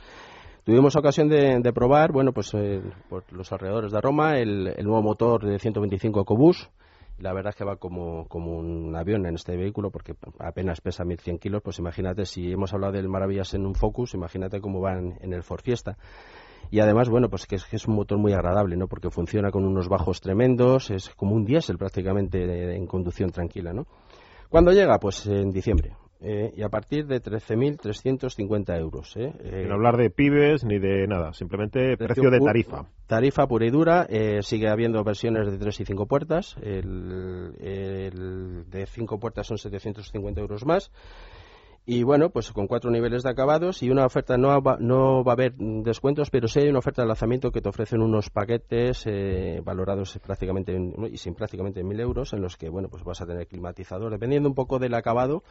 Tuvimos 0.64 0.96
ocasión 0.96 1.30
de, 1.30 1.72
probar, 1.74 2.12
bueno, 2.12 2.34
pues 2.34 2.54
eh, 2.54 2.82
por 3.10 3.24
los 3.32 3.52
alrededores 3.52 3.92
de 3.92 4.02
Roma, 4.02 4.38
el, 4.38 4.76
nuevo 4.84 5.02
motor 5.02 5.46
de 5.46 5.58
125 5.58 6.22
EcoBoost, 6.22 6.70
la 7.20 7.34
verdad 7.34 7.50
es 7.50 7.56
que 7.56 7.66
va 7.66 7.78
como, 7.78 8.28
como 8.28 8.58
un 8.58 8.96
avión 8.96 9.26
en 9.26 9.36
este 9.36 9.56
vehículo 9.58 9.90
porque 9.90 10.16
apenas 10.40 10.82
pesa 10.82 11.04
1.100 11.04 11.40
kilos, 11.40 11.62
pues 11.62 11.80
imagínate, 11.80 12.26
si 12.26 12.52
hemos 12.52 12.74
hablado 12.74 12.94
del 12.94 13.10
Maravillas 13.10 13.54
en 13.54 13.66
un 13.66 13.76
Focus, 13.76 14.14
imagínate 14.14 14.62
cómo 14.62 14.80
va 14.80 14.98
en, 14.98 15.34
el 15.34 15.44
Ford 15.44 15.62
Fiesta. 15.62 15.98
Y 16.72 16.82
además, 16.82 17.10
bueno, 17.10 17.30
pues 17.30 17.48
que 17.48 17.56
es, 17.56 17.66
que 17.66 17.78
es, 17.78 17.88
un 17.88 17.96
motor 17.96 18.18
muy 18.18 18.34
agradable, 18.34 18.78
¿no? 18.78 18.88
Porque 18.88 19.10
funciona 19.10 19.50
con 19.50 19.66
unos 19.66 19.88
bajos 19.90 20.22
tremendos, 20.22 20.92
es 20.92 21.10
como 21.10 21.36
un 21.36 21.46
diésel 21.46 21.78
prácticamente 21.78 22.76
en 22.76 22.86
conducción 22.86 23.32
tranquila, 23.32 23.74
¿no? 23.74 23.88
¿Cuándo 24.50 24.72
llega? 24.72 25.00
Pues 25.00 25.26
en 25.26 25.52
diciembre. 25.52 25.94
Eh, 26.22 26.52
y 26.58 26.64
a 26.64 26.70
partir 26.70 27.08
de 27.08 27.22
13.350 27.22 28.78
euros. 28.78 29.16
¿eh? 29.16 29.32
Eh, 29.40 29.62
Sin 29.64 29.72
hablar 29.72 29.96
de 29.96 30.10
pibes 30.10 30.66
ni 30.66 30.78
de 30.78 31.08
nada, 31.08 31.32
simplemente 31.34 31.96
precio, 31.96 32.30
de 32.30 32.42
tarifa. 32.42 32.86
Tarifa 33.08 33.48
pura 33.48 33.66
y 33.66 33.70
dura. 33.70 34.08
sigue 34.42 34.68
habiendo 34.68 35.02
versiones 35.04 35.50
de 35.50 35.58
3 35.58 35.80
y 35.80 35.86
5 35.86 36.08
puertas. 36.08 36.58
El, 36.62 37.56
el 37.62 38.70
de 38.70 38.86
5 38.86 39.18
puertas 39.20 39.48
son 39.48 39.58
750 39.58 40.42
euros 40.42 40.66
más. 40.66 40.92
Y 41.92 42.04
bueno, 42.04 42.30
pues 42.30 42.52
con 42.52 42.68
cuatro 42.68 42.92
niveles 42.92 43.24
de 43.24 43.32
acabados 43.32 43.82
y 43.82 43.90
una 43.90 44.06
oferta, 44.06 44.38
no 44.38 44.50
va, 44.62 44.78
no 44.80 45.24
va 45.24 45.32
a 45.32 45.34
haber 45.34 45.56
descuentos, 45.56 46.30
pero 46.30 46.48
sí 46.48 46.60
hay 46.60 46.70
una 46.70 46.78
oferta 46.78 47.02
de 47.02 47.08
lanzamiento 47.08 47.50
que 47.50 47.62
te 47.62 47.70
ofrecen 47.70 48.04
unos 48.04 48.30
paquetes 48.30 49.08
eh, 49.08 49.60
valorados 49.66 50.20
prácticamente 50.24 50.78
y 51.12 51.18
sin 51.18 51.34
prácticamente 51.34 51.84
mil 51.84 52.00
euros, 52.00 52.34
en 52.34 52.44
los 52.44 52.58
que 52.58 52.70
bueno, 52.70 52.90
pues 52.90 53.04
vas 53.04 53.22
a 53.22 53.26
tener 53.26 53.48
climatizador, 53.48 54.12
dependiendo 54.12 54.48
un 54.48 54.54
poco 54.54 54.78
del 54.78 54.94
acabado, 54.94 55.42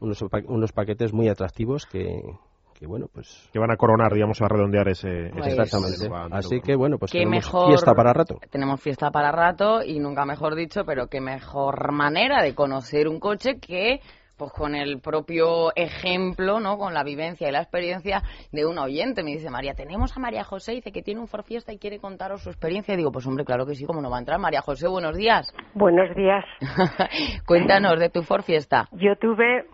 unos, 0.00 0.24
unos 0.48 0.72
paquetes 0.72 1.12
muy 1.12 1.28
atractivos 1.28 1.86
que, 1.86 2.24
que 2.74 2.88
bueno 2.88 3.06
pues 3.06 3.48
que 3.52 3.60
van 3.60 3.70
a 3.70 3.76
coronar 3.76 4.12
digamos 4.12 4.42
a 4.42 4.48
redondear 4.48 4.88
ese, 4.88 5.30
pues 5.32 5.46
exactamente. 5.46 6.10
así 6.32 6.60
que 6.60 6.74
bueno 6.74 6.98
pues 6.98 7.12
tenemos 7.12 7.48
fiesta 7.68 7.94
para 7.94 8.12
rato. 8.12 8.40
tenemos 8.50 8.80
fiesta 8.80 9.12
para 9.12 9.30
rato 9.30 9.84
y 9.84 10.00
nunca 10.00 10.24
mejor 10.24 10.56
dicho 10.56 10.84
pero 10.84 11.06
qué 11.06 11.20
mejor 11.20 11.92
manera 11.92 12.42
de 12.42 12.52
conocer 12.52 13.06
un 13.06 13.20
coche 13.20 13.60
que 13.60 14.00
pues 14.36 14.52
con 14.52 14.74
el 14.74 15.00
propio 15.00 15.74
ejemplo, 15.76 16.60
¿no? 16.60 16.76
Con 16.78 16.94
la 16.94 17.04
vivencia 17.04 17.48
y 17.48 17.52
la 17.52 17.60
experiencia 17.60 18.22
de 18.52 18.66
un 18.66 18.78
oyente. 18.78 19.22
Me 19.22 19.32
dice, 19.32 19.50
María, 19.50 19.74
tenemos 19.74 20.16
a 20.16 20.20
María 20.20 20.44
José, 20.44 20.72
dice 20.72 20.92
que 20.92 21.02
tiene 21.02 21.20
un 21.20 21.28
Ford 21.28 21.44
Fiesta 21.44 21.72
y 21.72 21.78
quiere 21.78 21.98
contaros 21.98 22.42
su 22.42 22.50
experiencia. 22.50 22.94
Y 22.94 22.96
digo, 22.96 23.12
pues 23.12 23.26
hombre, 23.26 23.44
claro 23.44 23.66
que 23.66 23.74
sí, 23.74 23.84
¿cómo 23.84 24.00
no 24.00 24.10
va 24.10 24.16
a 24.16 24.20
entrar? 24.20 24.38
María 24.38 24.60
José, 24.60 24.88
buenos 24.88 25.16
días. 25.16 25.52
Buenos 25.74 26.14
días. 26.14 26.44
Cuéntanos 27.46 27.98
de 27.98 28.10
tu 28.10 28.22
Ford 28.22 28.42
Fiesta. 28.42 28.88
Yo 28.92 29.16
tuve, 29.16 29.66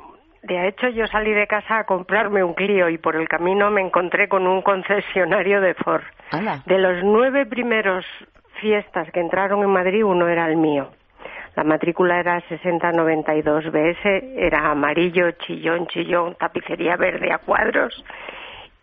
de 0.42 0.68
hecho, 0.68 0.88
yo 0.88 1.06
salí 1.06 1.32
de 1.32 1.46
casa 1.46 1.80
a 1.80 1.84
comprarme 1.84 2.44
un 2.44 2.54
Clio 2.54 2.88
y 2.88 2.98
por 2.98 3.16
el 3.16 3.28
camino 3.28 3.70
me 3.70 3.82
encontré 3.82 4.28
con 4.28 4.46
un 4.46 4.62
concesionario 4.62 5.60
de 5.60 5.74
Ford. 5.74 6.02
De 6.66 6.78
los 6.78 7.02
nueve 7.02 7.46
primeros 7.46 8.04
fiestas 8.60 9.10
que 9.12 9.20
entraron 9.20 9.62
en 9.62 9.70
Madrid, 9.70 10.04
uno 10.04 10.28
era 10.28 10.46
el 10.46 10.56
mío. 10.56 10.90
La 11.60 11.64
matrícula 11.64 12.18
era 12.18 12.40
6092 12.48 13.70
BS, 13.70 14.32
era 14.34 14.70
amarillo, 14.70 15.32
chillón, 15.32 15.88
chillón, 15.88 16.34
tapicería 16.36 16.96
verde 16.96 17.30
a 17.30 17.36
cuadros. 17.36 18.02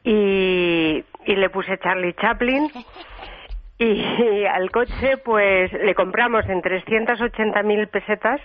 Y, 0.03 1.03
le 1.25 1.49
puse 1.49 1.79
Charlie 1.79 2.13
Chaplin. 2.13 2.69
Y, 3.79 4.45
al 4.45 4.69
coche, 4.71 5.17
pues 5.23 5.71
le 5.73 5.95
compramos 5.95 6.47
en 6.49 6.61
380.000 6.61 7.87
pesetas, 7.89 8.41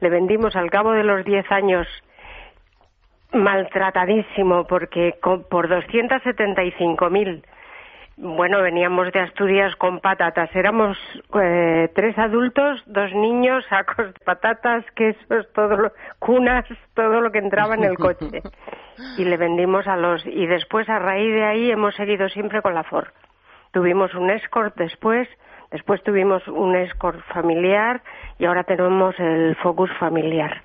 le 0.00 0.08
vendimos 0.08 0.56
al 0.56 0.70
cabo 0.70 0.92
de 0.92 1.04
los 1.04 1.22
10 1.22 1.50
años 1.52 1.86
maltratadísimo 3.32 4.66
porque 4.66 5.18
por 5.22 5.68
275.000 5.68 7.42
bueno, 8.22 8.60
veníamos 8.60 9.10
de 9.12 9.20
Asturias 9.20 9.74
con 9.76 10.00
patatas. 10.00 10.54
Éramos 10.54 10.98
eh, 11.42 11.90
tres 11.94 12.18
adultos, 12.18 12.82
dos 12.86 13.12
niños, 13.14 13.64
sacos 13.70 14.12
de 14.12 14.20
patatas, 14.24 14.84
quesos, 14.94 15.50
todo 15.54 15.76
lo, 15.76 15.92
cunas, 16.18 16.66
todo 16.94 17.20
lo 17.22 17.32
que 17.32 17.38
entraba 17.38 17.74
en 17.74 17.84
el 17.84 17.96
coche. 17.96 18.42
Y 19.16 19.24
le 19.24 19.38
vendimos 19.38 19.86
a 19.86 19.96
los. 19.96 20.26
Y 20.26 20.46
después, 20.46 20.86
a 20.90 20.98
raíz 20.98 21.32
de 21.32 21.42
ahí, 21.42 21.70
hemos 21.70 21.94
seguido 21.94 22.28
siempre 22.28 22.60
con 22.60 22.74
la 22.74 22.82
Ford. 22.84 23.08
Tuvimos 23.72 24.14
un 24.14 24.28
Escort 24.28 24.76
después, 24.76 25.26
después 25.70 26.02
tuvimos 26.02 26.46
un 26.46 26.76
Escort 26.76 27.18
familiar 27.32 28.02
y 28.38 28.44
ahora 28.44 28.64
tenemos 28.64 29.18
el 29.18 29.56
Focus 29.56 29.90
familiar 29.98 30.60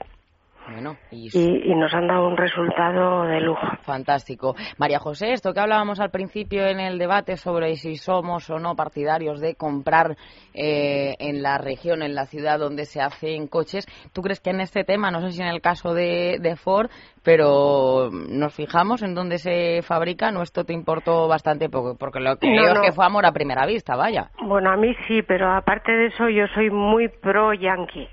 y... 1.11 1.75
nos 1.75 1.93
han 1.93 2.07
dado 2.07 2.27
un 2.27 2.37
resultado 2.37 3.23
de 3.23 3.41
lujo. 3.41 3.67
Fantástico. 3.81 4.55
María 4.77 4.99
José, 4.99 5.31
esto 5.33 5.53
que 5.53 5.59
hablábamos 5.59 5.99
al 5.99 6.09
principio 6.09 6.65
en 6.65 6.79
el 6.79 6.97
debate 6.97 7.37
sobre 7.37 7.75
si 7.75 7.95
somos 7.95 8.49
o 8.49 8.59
no 8.59 8.75
partidarios 8.75 9.39
de 9.39 9.55
comprar 9.55 10.15
eh, 10.53 11.15
en 11.19 11.41
la 11.41 11.57
región, 11.57 12.01
en 12.01 12.15
la 12.15 12.25
ciudad 12.25 12.59
donde 12.59 12.85
se 12.85 13.01
hacen 13.01 13.47
coches, 13.47 13.85
¿tú 14.13 14.21
crees 14.21 14.39
que 14.39 14.49
en 14.49 14.61
este 14.61 14.83
tema, 14.83 15.11
no 15.11 15.21
sé 15.21 15.31
si 15.31 15.41
en 15.41 15.47
el 15.47 15.61
caso 15.61 15.93
de, 15.93 16.55
Ford, 16.55 16.89
pero 17.23 18.09
nos 18.11 18.53
fijamos 18.53 19.01
en 19.01 19.13
dónde 19.13 19.37
se 19.37 19.81
fabrica, 19.81 20.31
¿no? 20.31 20.41
Esto 20.41 20.63
te 20.63 20.73
importó 20.73 21.27
bastante 21.27 21.69
poco, 21.69 21.95
porque 21.97 22.19
lo 22.19 22.37
que 22.37 22.49
veo 22.49 22.73
es 22.73 22.79
que 22.79 22.91
fue 22.91 23.05
amor 23.05 23.25
a 23.25 23.31
primera 23.31 23.65
vista, 23.65 23.95
vaya. 23.95 24.29
Bueno, 24.41 24.71
a 24.71 24.77
mí 24.77 24.95
sí, 25.07 25.21
pero 25.21 25.51
aparte 25.51 25.91
de 25.91 26.07
eso 26.07 26.29
yo 26.29 26.45
soy 26.53 26.69
muy 26.69 27.09
pro 27.09 27.53
yankee. 27.53 28.07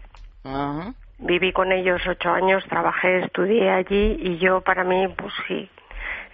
Ajá. 0.44 0.94
Viví 1.22 1.52
con 1.52 1.70
ellos 1.70 2.00
ocho 2.08 2.30
años, 2.30 2.64
trabajé, 2.68 3.20
estudié 3.20 3.70
allí 3.70 4.16
y 4.18 4.38
yo 4.38 4.60
para 4.60 4.82
mí, 4.82 5.06
pues 5.16 5.32
sí. 5.46 5.70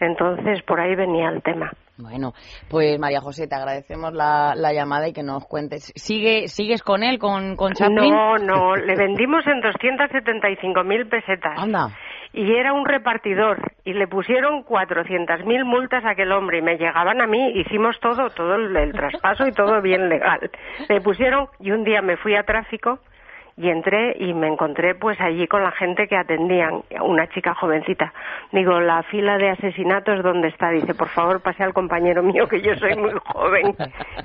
Entonces 0.01 0.63
por 0.63 0.81
ahí 0.81 0.95
venía 0.95 1.29
el 1.29 1.43
tema. 1.43 1.71
Bueno, 1.99 2.33
pues 2.71 2.99
María 2.99 3.21
José, 3.21 3.49
te 3.49 3.57
agradecemos 3.57 4.13
la, 4.15 4.55
llamada 4.73 5.09
y 5.09 5.13
que 5.13 5.25
nos 5.25 5.45
cuentes. 5.47 5.93
¿Sigue, 5.97 6.47
¿Sigues 6.47 6.83
con 6.83 7.03
él, 7.03 7.19
con, 7.19 7.57
con 7.57 7.73
Chaplin? 7.73 8.15
No, 8.15 8.39
no, 8.39 8.77
le 8.77 8.95
vendimos 8.95 9.45
en 9.47 9.61
275.000 9.61 11.09
pesetas. 11.09 11.59
Anda. 11.59 11.89
Y 12.33 12.55
era 12.55 12.73
un 12.73 12.87
repartidor 12.87 13.59
y 13.85 13.95
le 13.95 14.07
pusieron 14.07 14.65
400.000 14.65 15.65
multas 15.65 16.05
a 16.05 16.11
aquel 16.11 16.31
hombre 16.31 16.59
y 16.59 16.63
me 16.63 16.77
llegaban 16.77 17.21
a 17.21 17.27
mí, 17.27 17.53
hicimos 17.57 17.99
todo, 18.01 18.31
todo 18.31 18.55
el 18.55 18.93
traspaso 18.93 19.47
y 19.47 19.53
todo 19.53 19.81
bien 19.83 20.09
legal. 20.09 20.51
Le 20.89 21.01
pusieron 21.01 21.49
y 21.59 21.73
un 21.73 21.85
día 21.85 22.01
me 22.01 22.17
fui 22.17 22.37
a 22.37 22.45
tráfico 22.45 23.01
y 23.59 23.71
entré 23.71 24.15
y 24.19 24.33
me 24.35 24.47
encontré 24.47 24.95
pues 24.95 25.21
allí 25.21 25.49
con 25.49 25.63
la 25.63 25.73
gente 25.73 26.07
que 26.07 26.17
atendían, 26.17 26.83
una 27.03 27.27
chica 27.29 27.55
jovencita. 27.55 28.13
Digo, 28.53 28.81
la 28.81 29.03
fila 29.05 29.37
de 29.37 29.51
asesinatos, 29.51 30.23
¿dónde 30.23 30.49
está? 30.49 30.71
Dice, 30.71 30.95
por 30.95 31.09
favor, 31.09 31.41
pase 31.41 31.65
al 31.65 31.75
compañero 31.75 32.23
mío 32.23 32.47
que 32.47 32.61
yo 32.61 32.75
soy 32.77 32.95
muy 32.95 33.13
joven. 33.27 33.75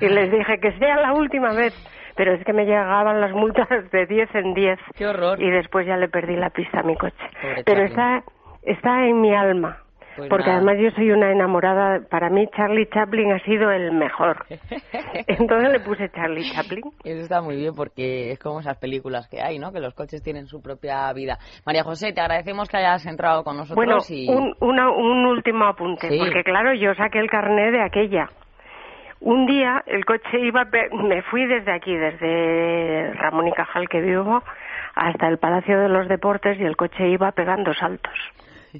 Y 0.00 0.08
les 0.08 0.30
dije 0.30 0.58
que 0.60 0.72
sea 0.78 0.96
la 0.96 1.12
última 1.12 1.52
vez. 1.52 1.74
Pero 2.16 2.32
es 2.32 2.44
que 2.44 2.52
me 2.52 2.64
llegaban 2.64 3.20
las 3.20 3.32
multas 3.32 3.68
de 3.90 4.06
10 4.06 4.34
en 4.36 4.54
10. 4.54 4.78
Qué 4.96 5.06
horror. 5.08 5.42
Y 5.42 5.50
después 5.50 5.84
ya 5.84 5.96
le 5.96 6.08
perdí 6.08 6.36
la 6.36 6.50
pista 6.50 6.78
a 6.78 6.82
mi 6.84 6.94
coche. 6.94 7.16
Pero 7.64 7.82
está, 7.82 8.22
está 8.62 9.04
en 9.04 9.20
mi 9.20 9.34
alma. 9.34 9.83
Pues 10.16 10.28
porque 10.28 10.50
además 10.50 10.76
yo 10.78 10.90
soy 10.92 11.10
una 11.10 11.32
enamorada, 11.32 12.00
para 12.08 12.30
mí 12.30 12.46
Charlie 12.56 12.88
Chaplin 12.88 13.32
ha 13.32 13.38
sido 13.40 13.70
el 13.70 13.92
mejor. 13.92 14.44
Entonces 15.26 15.72
le 15.72 15.80
puse 15.80 16.08
Charlie 16.10 16.50
Chaplin. 16.52 16.84
Eso 17.04 17.20
está 17.20 17.40
muy 17.40 17.56
bien 17.56 17.74
porque 17.74 18.30
es 18.30 18.38
como 18.38 18.60
esas 18.60 18.78
películas 18.78 19.28
que 19.28 19.42
hay, 19.42 19.58
¿no? 19.58 19.72
Que 19.72 19.80
los 19.80 19.94
coches 19.94 20.22
tienen 20.22 20.46
su 20.46 20.62
propia 20.62 21.12
vida. 21.12 21.38
María 21.66 21.82
José, 21.82 22.12
te 22.12 22.20
agradecemos 22.20 22.68
que 22.68 22.76
hayas 22.76 23.04
entrado 23.06 23.42
con 23.42 23.56
nosotros. 23.56 23.76
Bueno, 23.76 23.98
un, 24.60 24.80
un 24.80 25.26
último 25.26 25.66
apunte, 25.66 26.08
porque 26.18 26.44
claro, 26.44 26.74
yo 26.74 26.94
saqué 26.94 27.18
el 27.18 27.28
carnet 27.28 27.72
de 27.72 27.82
aquella. 27.82 28.28
Un 29.20 29.46
día 29.46 29.82
el 29.86 30.04
coche 30.04 30.38
iba, 30.38 30.64
me 30.92 31.22
fui 31.22 31.46
desde 31.46 31.72
aquí, 31.72 31.96
desde 31.96 33.14
Ramón 33.14 33.48
y 33.48 33.52
Cajal 33.52 33.88
que 33.88 34.00
vivo, 34.00 34.42
hasta 34.94 35.28
el 35.28 35.38
Palacio 35.38 35.80
de 35.80 35.88
los 35.88 36.08
Deportes 36.08 36.60
y 36.60 36.64
el 36.64 36.76
coche 36.76 37.08
iba 37.08 37.32
pegando 37.32 37.72
saltos 37.74 38.12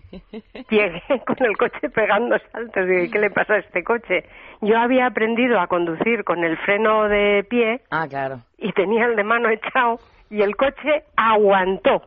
llegué 0.70 1.02
con 1.26 1.37
el 1.44 1.57
coche 1.57 1.90
pegando 1.90 2.37
saltos. 2.52 2.84
y 2.88 3.11
¿qué 3.11 3.18
le 3.18 3.30
pasa 3.30 3.55
a 3.55 3.59
este 3.59 3.84
coche? 3.84 4.24
Yo 4.61 4.78
había 4.78 5.07
aprendido 5.07 5.61
a 5.61 5.66
conducir 5.66 6.24
con 6.24 6.45
el 6.45 6.57
freno 6.59 7.09
de 7.09 7.45
pie. 7.49 7.82
Ah, 7.90 8.07
claro. 8.09 8.40
Y 8.59 8.72
tenía 8.72 9.07
el 9.07 9.16
de 9.16 9.24
mano 9.24 9.49
echado 9.49 9.99
y 10.30 10.42
el 10.42 10.57
coche 10.57 11.05
aguantó. 11.16 12.03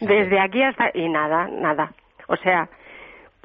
Desde 0.00 0.38
aquí 0.38 0.62
hasta... 0.62 0.90
Y 0.94 1.08
nada, 1.08 1.48
nada. 1.48 1.92
O 2.28 2.36
sea, 2.36 2.68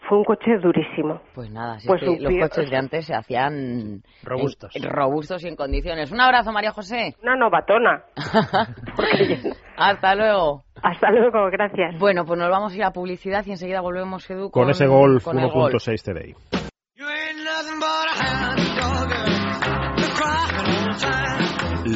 fue 0.07 0.17
un 0.17 0.23
coche 0.23 0.57
durísimo. 0.61 1.21
Pues 1.33 1.49
nada, 1.51 1.77
pues 1.85 2.01
los 2.01 2.33
coches 2.49 2.69
de 2.69 2.77
antes 2.77 3.05
se 3.05 3.15
hacían 3.15 4.03
robustos. 4.23 4.73
robustos 4.81 5.43
y 5.43 5.47
en 5.47 5.55
condiciones. 5.55 6.11
Un 6.11 6.21
abrazo, 6.21 6.51
María 6.51 6.71
José. 6.71 7.15
Una 7.21 7.35
novatona. 7.35 8.03
Hasta 9.77 10.15
luego. 10.15 10.63
Hasta 10.81 11.11
luego, 11.11 11.49
gracias. 11.51 11.99
Bueno, 11.99 12.25
pues 12.25 12.39
nos 12.39 12.49
vamos 12.49 12.73
a 12.73 12.75
ir 12.75 12.83
a 12.83 12.91
publicidad 12.91 13.43
y 13.45 13.51
enseguida 13.51 13.81
volvemos, 13.81 14.29
Edu, 14.29 14.49
con, 14.51 14.69
ese 14.69 14.87
Golf 14.87 15.25
1.6 15.27 16.03
TDI. 16.03 16.35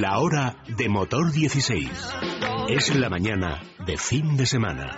La 0.01 0.19
hora 0.19 0.55
de 0.77 0.87
motor 0.89 1.31
16. 1.31 2.15
Es 2.69 2.95
la 2.95 3.09
mañana 3.09 3.59
de 3.85 3.97
fin 3.97 4.37
de 4.37 4.45
semana. 4.45 4.97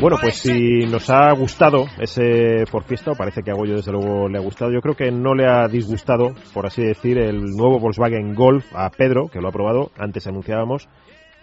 Bueno, 0.00 0.16
pues 0.18 0.36
si 0.36 0.86
nos 0.86 1.10
ha 1.10 1.30
gustado 1.32 1.84
ese 2.00 2.64
por 2.72 2.84
o 2.84 3.14
parece 3.14 3.42
que 3.42 3.50
a 3.50 3.54
Goyo 3.54 3.76
desde 3.76 3.92
luego 3.92 4.30
le 4.30 4.38
ha 4.38 4.40
gustado, 4.40 4.72
yo 4.72 4.80
creo 4.80 4.94
que 4.94 5.10
no 5.10 5.34
le 5.34 5.46
ha 5.46 5.68
disgustado, 5.68 6.34
por 6.54 6.64
así 6.64 6.82
decir, 6.82 7.18
el 7.18 7.42
nuevo 7.42 7.78
Volkswagen 7.78 8.34
Golf 8.34 8.64
a 8.74 8.88
Pedro, 8.88 9.28
que 9.28 9.42
lo 9.42 9.48
ha 9.48 9.52
probado, 9.52 9.90
antes 9.98 10.26
anunciábamos, 10.26 10.88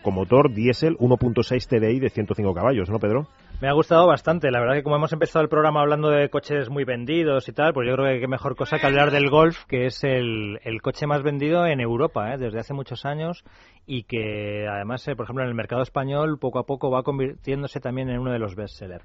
con 0.02 0.16
motor 0.16 0.52
diésel 0.52 0.98
1.6 0.98 1.68
TDI 1.68 2.00
de 2.00 2.10
105 2.10 2.52
caballos, 2.56 2.90
¿no, 2.90 2.98
Pedro? 2.98 3.28
Me 3.60 3.68
ha 3.68 3.74
gustado 3.74 4.06
bastante. 4.06 4.52
La 4.52 4.60
verdad 4.60 4.76
que 4.76 4.84
como 4.84 4.98
hemos 4.98 5.12
empezado 5.14 5.42
el 5.42 5.50
programa 5.50 5.82
hablando 5.82 6.10
de 6.10 6.30
coches 6.30 6.70
muy 6.70 6.84
vendidos 6.84 7.50
y 7.50 7.54
tal, 7.54 7.74
pues 7.74 7.88
yo 7.88 7.96
creo 7.96 8.20
que 8.20 8.28
mejor 8.28 8.56
cosa 8.56 8.78
que 8.78 8.86
hablar 8.86 9.10
del 9.10 9.32
Golf, 9.32 9.66
que 9.66 9.88
es 9.88 10.04
el, 10.04 10.60
coche 10.84 11.08
más 11.08 11.24
vendido 11.24 11.66
en 11.66 11.80
Europa 11.80 12.32
¿eh? 12.32 12.38
desde 12.38 12.60
hace 12.60 12.76
muchos 12.76 13.04
años 13.04 13.44
y 13.88 14.04
que 14.04 14.68
además, 14.68 15.08
eh, 15.08 15.16
por 15.16 15.24
ejemplo, 15.24 15.44
en 15.44 15.50
el 15.50 15.56
mercado 15.56 15.82
español 15.82 16.38
poco 16.38 16.60
a 16.60 16.68
poco 16.68 16.92
va 16.92 17.02
convirtiéndose 17.02 17.80
también 17.80 18.12
en 18.12 18.20
uno 18.20 18.32
de 18.32 18.38
los 18.38 18.54
bestsellers. 18.54 19.04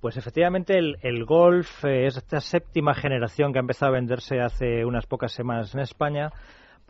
Pues 0.00 0.16
efectivamente 0.16 0.78
el, 0.78 0.96
el 1.02 1.26
Golf 1.26 1.84
eh, 1.84 2.06
es 2.06 2.16
esta 2.16 2.40
séptima 2.40 2.94
generación 2.94 3.52
que 3.52 3.58
ha 3.58 3.60
empezado 3.60 3.92
a 3.92 3.96
venderse 3.96 4.40
hace 4.40 4.86
unas 4.86 5.04
pocas 5.04 5.32
semanas 5.32 5.74
en 5.74 5.80
España 5.80 6.30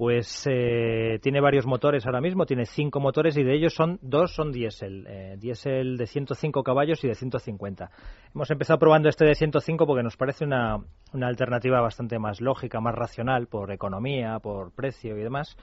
pues 0.01 0.47
eh, 0.51 1.19
tiene 1.21 1.43
varios 1.43 1.67
motores 1.67 2.07
ahora 2.07 2.23
mismo, 2.23 2.47
tiene 2.47 2.65
cinco 2.65 3.01
motores 3.01 3.37
y 3.37 3.43
de 3.43 3.55
ellos 3.55 3.75
son 3.75 3.99
dos 4.01 4.35
son 4.35 4.51
diésel, 4.51 5.07
eh, 5.07 5.37
diésel 5.39 5.99
de 5.99 6.07
105 6.07 6.63
caballos 6.63 7.05
y 7.05 7.09
de 7.09 7.15
150. 7.15 7.91
Hemos 8.35 8.51
empezado 8.51 8.79
probando 8.79 9.11
este 9.11 9.27
de 9.27 9.35
105 9.35 9.87
porque 9.87 10.03
nos 10.03 10.17
parece 10.17 10.47
una, 10.47 10.79
una 11.13 11.27
alternativa 11.27 11.83
bastante 11.83 12.19
más 12.19 12.41
lógica, 12.41 12.81
más 12.81 12.95
racional 12.95 13.47
por 13.47 13.73
economía, 13.73 14.39
por 14.39 14.75
precio 14.75 15.19
y 15.19 15.23
demás. 15.23 15.55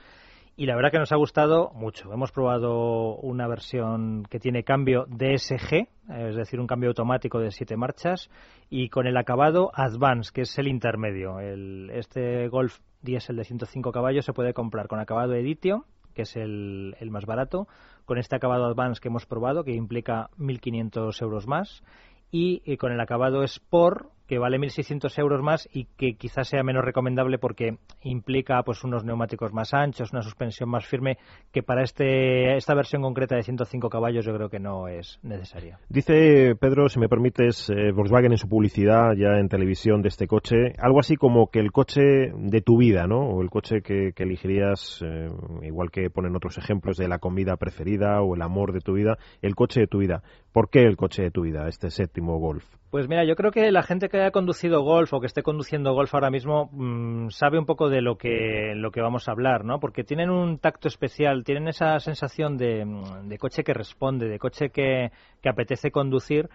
Y 0.58 0.66
la 0.66 0.74
verdad 0.74 0.90
que 0.90 0.98
nos 0.98 1.12
ha 1.12 1.16
gustado 1.16 1.70
mucho. 1.72 2.12
Hemos 2.12 2.32
probado 2.32 3.14
una 3.18 3.46
versión 3.46 4.24
que 4.28 4.40
tiene 4.40 4.64
cambio 4.64 5.06
DSG, 5.06 5.86
es 6.08 6.34
decir, 6.34 6.58
un 6.58 6.66
cambio 6.66 6.88
automático 6.88 7.38
de 7.38 7.52
siete 7.52 7.76
marchas, 7.76 8.28
y 8.68 8.88
con 8.88 9.06
el 9.06 9.16
acabado 9.16 9.70
Advance, 9.72 10.32
que 10.34 10.40
es 10.40 10.58
el 10.58 10.66
intermedio. 10.66 11.38
El, 11.38 11.90
este 11.94 12.48
Golf 12.48 12.76
diésel 13.02 13.36
de 13.36 13.44
105 13.44 13.92
caballos 13.92 14.24
se 14.24 14.32
puede 14.32 14.52
comprar 14.52 14.88
con 14.88 14.98
acabado 14.98 15.34
Editio, 15.34 15.84
que 16.12 16.22
es 16.22 16.34
el, 16.34 16.96
el 16.98 17.12
más 17.12 17.24
barato, 17.24 17.68
con 18.04 18.18
este 18.18 18.34
acabado 18.34 18.64
Advance 18.64 19.00
que 19.00 19.10
hemos 19.10 19.26
probado, 19.26 19.62
que 19.62 19.74
implica 19.74 20.28
1.500 20.38 21.22
euros 21.22 21.46
más, 21.46 21.84
y, 22.32 22.62
y 22.64 22.78
con 22.78 22.90
el 22.90 23.00
acabado 23.00 23.44
Sport, 23.44 24.08
que 24.28 24.38
vale 24.38 24.58
1.600 24.58 25.18
euros 25.18 25.42
más 25.42 25.68
y 25.72 25.86
que 25.96 26.14
quizás 26.14 26.48
sea 26.48 26.62
menos 26.62 26.84
recomendable 26.84 27.38
porque 27.38 27.78
implica 28.02 28.62
pues 28.62 28.84
unos 28.84 29.04
neumáticos 29.04 29.52
más 29.52 29.72
anchos, 29.72 30.12
una 30.12 30.22
suspensión 30.22 30.68
más 30.68 30.86
firme, 30.86 31.16
que 31.50 31.62
para 31.62 31.82
este, 31.82 32.56
esta 32.56 32.74
versión 32.74 33.02
concreta 33.02 33.34
de 33.34 33.42
105 33.42 33.88
caballos 33.88 34.24
yo 34.24 34.34
creo 34.34 34.50
que 34.50 34.60
no 34.60 34.86
es 34.86 35.18
necesaria. 35.22 35.80
Dice 35.88 36.54
Pedro, 36.56 36.88
si 36.88 37.00
me 37.00 37.08
permites, 37.08 37.70
eh, 37.70 37.90
Volkswagen 37.92 38.32
en 38.32 38.38
su 38.38 38.48
publicidad 38.48 39.14
ya 39.16 39.38
en 39.38 39.48
televisión 39.48 40.02
de 40.02 40.08
este 40.08 40.26
coche, 40.26 40.74
algo 40.78 41.00
así 41.00 41.16
como 41.16 41.50
que 41.50 41.60
el 41.60 41.72
coche 41.72 42.30
de 42.36 42.60
tu 42.60 42.76
vida, 42.76 43.06
¿no? 43.06 43.20
O 43.20 43.42
el 43.42 43.48
coche 43.48 43.80
que, 43.80 44.12
elegirías, 44.18 45.02
eh, 45.02 45.30
igual 45.62 45.90
que 45.90 46.10
ponen 46.10 46.36
otros 46.36 46.58
ejemplos 46.58 46.98
de 46.98 47.08
la 47.08 47.18
comida 47.18 47.56
preferida 47.56 48.20
o 48.20 48.34
el 48.34 48.42
amor 48.42 48.72
de 48.72 48.80
tu 48.80 48.92
vida, 48.92 49.16
el 49.40 49.54
coche 49.54 49.80
de 49.80 49.86
tu 49.86 49.98
vida. 49.98 50.22
¿Por 50.52 50.68
qué 50.68 50.82
el 50.82 50.96
coche 50.96 51.22
de 51.22 51.30
tu 51.30 51.42
vida, 51.42 51.66
este 51.68 51.90
séptimo 51.90 52.38
Golf? 52.38 52.64
Pues 52.90 53.06
mira, 53.06 53.22
yo 53.24 53.36
creo 53.36 53.50
que 53.50 53.70
la 53.70 53.82
gente 53.82 54.08
que 54.08 54.16
haya 54.16 54.30
conducido 54.30 54.80
golf 54.82 55.12
o 55.12 55.20
que 55.20 55.26
esté 55.26 55.42
conduciendo 55.42 55.92
golf 55.92 56.14
ahora 56.14 56.30
mismo 56.30 56.70
mm, 56.72 57.28
sabe 57.28 57.58
un 57.58 57.66
poco 57.66 57.90
de 57.90 58.00
lo 58.00 58.16
que, 58.16 58.72
lo 58.74 58.90
que 58.90 59.02
vamos 59.02 59.28
a 59.28 59.32
hablar, 59.32 59.62
¿no? 59.62 59.78
Porque 59.78 60.04
tienen 60.04 60.30
un 60.30 60.58
tacto 60.58 60.88
especial, 60.88 61.44
tienen 61.44 61.68
esa 61.68 62.00
sensación 62.00 62.56
de, 62.56 62.86
mm, 62.86 63.36
coche 63.38 63.62
que 63.62 63.74
responde, 63.74 64.26
de 64.26 64.38
coche 64.38 64.70
que, 64.70 65.10
que 65.42 65.48
apetece 65.50 65.90
conducir 65.90 66.48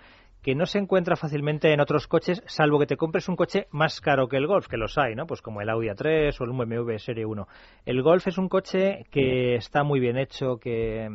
que 0.44 0.56
no 0.56 0.66
se 0.66 0.78
encuentra 0.78 1.16
fácilmente 1.16 1.72
en 1.72 1.80
otros 1.80 2.08
coches, 2.08 2.44
salvo 2.46 2.78
que 2.78 2.86
te 2.86 2.98
compres 2.98 3.30
un 3.30 3.38
coche 3.38 3.68
más 3.72 4.02
caro 4.02 4.28
que 4.28 4.36
el 4.36 4.46
Golf, 4.46 4.68
que 4.68 4.78
los 4.78 4.98
hay, 4.98 5.16
¿no? 5.16 5.26
Pues 5.26 5.42
como 5.42 5.62
el 5.62 5.70
Audi 5.70 5.88
A3 5.88 6.36
o 6.40 6.44
el 6.44 6.52
BMW 6.52 6.98
Serie 6.98 7.26
1. 7.26 7.48
El 7.86 8.04
Golf 8.04 8.28
es 8.28 8.38
un 8.38 8.50
coche 8.50 9.06
que 9.10 9.56
está 9.56 9.84
muy 9.84 10.02
bien 10.02 10.18
hecho, 10.18 10.58
que 10.58 11.08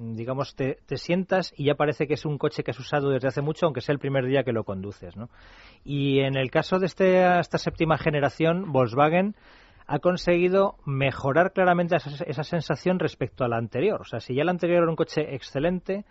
digamos, 0.00 0.56
te, 0.56 0.76
sientas 0.96 1.52
y 1.56 1.66
ya 1.66 1.76
parece 1.76 2.06
que 2.08 2.14
es 2.14 2.24
un 2.24 2.36
coche 2.36 2.64
que 2.64 2.72
has 2.72 2.80
usado 2.80 3.10
desde 3.10 3.28
hace 3.28 3.42
mucho, 3.42 3.66
aunque 3.66 3.80
sea 3.80 3.92
el 3.92 4.00
primer 4.00 4.26
día 4.26 4.42
que 4.42 4.52
lo 4.52 4.64
conduces, 4.64 5.16
¿no? 5.16 5.28
Y 5.84 6.20
en 6.20 6.36
el 6.36 6.50
caso 6.50 6.80
de 6.80 6.86
este, 6.86 7.38
esta 7.38 7.58
séptima 7.58 7.96
generación, 7.96 8.72
Volkswagen 8.72 9.36
ha 9.86 9.98
conseguido 10.00 10.76
mejorar 10.84 11.52
claramente 11.52 11.94
esa, 11.96 12.24
esa, 12.24 12.42
sensación 12.42 12.98
respecto 12.98 13.44
a 13.44 13.48
la 13.48 13.58
anterior. 13.58 14.00
O 14.00 14.04
sea, 14.04 14.18
si 14.18 14.34
ya 14.34 14.42
la 14.42 14.50
anterior 14.50 14.82
era 14.82 14.90
un 14.90 14.96
coche 14.96 15.34
excelente, 15.34 16.04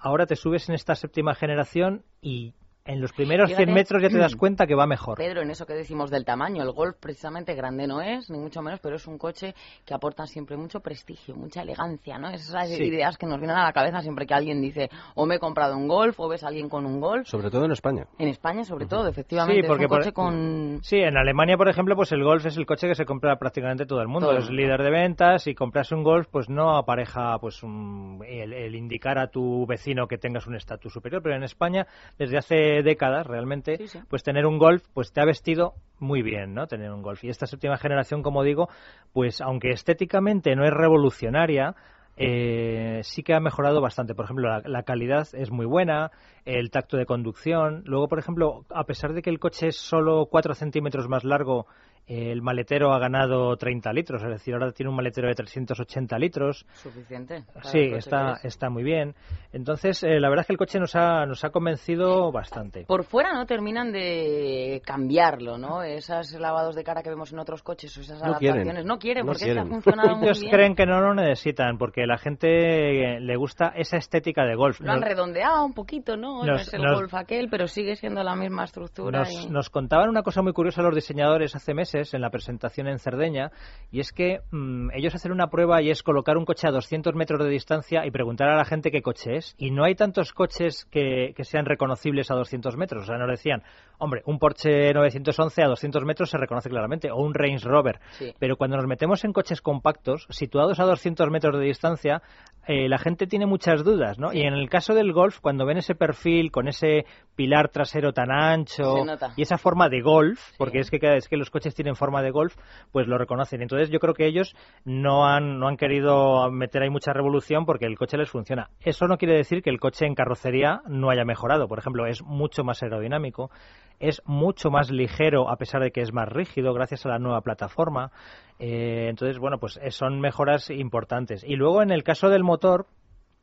ahora 0.00 0.26
te 0.26 0.36
subes 0.36 0.68
en 0.68 0.74
esta 0.74 0.94
séptima 0.94 1.34
generación 1.34 2.04
y 2.20 2.54
en 2.90 3.00
los 3.00 3.12
primeros 3.12 3.54
100 3.54 3.72
metros 3.72 4.02
ya 4.02 4.08
te 4.08 4.18
das 4.18 4.34
cuenta 4.34 4.66
que 4.66 4.74
va 4.74 4.86
mejor. 4.86 5.16
Pedro, 5.16 5.42
en 5.42 5.50
eso 5.50 5.64
que 5.64 5.74
decimos 5.74 6.10
del 6.10 6.24
tamaño, 6.24 6.62
el 6.62 6.72
Golf 6.72 6.96
precisamente 6.98 7.54
grande 7.54 7.86
no 7.86 8.00
es, 8.00 8.28
ni 8.30 8.38
mucho 8.38 8.62
menos, 8.62 8.80
pero 8.80 8.96
es 8.96 9.06
un 9.06 9.16
coche 9.16 9.54
que 9.84 9.94
aporta 9.94 10.26
siempre 10.26 10.56
mucho 10.56 10.80
prestigio, 10.80 11.36
mucha 11.36 11.62
elegancia, 11.62 12.18
¿no? 12.18 12.30
Esas 12.30 12.68
ideas 12.80 13.16
que 13.16 13.26
nos 13.26 13.38
vienen 13.38 13.56
a 13.56 13.64
la 13.64 13.72
cabeza 13.72 14.00
siempre 14.00 14.26
que 14.26 14.34
alguien 14.34 14.60
dice, 14.60 14.90
o 15.14 15.24
me 15.24 15.36
he 15.36 15.38
comprado 15.38 15.76
un 15.76 15.86
Golf, 15.86 16.18
o 16.18 16.28
ves 16.28 16.42
a 16.42 16.48
alguien 16.48 16.68
con 16.68 16.84
un 16.84 17.00
Golf. 17.00 17.28
Sobre 17.28 17.50
todo 17.50 17.64
en 17.64 17.72
España. 17.72 18.06
En 18.18 18.28
España, 18.28 18.64
sobre 18.64 18.86
todo, 18.86 19.06
efectivamente. 19.06 19.62
Sí, 19.62 19.68
porque 19.68 19.84
es 19.84 19.90
un 19.90 19.96
coche 19.96 20.12
con... 20.12 20.80
Sí, 20.82 20.96
en 20.96 21.16
Alemania, 21.16 21.56
por 21.56 21.68
ejemplo, 21.68 21.94
pues 21.94 22.10
el 22.10 22.24
Golf 22.24 22.44
es 22.46 22.56
el 22.56 22.66
coche 22.66 22.88
que 22.88 22.94
se 22.96 23.04
compra 23.04 23.36
prácticamente 23.36 23.86
todo 23.86 24.00
el 24.00 24.08
mundo. 24.08 24.32
es 24.36 24.50
líder 24.50 24.82
de 24.82 24.90
ventas 24.90 25.46
y 25.46 25.54
compras 25.54 25.92
un 25.92 26.02
Golf, 26.02 26.26
pues 26.30 26.48
no 26.48 26.76
apareja 26.76 27.38
pues 27.38 27.62
el 27.62 28.74
indicar 28.74 29.18
a 29.18 29.28
tu 29.28 29.64
vecino 29.66 30.08
que 30.08 30.18
tengas 30.18 30.46
un 30.46 30.56
estatus 30.56 30.92
superior, 30.92 31.22
pero 31.22 31.36
en 31.36 31.44
España, 31.44 31.86
desde 32.18 32.38
hace 32.38 32.79
décadas, 32.82 33.26
realmente 33.26 33.78
pues 34.08 34.22
tener 34.22 34.46
un 34.46 34.58
Golf, 34.58 34.84
pues 34.94 35.12
te 35.12 35.20
ha 35.20 35.24
vestido 35.24 35.74
muy 35.98 36.22
bien, 36.22 36.54
¿no? 36.54 36.66
Tener 36.66 36.90
un 36.90 37.02
Golf. 37.02 37.22
Y 37.24 37.28
esta 37.28 37.46
séptima 37.46 37.76
generación, 37.76 38.22
como 38.22 38.42
digo, 38.42 38.68
pues 39.12 39.40
aunque 39.40 39.70
estéticamente 39.70 40.54
no 40.56 40.64
es 40.64 40.72
revolucionaria, 40.72 41.74
eh, 42.16 43.00
sí 43.02 43.22
que 43.22 43.34
ha 43.34 43.40
mejorado 43.40 43.80
bastante. 43.80 44.14
Por 44.14 44.26
ejemplo, 44.26 44.48
la, 44.48 44.62
la, 44.64 44.82
calidad 44.82 45.26
es 45.32 45.50
muy 45.50 45.66
buena, 45.66 46.10
el 46.44 46.70
tacto 46.70 46.96
de 46.96 47.06
conducción. 47.06 47.82
Luego, 47.86 48.08
por 48.08 48.18
ejemplo, 48.18 48.64
a 48.70 48.84
pesar 48.84 49.14
de 49.14 49.22
que 49.22 49.30
el 49.30 49.38
coche 49.38 49.68
es 49.68 49.76
solo 49.76 50.26
4 50.26 50.54
centímetros 50.54 51.08
más 51.08 51.24
largo 51.24 51.66
el 52.06 52.42
maletero 52.42 52.92
ha 52.92 52.98
ganado 52.98 53.56
30 53.56 53.92
litros, 53.92 54.22
es 54.22 54.28
decir, 54.28 54.54
ahora 54.54 54.72
tiene 54.72 54.90
un 54.90 54.96
maletero 54.96 55.28
de 55.28 55.34
380 55.34 56.18
litros. 56.18 56.66
Suficiente. 56.74 57.44
Sí, 57.62 57.92
está, 57.94 58.38
está 58.42 58.68
muy 58.68 58.82
bien. 58.82 59.14
Entonces, 59.52 60.02
eh, 60.02 60.18
la 60.18 60.28
verdad 60.28 60.42
es 60.42 60.46
que 60.48 60.52
el 60.54 60.58
coche 60.58 60.80
nos 60.80 60.96
ha, 60.96 61.24
nos 61.26 61.44
ha 61.44 61.50
convencido 61.50 62.32
bastante. 62.32 62.84
Por 62.86 63.04
fuera 63.04 63.32
no 63.32 63.46
terminan 63.46 63.92
de 63.92 64.82
cambiarlo, 64.84 65.58
¿no? 65.58 65.82
Esos 65.82 66.32
lavados 66.32 66.74
de 66.74 66.82
cara 66.82 67.02
que 67.02 67.10
vemos 67.10 67.32
en 67.32 67.38
otros 67.38 67.62
coches 67.62 67.96
o 67.96 68.00
esas 68.00 68.22
adaptaciones. 68.22 68.84
no 68.84 68.98
quieren, 68.98 69.26
porque 69.26 69.44
quieren. 69.44 69.66
ha 69.66 69.66
funcionado 69.66 70.16
muy 70.16 70.26
Ellos 70.26 70.44
creen 70.50 70.74
que 70.74 70.86
no 70.86 71.00
lo 71.00 71.14
necesitan, 71.14 71.78
porque 71.78 72.06
la 72.06 72.18
gente 72.18 73.20
le 73.20 73.36
gusta 73.36 73.72
esa 73.76 73.96
estética 73.96 74.44
de 74.44 74.54
golf. 74.54 74.80
Lo 74.80 74.92
han 74.92 75.02
redondeado 75.02 75.64
un 75.64 75.74
poquito, 75.74 76.16
¿no? 76.16 76.44
¿no? 76.44 76.56
es 76.56 76.72
el 76.72 76.82
Golf 76.82 77.14
aquel, 77.14 77.48
pero 77.48 77.66
sigue 77.66 77.96
siendo 77.96 78.22
la 78.22 78.34
misma 78.34 78.64
estructura. 78.64 79.24
Nos, 79.48 79.70
contaban 79.70 80.08
una 80.08 80.22
cosa 80.22 80.42
muy 80.42 80.52
curiosa 80.52 80.82
los 80.82 80.94
diseñadores 80.94 81.54
hace 81.54 81.74
meses 81.74 81.89
en 81.94 82.20
la 82.20 82.30
presentación 82.30 82.86
en 82.88 82.98
Cerdeña, 82.98 83.50
y 83.90 84.00
es 84.00 84.12
que 84.12 84.40
mm, 84.50 84.90
ellos 84.94 85.14
hacen 85.14 85.32
una 85.32 85.48
prueba 85.48 85.82
y 85.82 85.90
es 85.90 86.02
colocar 86.02 86.36
un 86.36 86.44
coche 86.44 86.68
a 86.68 86.70
200 86.70 87.14
metros 87.14 87.42
de 87.42 87.50
distancia 87.50 88.06
y 88.06 88.10
preguntar 88.10 88.48
a 88.48 88.56
la 88.56 88.64
gente 88.64 88.90
qué 88.90 89.02
coche 89.02 89.36
es. 89.36 89.54
Y 89.58 89.70
no 89.70 89.84
hay 89.84 89.94
tantos 89.94 90.32
coches 90.32 90.86
que, 90.90 91.34
sean 91.42 91.64
reconocibles 91.64 92.30
a 92.30 92.34
200 92.34 92.76
metros. 92.76 93.02
O 93.02 93.06
sea, 93.06 93.18
nos 93.18 93.28
decían, 93.28 93.62
hombre, 93.98 94.22
un 94.26 94.38
Porsche 94.38 94.92
911 94.92 95.62
a 95.62 95.68
200 95.68 96.04
metros 96.04 96.30
se 96.30 96.38
reconoce 96.38 96.68
claramente, 96.68 97.10
o 97.10 97.16
un 97.16 97.34
Range 97.34 97.66
Rover. 97.66 97.98
Pero 98.38 98.56
cuando 98.56 98.76
nos 98.76 98.86
metemos 98.86 99.24
en 99.24 99.32
coches 99.32 99.60
compactos, 99.60 100.26
situados 100.30 100.78
a 100.78 100.84
200 100.84 101.28
metros 101.30 101.58
de 101.58 101.64
distancia, 101.64 102.22
eh, 102.66 102.88
la 102.88 102.98
gente 102.98 103.26
tiene 103.26 103.46
muchas 103.46 103.82
dudas, 103.82 104.18
¿no? 104.18 104.32
Y 104.32 104.42
en 104.42 104.54
el 104.54 104.68
caso 104.68 104.94
del 104.94 105.12
Golf, 105.12 105.40
cuando 105.40 105.64
ven 105.66 105.78
ese 105.78 105.94
perfil 105.94 106.52
con 106.52 106.68
ese 106.68 107.04
pilar 107.34 107.70
trasero 107.70 108.12
tan 108.12 108.30
ancho 108.30 108.96
y 109.36 109.42
esa 109.42 109.56
forma 109.56 109.88
de 109.88 110.02
Golf, 110.02 110.40
porque 110.58 110.78
es 110.78 110.90
que 110.90 110.98
es 111.16 111.28
que 111.28 111.36
los 111.36 111.50
coches 111.50 111.74
tienen 111.80 111.96
forma 111.96 112.22
de 112.22 112.30
Golf, 112.30 112.54
pues 112.92 113.06
lo 113.06 113.16
reconocen. 113.16 113.62
Entonces 113.62 113.90
yo 113.90 114.00
creo 114.00 114.14
que 114.14 114.26
ellos 114.26 114.54
no 114.84 115.26
han 115.26 115.58
no 115.58 115.68
han 115.68 115.76
querido 115.76 116.50
meter 116.50 116.82
ahí 116.82 116.90
mucha 116.90 117.12
revolución 117.12 117.64
porque 117.64 117.86
el 117.86 117.96
coche 117.96 118.18
les 118.18 118.30
funciona. 118.30 118.68
Eso 118.80 119.06
no 119.06 119.16
quiere 119.16 119.34
decir 119.34 119.62
que 119.62 119.70
el 119.70 119.80
coche 119.80 120.06
en 120.06 120.14
carrocería 120.14 120.82
no 120.86 121.10
haya 121.10 121.24
mejorado. 121.24 121.68
Por 121.68 121.78
ejemplo, 121.78 122.06
es 122.06 122.22
mucho 122.22 122.64
más 122.64 122.82
aerodinámico, 122.82 123.50
es 123.98 124.22
mucho 124.26 124.70
más 124.70 124.90
ligero 124.90 125.50
a 125.50 125.56
pesar 125.56 125.82
de 125.82 125.90
que 125.90 126.00
es 126.00 126.12
más 126.12 126.28
rígido 126.28 126.74
gracias 126.74 127.06
a 127.06 127.10
la 127.10 127.18
nueva 127.18 127.40
plataforma. 127.40 128.10
Eh, 128.58 129.06
entonces, 129.08 129.38
bueno, 129.38 129.58
pues 129.58 129.78
eh, 129.82 129.90
son 129.90 130.20
mejoras 130.20 130.70
importantes. 130.70 131.44
Y 131.44 131.56
luego 131.56 131.82
en 131.82 131.90
el 131.90 132.02
caso 132.02 132.28
del 132.28 132.44
motor, 132.44 132.86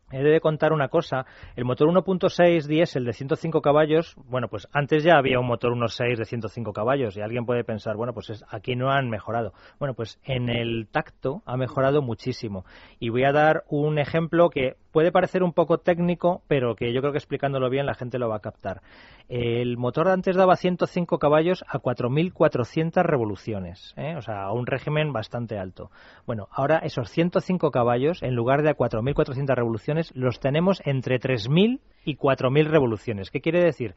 He 0.10 0.24
de 0.24 0.40
contar 0.40 0.72
una 0.72 0.88
cosa, 0.88 1.26
el 1.58 1.66
motor 1.66 1.90
1.6 1.90 2.66
diésel 2.66 3.04
de 3.04 3.12
105 3.12 3.62
caballos, 3.62 4.16
bueno, 4.30 4.48
pues 4.48 4.66
antes 4.72 5.04
ya 5.04 5.18
había 5.18 5.38
un 5.38 5.48
motor 5.48 5.74
1.6 5.74 6.18
de 6.18 6.24
105 6.24 6.72
caballos 6.72 7.18
y 7.18 7.22
alguien 7.22 7.46
puede 7.46 7.66
pensar, 7.66 7.98
bueno, 7.98 8.14
pues 8.14 8.46
aquí 8.50 8.78
no 8.78 8.90
han 8.90 9.10
mejorado. 9.10 9.52
Bueno, 9.80 9.96
pues 9.96 10.18
en 10.24 10.48
el 10.48 10.88
tacto 10.90 11.42
ha 11.46 11.58
mejorado 11.58 12.02
muchísimo. 12.02 12.64
Y 13.00 13.10
voy 13.10 13.26
a 13.26 13.34
dar 13.34 13.66
un 13.68 14.00
ejemplo 14.00 14.50
que 14.50 14.78
puede 14.98 15.12
parecer 15.12 15.44
un 15.44 15.54
poco 15.54 15.78
técnico, 15.78 16.42
pero 16.48 16.74
que 16.74 16.92
yo 16.92 17.02
creo 17.02 17.12
que 17.12 17.20
explicándolo 17.20 17.70
bien 17.70 17.86
la 17.86 17.94
gente 17.94 18.18
lo 18.18 18.30
va 18.30 18.38
a 18.38 18.40
captar. 18.40 18.82
El 19.30 19.78
motor 19.78 20.08
antes 20.08 20.36
daba 20.36 20.56
105 20.56 21.20
caballos 21.20 21.64
a 21.68 21.78
4.400 21.78 23.04
revoluciones, 23.04 23.94
¿eh? 23.96 24.16
o 24.18 24.24
sea, 24.24 24.46
a 24.46 24.54
un 24.54 24.66
régimen 24.66 25.14
bastante 25.14 25.60
alto. 25.60 25.92
Bueno, 26.26 26.48
ahora 26.50 26.80
esos 26.80 27.12
105 27.12 27.70
caballos, 27.70 28.24
en 28.24 28.34
lugar 28.34 28.64
de 28.64 28.72
a 28.72 28.76
4.400 28.76 29.54
revoluciones, 29.54 30.12
los 30.16 30.40
tenemos 30.40 30.82
entre 30.84 31.20
3.000 31.20 31.80
y 32.04 32.16
4.000 32.16 32.66
revoluciones. 32.66 33.30
¿Qué 33.30 33.40
quiere 33.40 33.64
decir? 33.64 33.94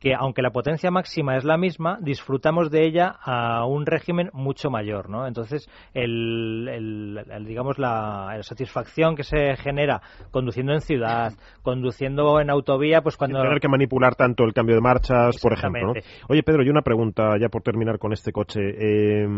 Que 0.00 0.14
aunque 0.14 0.40
la 0.40 0.50
potencia 0.50 0.90
máxima 0.90 1.36
es 1.36 1.44
la 1.44 1.58
misma, 1.58 1.98
disfrutamos 2.00 2.70
de 2.70 2.86
ella 2.86 3.16
a 3.22 3.66
un 3.66 3.84
régimen 3.84 4.30
mucho 4.32 4.70
mayor, 4.70 5.10
¿no? 5.10 5.26
Entonces, 5.26 5.68
el, 5.92 7.22
digamos 7.46 7.78
la, 7.78 8.38
satisfacción 8.40 9.14
que 9.14 9.24
se 9.24 9.56
genera 9.56 10.00
conduciendo 10.30 10.72
en 10.72 10.80
ciudad, 10.80 11.34
conduciendo 11.62 12.40
en 12.40 12.48
autovía, 12.48 13.02
pues 13.02 13.18
cuando 13.18 13.38
Sin 13.38 13.46
tener 13.46 13.60
que 13.60 13.68
manipular 13.68 14.14
tanto 14.14 14.44
el 14.44 14.54
cambio 14.54 14.74
de 14.74 14.80
marchas, 14.80 15.38
por 15.40 15.52
ejemplo. 15.52 15.92
Oye, 16.28 16.42
Pedro, 16.42 16.64
y 16.64 16.70
una 16.70 16.80
pregunta 16.80 17.36
ya 17.38 17.50
por 17.50 17.62
terminar 17.62 17.98
con 17.98 18.14
este 18.14 18.32
coche. 18.32 18.60
Eh, 18.60 19.28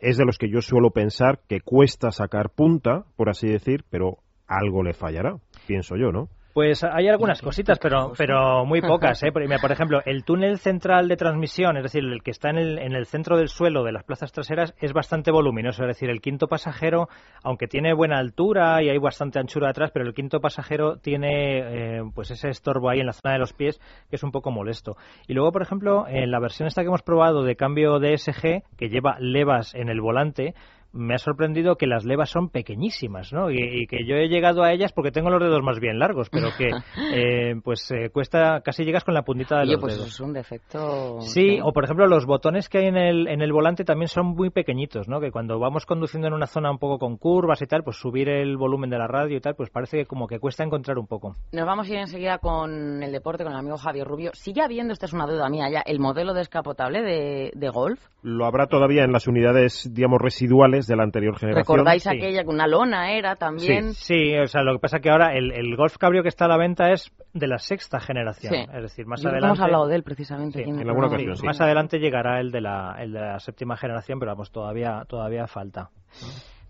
es 0.00 0.16
de 0.16 0.24
los 0.24 0.38
que 0.38 0.48
yo 0.48 0.62
suelo 0.62 0.90
pensar 0.90 1.40
que 1.46 1.60
cuesta 1.60 2.10
sacar 2.10 2.48
punta, 2.48 3.04
por 3.16 3.28
así 3.28 3.48
decir, 3.48 3.84
pero 3.90 4.18
algo 4.46 4.82
le 4.82 4.94
fallará, 4.94 5.36
pienso 5.66 5.96
yo, 5.96 6.10
¿no? 6.10 6.28
Pues 6.56 6.82
hay 6.84 7.06
algunas 7.06 7.42
cositas, 7.42 7.78
pero, 7.78 8.14
pero 8.16 8.64
muy 8.64 8.80
pocas. 8.80 9.22
¿eh? 9.22 9.30
Por 9.30 9.72
ejemplo, 9.72 10.00
el 10.06 10.24
túnel 10.24 10.56
central 10.56 11.06
de 11.06 11.18
transmisión, 11.18 11.76
es 11.76 11.82
decir, 11.82 12.02
el 12.02 12.22
que 12.22 12.30
está 12.30 12.48
en 12.48 12.56
el, 12.56 12.78
en 12.78 12.94
el 12.94 13.04
centro 13.04 13.36
del 13.36 13.48
suelo 13.48 13.84
de 13.84 13.92
las 13.92 14.04
plazas 14.04 14.32
traseras, 14.32 14.74
es 14.80 14.94
bastante 14.94 15.30
voluminoso. 15.30 15.82
Es 15.82 15.88
decir, 15.88 16.08
el 16.08 16.22
quinto 16.22 16.46
pasajero, 16.48 17.10
aunque 17.42 17.66
tiene 17.66 17.92
buena 17.92 18.16
altura 18.16 18.82
y 18.82 18.88
hay 18.88 18.96
bastante 18.96 19.38
anchura 19.38 19.68
atrás, 19.68 19.90
pero 19.92 20.06
el 20.06 20.14
quinto 20.14 20.40
pasajero 20.40 20.96
tiene 20.96 21.98
eh, 21.98 22.02
pues 22.14 22.30
ese 22.30 22.48
estorbo 22.48 22.88
ahí 22.88 23.00
en 23.00 23.06
la 23.06 23.12
zona 23.12 23.34
de 23.34 23.40
los 23.40 23.52
pies 23.52 23.78
que 24.08 24.16
es 24.16 24.22
un 24.22 24.32
poco 24.32 24.50
molesto. 24.50 24.96
Y 25.28 25.34
luego, 25.34 25.52
por 25.52 25.60
ejemplo, 25.60 26.06
en 26.08 26.30
la 26.30 26.40
versión 26.40 26.68
esta 26.68 26.80
que 26.80 26.88
hemos 26.88 27.02
probado 27.02 27.44
de 27.44 27.56
cambio 27.56 27.98
DSG, 27.98 28.62
que 28.78 28.88
lleva 28.88 29.18
levas 29.20 29.74
en 29.74 29.90
el 29.90 30.00
volante, 30.00 30.54
me 30.96 31.14
ha 31.14 31.18
sorprendido 31.18 31.76
que 31.76 31.86
las 31.86 32.04
levas 32.04 32.30
son 32.30 32.48
pequeñísimas, 32.48 33.32
¿no? 33.32 33.50
Y, 33.50 33.86
que 33.86 34.04
yo 34.06 34.16
he 34.16 34.28
llegado 34.28 34.62
a 34.62 34.72
ellas 34.72 34.92
porque 34.92 35.10
tengo 35.10 35.30
los 35.30 35.40
dedos 35.40 35.62
más 35.62 35.78
bien 35.78 35.98
largos, 35.98 36.28
pero 36.30 36.48
que 36.56 36.70
eh, 37.14 37.54
pues 37.62 37.90
eh, 37.90 38.10
cuesta, 38.10 38.60
casi 38.62 38.84
llegas 38.84 39.04
con 39.04 39.14
la 39.14 39.22
puntita 39.22 39.58
de 39.58 39.66
los 39.66 39.80
pues 39.80 39.94
dedos. 39.96 40.08
es 40.08 40.20
un 40.20 40.32
defecto. 40.32 41.20
Sí, 41.20 41.58
o 41.62 41.72
por 41.72 41.84
ejemplo 41.84 42.06
los 42.06 42.26
botones 42.26 42.68
que 42.68 42.78
hay 42.78 42.86
en 42.86 42.96
el, 42.96 43.28
en 43.28 43.42
el 43.42 43.52
volante 43.52 43.84
también 43.84 44.08
son 44.08 44.26
muy 44.28 44.50
pequeñitos, 44.50 45.08
¿no? 45.08 45.20
Que 45.20 45.30
cuando 45.30 45.58
vamos 45.58 45.86
conduciendo 45.86 46.28
en 46.28 46.34
una 46.34 46.46
zona 46.46 46.70
un 46.70 46.78
poco 46.78 46.98
con 46.98 47.16
curvas 47.16 47.60
y 47.62 47.66
tal, 47.66 47.84
pues 47.84 47.96
subir 47.96 48.28
el 48.28 48.56
volumen 48.56 48.90
de 48.90 48.98
la 48.98 49.06
radio 49.06 49.36
y 49.36 49.40
tal, 49.40 49.54
pues 49.54 49.70
parece 49.70 49.98
que 49.98 50.06
como 50.06 50.26
que 50.26 50.38
cuesta 50.38 50.64
encontrar 50.64 50.98
un 50.98 51.06
poco. 51.06 51.36
Nos 51.52 51.66
vamos 51.66 51.88
a 51.88 51.92
ir 51.92 51.98
enseguida 51.98 52.38
con 52.38 53.02
el 53.02 53.12
deporte, 53.12 53.44
con 53.44 53.52
el 53.52 53.58
amigo 53.58 53.76
Javier 53.76 54.06
Rubio. 54.06 54.30
¿Sigue 54.34 54.62
habiendo, 54.62 54.92
esta 54.92 55.06
es 55.06 55.12
una 55.12 55.26
duda 55.26 55.48
mía 55.48 55.68
ya, 55.70 55.80
el 55.80 56.00
modelo 56.00 56.34
descapotable 56.34 57.02
de, 57.02 57.52
de 57.54 57.68
golf? 57.68 58.00
Lo 58.22 58.46
habrá 58.46 58.66
todavía 58.66 59.04
en 59.04 59.12
las 59.12 59.26
unidades, 59.26 59.88
digamos, 59.92 60.20
residuales 60.20 60.85
de 60.86 60.96
la 60.96 61.04
anterior 61.04 61.38
generación 61.38 61.76
¿Recordáis 61.76 62.06
aquella 62.06 62.42
que 62.42 62.48
una 62.48 62.66
lona 62.66 63.12
era 63.12 63.36
también? 63.36 63.94
Sí, 63.94 64.36
o 64.36 64.46
sea, 64.46 64.62
lo 64.62 64.74
que 64.74 64.78
pasa 64.80 65.00
que 65.00 65.10
ahora 65.10 65.34
el, 65.34 65.76
Golf 65.76 65.96
Cabrio 65.98 66.22
que 66.22 66.28
está 66.28 66.46
a 66.46 66.48
la 66.48 66.56
venta 66.56 66.90
es 66.92 67.12
de 67.32 67.46
la 67.46 67.58
sexta 67.58 68.00
generación. 68.00 68.54
Es 68.54 68.82
decir, 68.82 69.06
más 69.06 69.24
adelante. 69.24 69.46
Hemos 69.46 69.60
hablado 69.60 69.86
de 69.86 69.96
él 69.96 70.02
precisamente. 70.02 70.62
en 70.62 70.88
alguna 70.88 71.08
ocasión, 71.08 71.34
Más 71.44 71.60
adelante 71.60 71.98
llegará 71.98 72.40
el 72.40 72.50
de, 72.50 72.60
la, 72.60 72.96
el 72.98 73.12
de 73.12 73.20
la 73.20 73.38
séptima 73.40 73.76
generación, 73.76 74.18
pero 74.18 74.32
vamos, 74.32 74.50
todavía, 74.50 75.04
todavía 75.08 75.46
falta. 75.46 75.90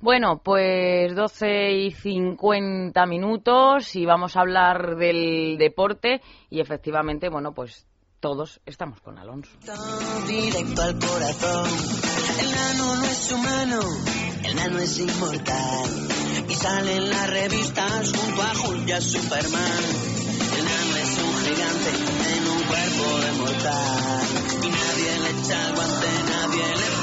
Bueno, 0.00 0.40
pues 0.44 1.14
12 1.14 1.72
y 1.72 1.90
50 1.90 3.06
minutos 3.06 3.96
y 3.96 4.04
vamos 4.04 4.36
a 4.36 4.40
hablar 4.40 4.96
del 4.96 5.56
deporte 5.58 6.20
y 6.50 6.60
efectivamente, 6.60 7.30
bueno, 7.30 7.52
pues 7.52 7.86
todos 8.20 8.60
estamos 8.66 9.00
con 9.00 9.18
Alonso. 9.18 9.56
Directo 10.26 10.82
al 10.82 10.94
corazón. 10.98 12.25
El 12.38 12.54
nano 12.54 12.96
no 12.96 13.04
es 13.04 13.32
humano, 13.32 13.80
el 14.44 14.56
nano 14.56 14.78
es 14.78 14.98
inmortal. 14.98 16.08
Y 16.48 16.54
sale 16.54 16.96
en 16.96 17.10
las 17.10 17.30
revistas 17.30 18.12
junto 18.12 18.42
a 18.42 18.54
Julia 18.54 19.00
Superman. 19.00 19.84
El 20.56 20.64
nano 20.64 20.96
es 20.96 21.18
un 21.18 21.34
gigante 21.44 21.90
en 22.36 22.48
un 22.48 22.62
cuerpo 22.62 23.20
de 23.20 23.32
mortal. 23.32 24.22
Y 24.62 24.68
nadie 24.68 25.18
le 25.22 25.30
echa 25.30 25.68
el 25.68 25.74
guante, 25.74 26.08
nadie 26.30 26.76
le 26.76 26.95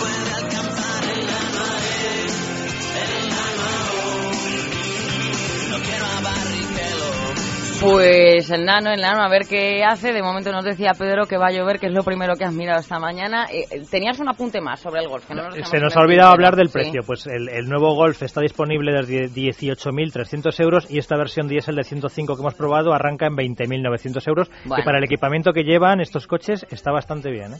pues 7.83 8.49
el 8.49 8.65
nano, 8.65 8.91
el 8.91 9.01
nano, 9.01 9.23
a 9.23 9.29
ver 9.29 9.43
qué 9.47 9.83
hace. 9.83 10.13
De 10.13 10.23
momento 10.23 10.51
nos 10.51 10.63
decía 10.63 10.91
Pedro 10.97 11.25
que 11.25 11.37
va 11.37 11.47
a 11.47 11.51
llover, 11.51 11.79
que 11.79 11.87
es 11.87 11.93
lo 11.93 12.03
primero 12.03 12.35
que 12.35 12.45
has 12.45 12.53
mirado 12.53 12.79
esta 12.79 12.99
mañana. 12.99 13.45
Eh, 13.51 13.65
eh, 13.69 13.81
tenías 13.89 14.19
un 14.19 14.29
apunte 14.29 14.61
más 14.61 14.79
sobre 14.79 15.01
el 15.01 15.09
golf. 15.09 15.25
Se 15.63 15.79
nos 15.79 15.95
ha 15.95 16.01
olvidado 16.01 16.31
hablar 16.31 16.55
del 16.55 16.69
precio. 16.69 17.01
Pues 17.05 17.27
el, 17.27 17.67
nuevo 17.67 17.95
golf 17.95 18.21
está 18.23 18.41
disponible 18.41 18.93
desde 18.93 19.29
18.300 19.29 20.59
euros 20.61 20.89
y 20.89 20.97
esta 20.97 21.17
versión 21.17 21.47
diésel 21.47 21.75
de 21.75 21.83
105 21.83 22.35
que 22.35 22.41
hemos 22.41 22.55
probado 22.55 22.93
arranca 22.93 23.27
en 23.27 23.35
20.900 23.35 24.27
euros. 24.27 24.49
Que 24.49 24.83
para 24.83 24.97
el 24.97 25.03
equipamiento 25.03 25.51
que 25.51 25.63
llevan 25.63 25.99
estos 25.99 26.27
coches 26.27 26.65
está 26.69 26.91
bastante 26.91 27.31
bien. 27.31 27.53
¿eh? 27.53 27.57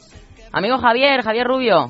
Amigo 0.52 0.78
Javier, 0.78 1.22
Javier 1.22 1.48
Rubio. 1.48 1.88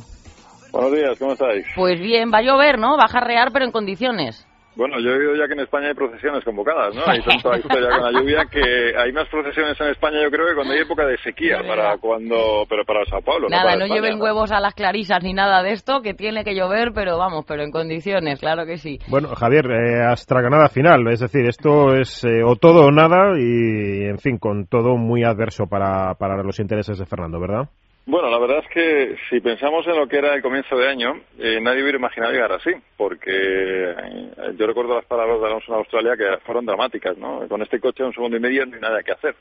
Buenos 0.71 0.91
días, 0.91 1.19
¿cómo 1.19 1.33
estáis? 1.33 1.65
Pues 1.75 1.99
bien, 1.99 2.31
va 2.33 2.39
a 2.39 2.41
llover, 2.41 2.79
¿no? 2.79 2.97
Va 2.97 3.05
a 3.05 3.07
jarrear, 3.07 3.51
pero 3.53 3.65
en 3.65 3.71
condiciones. 3.71 4.47
Bueno, 4.75 4.99
yo 4.99 5.11
he 5.11 5.17
oído 5.17 5.35
ya 5.35 5.47
que 5.47 5.53
en 5.53 5.59
España 5.59 5.89
hay 5.89 5.93
procesiones 5.93 6.43
convocadas, 6.43 6.95
¿no? 6.95 7.03
Hay 7.05 7.21
tanta 7.21 7.57
historia 7.59 7.89
con 7.89 8.01
la 8.01 8.19
lluvia 8.19 8.45
que 8.49 8.97
hay 8.97 9.11
más 9.11 9.27
procesiones 9.29 9.79
en 9.79 9.87
España, 9.87 10.21
yo 10.23 10.31
creo, 10.31 10.47
que 10.47 10.55
cuando 10.55 10.73
hay 10.73 10.79
época 10.79 11.05
de 11.05 11.17
sequía, 11.17 11.59
para 11.67 11.97
cuando, 11.97 12.65
pero 12.67 12.83
para 12.83 13.05
Sao 13.05 13.21
Paulo. 13.21 13.49
Nada, 13.49 13.75
no, 13.75 13.85
lleven 13.85 14.21
huevos 14.21 14.51
a 14.51 14.59
las 14.59 14.73
clarisas 14.73 15.23
ni 15.23 15.33
nada 15.33 15.61
de 15.61 15.71
esto, 15.71 16.01
que 16.01 16.13
tiene 16.13 16.43
que 16.43 16.55
llover, 16.55 16.91
pero 16.93 17.17
vamos, 17.17 17.45
pero 17.47 17.63
en 17.63 17.71
condiciones, 17.71 18.39
claro 18.39 18.65
que 18.65 18.77
sí. 18.77 18.99
Bueno, 19.07 19.29
Javier, 19.35 19.65
eh, 19.71 20.03
hasta 20.03 20.41
ganada 20.41 20.69
final, 20.69 21.07
es 21.11 21.19
decir, 21.19 21.45
esto 21.47 21.93
es 21.95 22.23
eh, 22.23 22.43
o 22.43 22.55
todo 22.55 22.87
o 22.87 22.91
nada 22.91 23.37
y, 23.37 24.05
en 24.05 24.17
fin, 24.17 24.37
con 24.37 24.65
todo 24.65 24.97
muy 24.97 25.23
adverso 25.23 25.65
para, 25.67 26.15
para 26.15 26.41
los 26.41 26.59
intereses 26.59 26.97
de 26.97 27.05
Fernando, 27.05 27.39
¿verdad? 27.39 27.69
Bueno, 28.05 28.29
la 28.29 28.37
verdad 28.37 28.59
es 28.59 28.69
que 28.69 29.15
si 29.29 29.39
pensamos 29.39 29.87
en 29.87 29.95
lo 29.95 30.07
que 30.07 30.17
era 30.17 30.35
el 30.35 30.41
comienzo 30.41 30.75
de 30.75 30.89
año, 30.89 31.21
eh, 31.39 31.59
nadie 31.61 31.83
hubiera 31.83 31.97
imaginado 31.97 32.33
llegar 32.33 32.51
así, 32.51 32.71
porque 32.97 33.31
eh, 33.31 34.31
yo 34.57 34.67
recuerdo 34.67 34.95
las 34.95 35.05
palabras 35.05 35.39
de 35.39 35.45
Alonso 35.45 35.71
en 35.71 35.77
Australia 35.79 36.17
que 36.17 36.37
fueron 36.45 36.65
dramáticas, 36.65 37.17
¿no? 37.17 37.47
Con 37.47 37.61
este 37.61 37.79
coche 37.79 38.03
un 38.03 38.13
segundo 38.13 38.35
y 38.35 38.41
medio 38.41 38.65
no 38.65 38.75
hay 38.75 38.81
nada 38.81 39.03
que 39.03 39.13
hacer. 39.13 39.35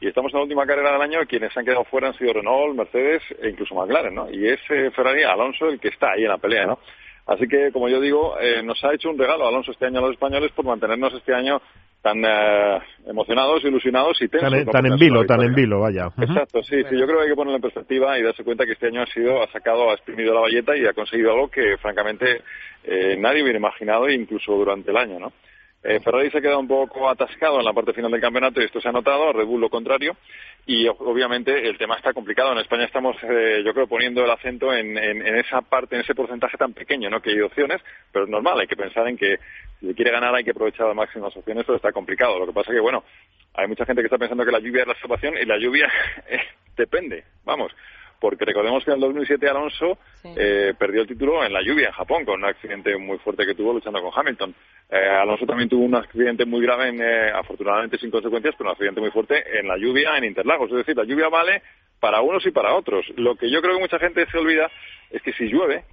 Y 0.00 0.08
estamos 0.08 0.32
en 0.32 0.38
la 0.38 0.42
última 0.42 0.66
carrera 0.66 0.92
del 0.92 1.02
año, 1.02 1.20
quienes 1.28 1.56
han 1.56 1.64
quedado 1.64 1.84
fuera 1.84 2.08
han 2.08 2.18
sido 2.18 2.32
Renault, 2.32 2.74
Mercedes 2.74 3.22
e 3.40 3.50
incluso 3.50 3.76
McLaren, 3.76 4.14
¿no? 4.16 4.28
Y 4.28 4.48
es 4.48 4.58
eh, 4.68 4.90
Ferrari 4.90 5.22
Alonso 5.22 5.68
el 5.68 5.78
que 5.78 5.88
está 5.88 6.10
ahí 6.10 6.24
en 6.24 6.30
la 6.30 6.38
pelea, 6.38 6.66
¿no? 6.66 6.80
Así 7.24 7.46
que, 7.46 7.70
como 7.70 7.88
yo 7.88 8.00
digo, 8.00 8.36
nos 8.64 8.82
ha 8.82 8.94
hecho 8.94 9.10
un 9.10 9.18
regalo 9.18 9.46
Alonso 9.46 9.72
este 9.72 9.84
año 9.84 9.98
a 9.98 10.02
los 10.02 10.12
españoles 10.12 10.50
por 10.52 10.64
mantenernos 10.64 11.12
este 11.12 11.34
año 11.34 11.60
tan 12.02 12.24
eh, 12.24 12.78
emocionados, 13.06 13.64
ilusionados 13.64 14.20
y 14.22 14.28
tensos. 14.28 14.72
Tan, 14.72 14.86
en 14.86 14.96
vilo, 14.96 15.24
tan 15.24 15.42
en 15.42 15.54
vilo, 15.54 15.80
vaya. 15.80 16.10
Exacto, 16.18 16.62
sí, 16.62 16.82
sí, 16.88 16.98
yo 16.98 17.06
creo 17.06 17.18
que 17.18 17.24
hay 17.24 17.30
que 17.30 17.36
ponerlo 17.36 17.56
en 17.56 17.62
perspectiva 17.62 18.18
y 18.18 18.22
darse 18.22 18.44
cuenta 18.44 18.64
que 18.64 18.72
este 18.72 18.86
año 18.86 19.02
ha 19.02 19.06
sido, 19.06 19.42
ha 19.42 19.50
sacado, 19.50 19.90
ha 19.90 19.94
exprimido 19.94 20.34
la 20.34 20.40
valleta 20.40 20.76
y 20.76 20.86
ha 20.86 20.92
conseguido 20.92 21.32
algo 21.32 21.48
que 21.48 21.76
francamente 21.78 22.42
eh, 22.84 23.16
nadie 23.18 23.42
hubiera 23.42 23.58
imaginado, 23.58 24.08
incluso 24.08 24.52
durante 24.52 24.90
el 24.90 24.96
año, 24.96 25.18
¿no? 25.18 25.32
Eh, 25.82 26.00
Ferrari 26.00 26.30
se 26.30 26.38
ha 26.38 26.40
quedado 26.40 26.58
un 26.58 26.66
poco 26.66 27.08
atascado 27.08 27.60
en 27.60 27.64
la 27.64 27.72
parte 27.72 27.92
final 27.92 28.10
del 28.10 28.20
campeonato 28.20 28.60
y 28.60 28.64
esto 28.64 28.80
se 28.80 28.88
ha 28.88 28.92
notado, 28.92 29.32
Red 29.32 29.46
Bull 29.46 29.60
lo 29.60 29.70
contrario, 29.70 30.16
y 30.66 30.88
obviamente 30.88 31.68
el 31.68 31.78
tema 31.78 31.96
está 31.96 32.12
complicado. 32.12 32.52
En 32.52 32.58
España 32.58 32.84
estamos, 32.84 33.16
eh, 33.22 33.62
yo 33.64 33.72
creo, 33.72 33.86
poniendo 33.86 34.24
el 34.24 34.30
acento 34.30 34.72
en, 34.74 34.98
esa 34.98 35.62
parte, 35.62 35.94
en 35.94 36.02
ese 36.02 36.14
porcentaje 36.14 36.56
tan 36.56 36.72
pequeño, 36.72 37.08
¿no? 37.08 37.22
Que 37.22 37.30
hay 37.30 37.40
opciones, 37.40 37.80
pero 38.12 38.24
es 38.24 38.30
normal, 38.30 38.58
hay 38.58 38.66
que 38.66 38.76
pensar 38.76 39.06
en 39.06 39.16
que 39.16 39.38
si 39.80 39.94
quiere 39.94 40.10
ganar 40.10 40.34
hay 40.34 40.44
que 40.44 40.50
aprovechar 40.50 40.88
al 40.88 40.96
máximo 40.96 41.26
las 41.26 41.36
opciones, 41.36 41.64
pero 41.64 41.76
está 41.76 41.92
complicado. 41.92 42.38
Lo 42.38 42.46
que 42.46 42.52
pasa 42.52 42.72
es 42.72 42.76
que, 42.76 42.80
bueno, 42.80 43.04
hay 43.54 43.68
mucha 43.68 43.86
gente 43.86 44.02
que 44.02 44.06
está 44.06 44.18
pensando 44.18 44.44
que 44.44 44.52
la 44.52 44.58
lluvia 44.58 44.82
es 44.82 44.88
la 44.88 45.00
salvación 45.00 45.34
y 45.40 45.46
la 45.46 45.58
lluvia 45.58 45.90
eh, 46.28 46.40
depende, 46.76 47.24
vamos 47.44 47.72
porque 48.20 48.44
recordemos 48.44 48.84
que 48.84 48.90
en 48.90 48.96
el 48.96 49.00
2007 49.00 49.48
Alonso 49.48 49.98
eh, 50.24 50.74
perdió 50.78 51.02
el 51.02 51.08
título 51.08 51.44
en 51.44 51.52
la 51.52 51.62
lluvia 51.62 51.88
en 51.88 51.92
Japón, 51.92 52.24
con 52.24 52.42
un 52.42 52.44
accidente 52.44 52.96
muy 52.96 53.18
fuerte 53.18 53.46
que 53.46 53.54
tuvo 53.54 53.72
luchando 53.72 54.00
con 54.02 54.12
Hamilton. 54.14 54.54
Eh, 54.90 54.96
Alonso 54.96 55.46
también 55.46 55.68
tuvo 55.68 55.84
un 55.84 55.94
accidente 55.94 56.44
muy 56.44 56.62
grave, 56.62 56.90
eh, 56.90 57.30
afortunadamente 57.34 57.98
sin 57.98 58.10
consecuencias, 58.10 58.54
pero 58.56 58.70
un 58.70 58.72
accidente 58.74 59.00
muy 59.00 59.10
fuerte 59.10 59.58
en 59.58 59.68
la 59.68 59.76
lluvia 59.76 60.16
en 60.16 60.24
Interlagos. 60.24 60.70
Es 60.70 60.78
decir, 60.78 60.96
la 60.96 61.04
lluvia 61.04 61.28
vale 61.28 61.62
para 62.00 62.20
unos 62.20 62.44
y 62.46 62.50
para 62.50 62.74
otros. 62.74 63.06
Lo 63.16 63.36
que 63.36 63.50
yo 63.50 63.60
creo 63.60 63.74
que 63.74 63.82
mucha 63.82 63.98
gente 63.98 64.26
se 64.30 64.38
olvida 64.38 64.70
es 65.10 65.22
que 65.22 65.32
si 65.32 65.44
llueve, 65.44 65.84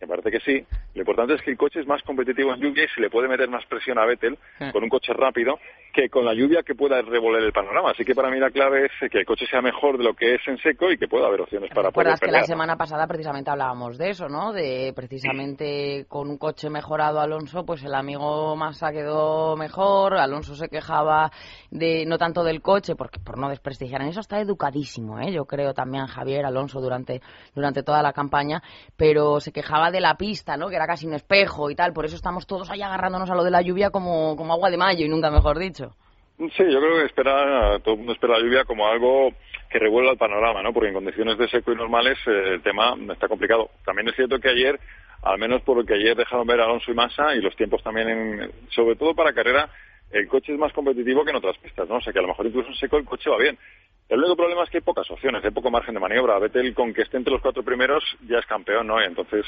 me 0.00 0.06
parece 0.06 0.30
que 0.30 0.40
sí. 0.40 0.64
Lo 0.94 1.02
importante 1.02 1.34
es 1.34 1.42
que 1.42 1.50
el 1.50 1.56
coche 1.56 1.80
es 1.80 1.86
más 1.86 2.02
competitivo 2.02 2.52
en 2.54 2.60
lluvia 2.60 2.84
y 2.84 2.88
se 2.88 3.00
le 3.00 3.10
puede 3.10 3.28
meter 3.28 3.48
más 3.48 3.64
presión 3.66 3.98
a 3.98 4.06
Vettel 4.06 4.38
con 4.72 4.82
un 4.82 4.88
coche 4.88 5.12
rápido 5.12 5.58
que 5.92 6.08
con 6.08 6.24
la 6.24 6.34
lluvia 6.34 6.62
que 6.62 6.74
pueda 6.74 7.02
revolver 7.02 7.42
el 7.42 7.52
panorama. 7.52 7.90
Así 7.90 8.04
que 8.04 8.14
para 8.14 8.30
mí 8.30 8.38
la 8.38 8.50
clave 8.50 8.86
es 8.86 9.10
que 9.10 9.18
el 9.18 9.26
coche 9.26 9.46
sea 9.46 9.60
mejor 9.60 9.98
de 9.98 10.04
lo 10.04 10.14
que 10.14 10.34
es 10.34 10.40
en 10.46 10.58
seco 10.58 10.90
y 10.90 10.96
que 10.96 11.08
pueda 11.08 11.26
haber 11.26 11.40
opciones 11.40 11.70
para 11.74 11.90
poder 11.90 12.18
que 12.20 12.30
la 12.30 12.44
semana 12.44 12.76
pasada 12.76 13.06
precisamente 13.06 13.50
hablábamos 13.50 13.98
de 13.98 14.10
eso, 14.10 14.28
¿no? 14.28 14.52
De 14.52 14.92
precisamente 14.94 16.06
con 16.08 16.28
un 16.28 16.38
coche 16.38 16.70
mejorado 16.70 17.20
Alonso, 17.20 17.64
pues 17.64 17.82
el 17.84 17.94
amigo 17.94 18.56
Massa 18.56 18.92
quedó 18.92 19.56
mejor, 19.56 20.16
Alonso 20.16 20.54
se 20.54 20.68
quejaba 20.68 21.30
de 21.70 22.04
no 22.06 22.18
tanto 22.18 22.44
del 22.44 22.62
coche, 22.62 22.94
porque 22.94 23.20
por 23.30 23.38
no 23.38 23.48
desprestigiar 23.48 24.02
en 24.02 24.08
eso 24.08 24.18
está 24.18 24.40
educadísimo, 24.40 25.20
¿eh? 25.20 25.30
Yo 25.30 25.44
creo 25.44 25.72
también 25.72 26.08
Javier 26.08 26.44
Alonso 26.44 26.80
durante 26.80 27.20
durante 27.54 27.84
toda 27.84 28.02
la 28.02 28.12
campaña, 28.12 28.60
pero 28.96 29.38
se 29.38 29.52
quejaba 29.52 29.92
de 29.92 30.00
la 30.00 30.16
pista, 30.16 30.56
¿no? 30.56 30.68
Que 30.68 30.74
era 30.74 30.88
casi 30.88 31.06
un 31.06 31.14
espejo 31.14 31.70
y 31.70 31.76
tal, 31.76 31.92
por 31.92 32.04
eso 32.04 32.16
estamos 32.16 32.44
todos 32.44 32.68
ahí 32.70 32.82
agarrándonos 32.82 33.30
a 33.30 33.36
lo 33.36 33.44
de 33.44 33.52
la 33.52 33.62
lluvia 33.62 33.90
como 33.90 34.34
como 34.34 34.52
agua 34.52 34.68
de 34.68 34.78
mayo 34.78 35.06
y 35.06 35.08
nunca 35.08 35.30
mejor 35.30 35.60
dicho. 35.60 35.94
Sí, 36.38 36.64
yo 36.68 36.80
creo 36.80 36.96
que 36.96 37.04
espera, 37.04 37.78
todo 37.84 37.94
el 37.94 37.98
mundo 37.98 38.14
espera 38.14 38.36
la 38.36 38.44
lluvia 38.44 38.64
como 38.64 38.88
algo 38.88 39.30
que 39.70 39.78
revuelva 39.78 40.10
el 40.10 40.18
panorama, 40.18 40.60
¿no? 40.64 40.72
Porque 40.72 40.88
en 40.88 40.94
condiciones 40.94 41.38
de 41.38 41.48
seco 41.50 41.70
y 41.70 41.76
normales 41.76 42.18
eh, 42.26 42.54
el 42.54 42.62
tema 42.62 42.96
está 43.12 43.28
complicado. 43.28 43.70
También 43.84 44.08
es 44.08 44.16
cierto 44.16 44.40
que 44.40 44.48
ayer, 44.48 44.80
al 45.22 45.38
menos 45.38 45.62
por 45.62 45.76
lo 45.76 45.84
que 45.84 45.94
ayer 45.94 46.16
dejaron 46.16 46.48
ver 46.48 46.60
Alonso 46.60 46.90
y 46.90 46.94
Massa 46.94 47.32
y 47.36 47.40
los 47.40 47.54
tiempos 47.54 47.80
también, 47.84 48.08
en, 48.08 48.52
sobre 48.70 48.96
todo 48.96 49.14
para 49.14 49.32
carrera, 49.32 49.70
el 50.10 50.28
coche 50.28 50.52
es 50.52 50.58
más 50.58 50.72
competitivo 50.72 51.24
que 51.24 51.30
en 51.30 51.36
otras 51.36 51.58
pistas, 51.58 51.88
¿no? 51.88 51.96
O 51.96 52.00
sea 52.00 52.12
que 52.12 52.18
a 52.18 52.22
lo 52.22 52.28
mejor 52.28 52.46
incluso 52.46 52.68
en 52.68 52.74
seco 52.74 52.96
el 52.96 53.04
coche 53.04 53.30
va 53.30 53.38
bien. 53.38 53.58
El 54.08 54.18
único 54.18 54.36
problema 54.36 54.64
es 54.64 54.70
que 54.70 54.78
hay 54.78 54.82
pocas 54.82 55.08
opciones, 55.10 55.44
hay 55.44 55.52
poco 55.52 55.70
margen 55.70 55.94
de 55.94 56.00
maniobra. 56.00 56.38
Vettel 56.38 56.74
con 56.74 56.92
que 56.92 57.02
esté 57.02 57.16
entre 57.16 57.32
los 57.32 57.42
cuatro 57.42 57.62
primeros 57.62 58.02
ya 58.28 58.38
es 58.38 58.46
campeón, 58.46 58.88
¿no? 58.88 59.00
Entonces 59.00 59.46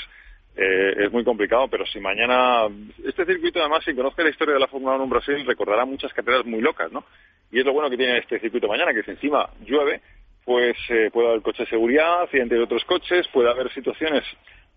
eh, 0.57 0.95
es 0.99 1.13
muy 1.13 1.25
complicado, 1.25 1.67
pero 1.69 1.85
si 1.87 1.99
mañana 1.99 2.69
este 3.05 3.25
circuito 3.25 3.59
además 3.59 3.83
si 3.85 3.95
conoce 3.95 4.23
la 4.23 4.31
historia 4.31 4.55
de 4.55 4.61
la 4.61 4.69
Fórmula 4.69 4.95
1 4.97 5.05
en 5.05 5.11
Brasil 5.11 5.47
recordará 5.47 5.85
muchas 5.85 6.13
carreras 6.13 6.45
muy 6.45 6.61
locas, 6.61 6.93
¿no? 6.93 7.05
Y 7.51 7.59
es 7.59 7.67
lo 7.67 7.73
bueno 7.73 7.91
que 7.91 7.97
tiene 7.97 8.19
este 8.19 8.39
circuito 8.39 8.69
mañana, 8.69 8.93
que 8.95 9.03
si 9.03 9.11
encima 9.11 9.49
llueve, 9.65 10.01
pues 10.45 10.77
eh, 10.91 11.11
puede 11.13 11.29
haber 11.29 11.43
coche 11.43 11.65
de 11.65 11.71
seguridad, 11.71 12.23
accidentes 12.23 12.59
de 12.59 12.65
otros 12.65 12.85
coches, 12.85 13.27
puede 13.33 13.51
haber 13.51 13.73
situaciones 13.73 14.25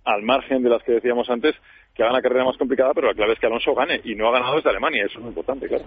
al 0.05 0.21
margen 0.21 0.63
de 0.63 0.69
las 0.69 0.83
que 0.83 0.93
decíamos 0.93 1.29
antes 1.29 1.55
que 1.93 2.03
hagan 2.03 2.13
la 2.13 2.21
carrera 2.21 2.43
más 2.43 2.57
complicada, 2.57 2.93
pero 2.93 3.07
la 3.07 3.13
clave 3.13 3.33
es 3.33 3.39
que 3.39 3.47
Alonso 3.47 3.73
gane 3.73 4.01
y 4.03 4.15
no 4.15 4.27
ha 4.27 4.33
ganado 4.33 4.55
desde 4.55 4.69
Alemania, 4.69 5.05
eso 5.05 5.17
es 5.17 5.21
muy 5.21 5.29
importante, 5.29 5.67
claro. 5.67 5.85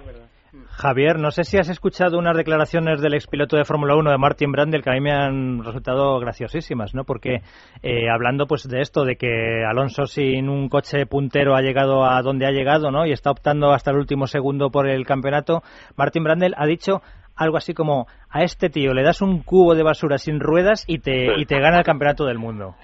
Javier, 0.71 1.19
no 1.19 1.31
sé 1.31 1.45
si 1.45 1.59
has 1.59 1.69
escuchado 1.69 2.19
unas 2.19 2.37
declaraciones 2.37 3.03
del 3.03 3.13
expiloto 3.13 3.57
de 3.57 3.67
Fórmula 3.67 3.95
1 3.95 4.11
de 4.11 4.19
Martin 4.19 4.51
Brandel 4.51 4.83
que 4.83 4.91
a 4.91 4.95
mí 4.95 5.01
me 5.01 5.13
han 5.13 5.63
resultado 5.63 6.19
graciosísimas, 6.19 6.95
¿no? 6.95 7.05
Porque 7.05 7.43
eh, 7.83 8.09
hablando 8.11 8.47
pues 8.47 8.67
de 8.67 8.81
esto, 8.81 9.05
de 9.05 9.17
que 9.17 9.65
Alonso 9.69 10.07
sin 10.07 10.49
un 10.49 10.71
coche 10.71 11.05
puntero 11.05 11.55
ha 11.55 11.61
llegado 11.61 12.07
a 12.07 12.23
donde 12.23 12.47
ha 12.47 12.51
llegado, 12.51 12.91
¿no? 12.91 13.05
Y 13.05 13.13
está 13.13 13.31
optando 13.31 13.73
hasta 13.73 13.91
el 13.91 13.99
último 13.99 14.27
segundo 14.27 14.71
por 14.71 14.89
el 14.89 15.05
campeonato, 15.05 15.63
Martin 15.97 16.25
Brandel 16.25 16.55
ha 16.57 16.65
dicho 16.65 17.03
algo 17.37 17.57
así 17.57 17.75
como 17.75 18.07
a 18.31 18.43
este 18.43 18.71
tío 18.71 18.95
le 18.95 19.03
das 19.03 19.21
un 19.21 19.43
cubo 19.43 19.75
de 19.75 19.83
basura 19.83 20.19
sin 20.19 20.41
ruedas 20.41 20.85
y 20.87 20.99
te, 20.99 21.39
y 21.39 21.45
te 21.45 21.61
gana 21.61 21.79
el 21.79 21.85
campeonato 21.85 22.25
del 22.25 22.39
mundo. 22.39 22.75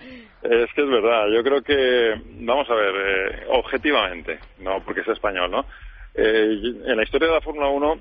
Es 0.44 0.70
que 0.74 0.82
es 0.82 0.88
verdad, 0.88 1.28
yo 1.28 1.42
creo 1.42 1.62
que, 1.62 2.20
vamos 2.40 2.68
a 2.68 2.74
ver, 2.74 2.94
eh, 2.94 3.46
objetivamente, 3.48 4.38
no 4.58 4.84
porque 4.84 5.00
es 5.00 5.08
español, 5.08 5.50
¿no? 5.50 5.64
Eh, 6.14 6.60
en 6.84 6.96
la 6.96 7.02
historia 7.02 7.28
de 7.28 7.34
la 7.34 7.40
Fórmula 7.40 7.68
1 7.68 8.00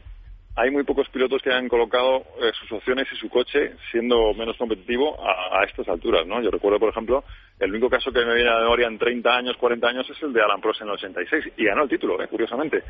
hay 0.55 0.69
muy 0.69 0.83
pocos 0.83 1.09
pilotos 1.09 1.41
que 1.41 1.49
hayan 1.49 1.67
colocado 1.67 2.17
eh, 2.41 2.51
sus 2.59 2.71
opciones 2.73 3.07
y 3.11 3.15
su 3.15 3.29
coche 3.29 3.73
siendo 3.89 4.33
menos 4.33 4.55
competitivo 4.57 5.17
a, 5.19 5.63
estas 5.63 5.87
alturas, 5.87 6.27
¿no? 6.27 6.41
Yo 6.41 6.51
recuerdo, 6.51 6.79
por 6.79 6.89
ejemplo, 6.89 7.23
el 7.59 7.71
único 7.71 7.89
caso 7.89 8.11
que 8.11 8.23
me 8.23 8.35
viene 8.35 8.49
a 8.49 8.55
la 8.55 8.61
memoria 8.61 8.87
en 8.87 8.99
30 8.99 9.35
años, 9.35 9.57
40 9.57 9.87
años 9.87 10.09
es 10.09 10.21
el 10.21 10.31
de 10.31 10.41
Alan 10.41 10.61
Prost 10.61 10.81
en 10.81 10.89
el 10.89 10.93
86 10.93 11.53
y 11.57 11.65
ganó 11.65 11.83
el 11.83 11.89
título, 11.89 12.21
eh, 12.21 12.27
curiosamente. 12.27 12.83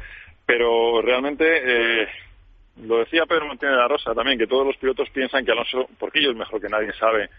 Pero 0.45 1.01
realmente, 1.01 1.45
eh, 1.45 2.07
lo 2.85 2.97
decía 2.97 3.25
Pedro 3.25 3.47
Martínez 3.47 3.75
de 3.75 3.81
la 3.81 3.87
Rosa 3.87 4.13
también, 4.13 4.37
que 4.37 4.47
todos 4.47 4.65
los 4.65 4.75
pilotos 4.77 5.09
piensan 5.11 5.45
que 5.45 5.51
Alonso, 5.51 5.87
porque 5.97 6.19
ellos 6.19 6.35
mejor 6.35 6.59
que 6.59 6.69
nadie 6.69 6.91
sabe 6.93 7.29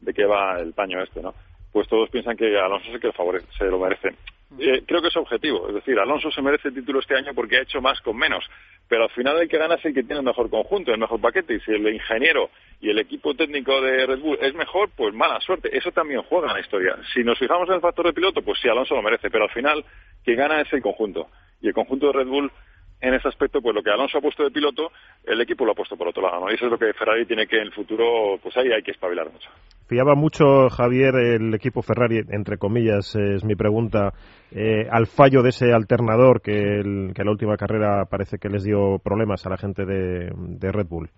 de 0.00 0.14
qué 0.14 0.24
va 0.24 0.60
el 0.60 0.72
paño 0.72 1.02
este, 1.02 1.20
¿no? 1.20 1.34
Pues 1.74 1.88
todos 1.88 2.08
piensan 2.08 2.36
que 2.36 2.56
Alonso 2.56 2.86
es 2.88 2.94
el 2.94 3.00
que 3.00 3.10
se 3.58 3.64
lo 3.64 3.80
merece. 3.80 4.14
Eh, 4.60 4.84
creo 4.86 5.02
que 5.02 5.08
es 5.08 5.16
objetivo, 5.16 5.66
es 5.66 5.74
decir, 5.74 5.98
Alonso 5.98 6.30
se 6.30 6.40
merece 6.40 6.68
el 6.68 6.74
título 6.74 7.00
este 7.00 7.16
año 7.16 7.34
porque 7.34 7.56
ha 7.56 7.62
hecho 7.62 7.80
más 7.80 8.00
con 8.00 8.16
menos, 8.16 8.44
pero 8.88 9.02
al 9.02 9.10
final 9.10 9.38
el 9.38 9.48
que 9.48 9.58
gana 9.58 9.74
es 9.74 9.84
el 9.84 9.92
que 9.92 10.04
tiene 10.04 10.20
el 10.20 10.24
mejor 10.24 10.48
conjunto, 10.48 10.92
el 10.92 11.00
mejor 11.00 11.20
paquete, 11.20 11.54
y 11.54 11.60
si 11.60 11.72
el 11.72 11.92
ingeniero 11.92 12.50
y 12.80 12.90
el 12.90 13.00
equipo 13.00 13.34
técnico 13.34 13.80
de 13.80 14.06
Red 14.06 14.20
Bull 14.20 14.38
es 14.40 14.54
mejor, 14.54 14.90
pues 14.96 15.12
mala 15.12 15.40
suerte, 15.40 15.76
eso 15.76 15.90
también 15.90 16.22
juega 16.22 16.46
en 16.46 16.54
la 16.54 16.60
historia. 16.60 16.96
Si 17.12 17.24
nos 17.24 17.36
fijamos 17.40 17.68
en 17.68 17.74
el 17.74 17.80
factor 17.80 18.06
de 18.06 18.12
piloto, 18.12 18.40
pues 18.42 18.60
sí, 18.62 18.68
Alonso 18.68 18.94
lo 18.94 19.02
merece, 19.02 19.28
pero 19.28 19.44
al 19.44 19.50
final 19.50 19.84
quien 20.24 20.36
gana 20.36 20.60
es 20.60 20.72
el 20.72 20.80
conjunto, 20.80 21.26
y 21.60 21.66
el 21.66 21.74
conjunto 21.74 22.06
de 22.06 22.12
Red 22.12 22.28
Bull 22.28 22.52
en 23.04 23.14
ese 23.14 23.28
aspecto, 23.28 23.60
pues 23.60 23.74
lo 23.74 23.82
que 23.82 23.90
Alonso 23.90 24.18
ha 24.18 24.22
puesto 24.22 24.42
de 24.42 24.50
piloto, 24.50 24.90
el 25.24 25.40
equipo 25.40 25.66
lo 25.66 25.72
ha 25.72 25.74
puesto 25.74 25.96
por 25.96 26.08
otro 26.08 26.22
lado, 26.22 26.40
¿no? 26.40 26.50
Y 26.50 26.54
eso 26.54 26.64
es 26.64 26.70
lo 26.70 26.78
que 26.78 26.92
Ferrari 26.94 27.26
tiene 27.26 27.46
que 27.46 27.56
en 27.56 27.64
el 27.64 27.72
futuro, 27.72 28.38
pues 28.42 28.56
ahí 28.56 28.72
hay 28.72 28.82
que 28.82 28.92
espabilar 28.92 29.30
mucho. 29.30 29.50
Fiaba 29.86 30.14
mucho, 30.14 30.70
Javier, 30.70 31.14
el 31.14 31.52
equipo 31.52 31.82
Ferrari, 31.82 32.22
entre 32.30 32.56
comillas, 32.56 33.14
es 33.14 33.44
mi 33.44 33.54
pregunta, 33.54 34.14
eh, 34.50 34.88
al 34.90 35.06
fallo 35.06 35.42
de 35.42 35.50
ese 35.50 35.74
alternador 35.74 36.40
que, 36.40 36.80
el, 36.80 37.12
que 37.14 37.24
la 37.24 37.30
última 37.30 37.58
carrera 37.58 38.06
parece 38.06 38.38
que 38.38 38.48
les 38.48 38.64
dio 38.64 38.98
problemas 39.04 39.44
a 39.44 39.50
la 39.50 39.58
gente 39.58 39.84
de, 39.84 40.72
Red 40.72 40.86
Bull. 40.86 41.10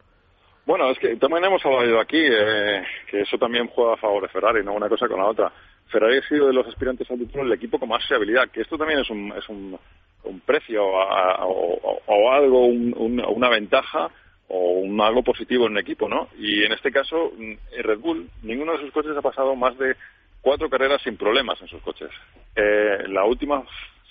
Bueno, 0.67 0.91
es 0.91 0.99
que 0.99 1.15
también 1.15 1.45
hemos 1.45 1.65
hablado 1.65 2.01
aquí, 2.01 2.19
eh, 2.19 2.83
que 3.09 3.21
eso 3.21 3.39
también 3.39 3.69
juega 3.69 3.95
a 3.95 3.99
favor 3.99 4.23
de 4.23 4.29
Ferrari, 4.29 4.65
no 4.65 4.73
una 4.73 4.89
cosa 4.89 5.07
con 5.07 5.21
la 5.21 5.27
otra. 5.27 5.53
Ferrari 5.89 6.19
ha 6.19 6.29
sido 6.29 6.49
de 6.49 6.53
los 6.53 6.67
aspirantes 6.67 7.09
al 7.09 7.19
título 7.19 7.45
el 7.45 7.53
equipo 7.53 7.79
con 7.79 7.89
más 7.89 8.05
fiabilidad, 8.09 8.51
que 8.51 8.63
esto 8.63 8.77
también 8.77 8.99
es 8.99 9.09
un, 9.09 9.33
es 9.39 9.49
un, 9.49 9.79
un 10.27 10.41
precio 10.41 10.85
o, 10.85 12.31
algo, 12.31 12.67
una 12.67 13.49
ventaja 13.49 14.11
o 14.49 14.73
un, 14.81 15.01
algo 15.01 15.23
positivo 15.23 15.67
en 15.67 15.73
un 15.73 15.79
equipo, 15.79 16.09
¿no? 16.09 16.29
Y 16.39 16.65
en 16.65 16.73
este 16.73 16.93
caso, 16.93 17.33
en 17.39 17.59
Red 17.83 17.99
Bull, 17.99 18.29
ninguno 18.43 18.73
de 18.73 18.81
sus 18.81 18.93
coches 18.93 19.17
ha 19.17 19.23
pasado 19.23 19.55
más 19.57 19.77
de 19.79 19.97
cuatro 20.41 20.71
carreras 20.71 21.03
sin 21.03 21.17
problemas 21.17 21.61
en 21.61 21.69
sus 21.69 21.83
coches. 21.83 22.11
Eh, 22.55 23.05
la 23.09 23.25
última 23.25 23.65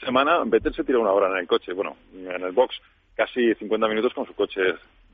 semana, 0.03 0.41
Vettel 0.45 0.73
se 0.73 0.83
tiró 0.83 1.01
una 1.01 1.11
hora 1.11 1.29
en 1.29 1.37
el 1.37 1.47
coche, 1.47 1.73
bueno, 1.73 1.95
en 2.13 2.43
el 2.43 2.51
box, 2.51 2.75
casi 3.15 3.53
50 3.55 3.87
minutos 3.87 4.13
con 4.13 4.25
su 4.25 4.35
coche 4.35 4.61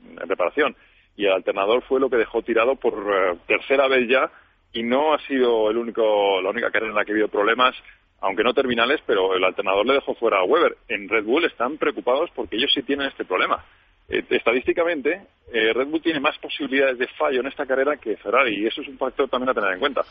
en 0.04 0.28
reparación. 0.28 0.74
Y 1.16 1.26
el 1.26 1.32
alternador 1.32 1.82
fue 1.82 2.00
lo 2.00 2.10
que 2.10 2.16
dejó 2.16 2.42
tirado 2.42 2.76
por 2.76 2.94
eh, 2.94 3.38
tercera 3.46 3.86
vez 3.86 4.08
ya 4.08 4.30
y 4.72 4.82
no 4.82 5.14
ha 5.14 5.18
sido 5.26 5.70
el 5.70 5.76
único, 5.76 6.40
la 6.40 6.50
única 6.50 6.70
carrera 6.70 6.90
en 6.90 6.96
la 6.96 7.04
que 7.04 7.12
ha 7.12 7.14
habido 7.14 7.28
problemas 7.28 7.74
aunque 8.22 8.44
no 8.44 8.54
terminales, 8.54 9.00
pero 9.04 9.34
el 9.34 9.44
alternador 9.44 9.84
le 9.84 9.94
dejó 9.94 10.14
fuera 10.14 10.38
a 10.38 10.44
Weber. 10.44 10.76
En 10.88 11.08
Red 11.08 11.24
Bull 11.24 11.44
están 11.44 11.76
preocupados 11.76 12.30
porque 12.34 12.56
ellos 12.56 12.70
sí 12.72 12.82
tienen 12.82 13.08
este 13.08 13.24
problema. 13.24 13.64
Eh, 14.08 14.24
estadísticamente, 14.30 15.22
eh, 15.52 15.72
Red 15.72 15.88
Bull 15.88 16.00
tiene 16.00 16.20
más 16.20 16.38
posibilidades 16.38 16.98
de 16.98 17.08
fallo 17.08 17.40
en 17.40 17.48
esta 17.48 17.66
carrera 17.66 17.96
que 17.96 18.16
Ferrari, 18.16 18.62
y 18.62 18.66
eso 18.66 18.80
es 18.80 18.88
un 18.88 18.96
factor 18.96 19.28
también 19.28 19.50
a 19.50 19.54
tener 19.54 19.72
en 19.72 19.80
cuenta. 19.80 20.02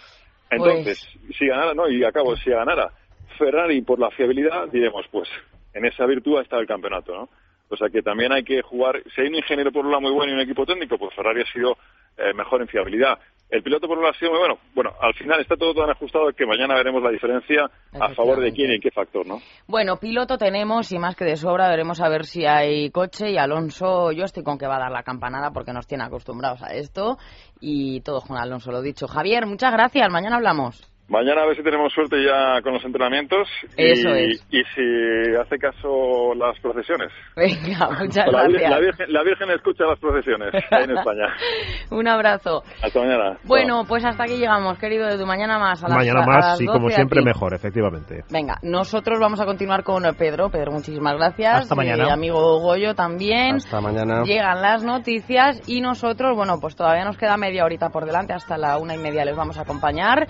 Entonces, 0.50 1.08
pues 1.26 1.38
si 1.38 1.48
ganara, 1.48 1.74
no, 1.74 1.88
y 1.88 2.04
acabo, 2.04 2.36
si 2.36 2.50
ganara 2.50 2.92
Ferrari 3.38 3.82
por 3.82 3.98
la 3.98 4.12
fiabilidad, 4.12 4.68
diremos, 4.68 5.06
pues, 5.10 5.30
en 5.74 5.86
esa 5.86 6.06
virtud 6.06 6.38
ha 6.38 6.42
estado 6.42 6.62
el 6.62 6.68
campeonato, 6.68 7.16
¿no? 7.16 7.30
O 7.70 7.78
sea 7.78 7.88
que 7.88 8.02
también 8.02 8.34
hay 8.34 8.44
que 8.44 8.62
jugar, 8.62 9.02
si 9.16 9.22
hay 9.22 9.28
un 9.28 9.36
ingeniero 9.36 9.72
por 9.72 9.86
un 9.86 9.92
lado 9.92 10.02
muy 10.02 10.12
bueno 10.12 10.34
y 10.34 10.36
un 10.36 10.42
equipo 10.42 10.66
técnico, 10.66 10.98
pues 10.98 11.16
Ferrari 11.16 11.42
ha 11.42 11.54
sido 11.54 11.78
eh, 12.18 12.34
mejor 12.34 12.62
en 12.62 12.68
fiabilidad. 12.68 13.18
El 13.52 13.62
piloto 13.64 13.88
por 13.88 13.98
muy 14.00 14.40
bueno. 14.40 14.58
Bueno, 14.74 14.92
al 15.00 15.14
final 15.14 15.42
está 15.42 15.56
todo 15.58 15.74
tan 15.74 15.90
ajustado 15.90 16.32
que 16.36 16.46
mañana 16.46 16.74
veremos 16.74 17.04
la 17.04 17.12
diferencia 17.12 17.70
a 18.00 18.14
favor 18.14 18.40
de 18.40 18.54
quién 18.54 18.72
y 18.72 18.76
en 18.76 18.82
qué 18.82 18.92
factor, 18.92 19.28
¿no? 19.28 19.40
Bueno, 19.68 19.98
piloto 19.98 20.38
tenemos 20.38 20.92
y 20.94 20.98
más 20.98 21.18
que 21.18 21.26
de 21.26 21.36
sobra 21.36 21.70
veremos 21.70 22.00
a 22.00 22.08
ver 22.08 22.26
si 22.26 22.46
hay 22.46 22.90
coche 22.92 23.30
y 23.30 23.38
Alonso, 23.38 24.14
yo 24.14 24.24
estoy 24.24 24.44
con 24.44 24.58
que 24.58 24.68
va 24.68 24.78
a 24.78 24.80
dar 24.80 24.92
la 24.92 25.04
campanada 25.04 25.52
porque 25.52 25.74
nos 25.74 25.86
tiene 25.86 26.06
acostumbrados 26.06 26.64
a 26.64 26.74
esto 26.74 27.18
y 27.60 28.00
todo 28.02 28.22
con 28.22 28.38
Alonso, 28.38 28.72
lo 28.72 28.82
dicho. 28.82 29.08
Javier, 29.08 29.46
muchas 29.46 29.74
gracias, 29.74 30.10
mañana 30.10 30.38
hablamos. 30.38 30.90
Mañana 31.12 31.42
a 31.42 31.46
ver 31.46 31.58
si 31.58 31.62
tenemos 31.64 31.92
suerte 31.92 32.24
ya 32.24 32.62
con 32.62 32.74
los 32.74 32.86
entrenamientos. 32.86 33.46
Eso 33.76 34.10
y, 34.16 34.32
es. 34.32 34.48
Y 34.50 34.64
si 34.74 35.36
hace 35.36 35.58
caso 35.58 36.34
las 36.36 36.58
procesiones. 36.62 37.10
Venga, 37.36 37.90
muchas 38.00 38.26
La, 38.32 38.44
gracias. 38.44 38.70
la 38.72 38.80
Virgen, 38.80 39.14
la 39.14 39.24
Virgen 39.24 39.50
escucha 39.52 39.84
las 39.84 40.00
procesiones 40.00 40.54
en 40.54 40.92
España. 40.98 41.28
Un 41.92 42.08
abrazo. 42.08 42.64
Hasta 42.82 43.00
mañana. 43.02 43.38
Bueno, 43.44 43.84
pues 43.86 44.06
hasta 44.06 44.24
aquí 44.24 44.38
llegamos, 44.38 44.78
querido 44.80 45.10
Edu. 45.10 45.26
Mañana 45.26 45.60
más. 45.60 45.84
A 45.84 45.90
las, 45.90 45.98
Mañana 45.98 46.24
a 46.24 46.26
más 46.26 46.62
y 46.62 46.66
como 46.66 46.84
12 46.84 46.96
siempre 46.96 47.20
aquí. 47.20 47.26
mejor, 47.26 47.54
efectivamente. 47.54 48.24
Venga, 48.32 48.58
nosotros 48.64 49.20
vamos 49.20 49.42
a 49.42 49.46
continuar 49.46 49.84
con 49.84 50.04
Pedro. 50.18 50.50
Pedro, 50.50 50.72
muchísimas 50.72 51.16
gracias. 51.18 51.64
Hasta 51.64 51.76
mañana. 51.76 52.06
Eh, 52.08 52.12
amigo 52.12 52.60
Goyo 52.62 52.96
también. 52.96 53.56
Hasta 53.58 53.82
mañana. 53.82 54.24
Llegan 54.24 54.62
las 54.62 54.86
noticias 54.86 55.62
y 55.68 55.82
nosotros, 55.82 56.38
bueno, 56.38 56.60
pues 56.62 56.78
todavía 56.78 57.04
nos 57.04 57.18
queda 57.18 57.36
media 57.36 57.66
horita 57.66 57.90
por 57.90 58.06
delante, 58.06 58.32
hasta 58.32 58.58
la 58.58 58.78
una 58.78 58.96
y 58.96 58.98
media 58.98 59.26
les 59.26 59.36
vamos 59.36 59.58
a 59.58 59.64
acompañar, 59.64 60.28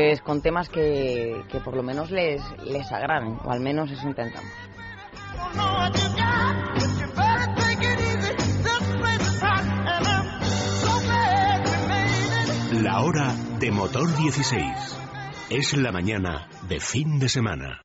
pues 0.00 0.22
con 0.22 0.40
temas 0.40 0.70
que, 0.70 1.42
que 1.50 1.60
por 1.60 1.76
lo 1.76 1.82
menos 1.82 2.10
les, 2.10 2.42
les 2.64 2.90
agraden, 2.90 3.36
o 3.44 3.50
al 3.50 3.60
menos 3.60 3.90
eso 3.90 4.08
intentamos. 4.08 4.50
La 12.82 13.02
hora 13.02 13.34
de 13.58 13.70
motor 13.70 14.16
16. 14.16 14.96
Es 15.50 15.76
la 15.76 15.92
mañana 15.92 16.48
de 16.66 16.80
fin 16.80 17.18
de 17.18 17.28
semana. 17.28 17.82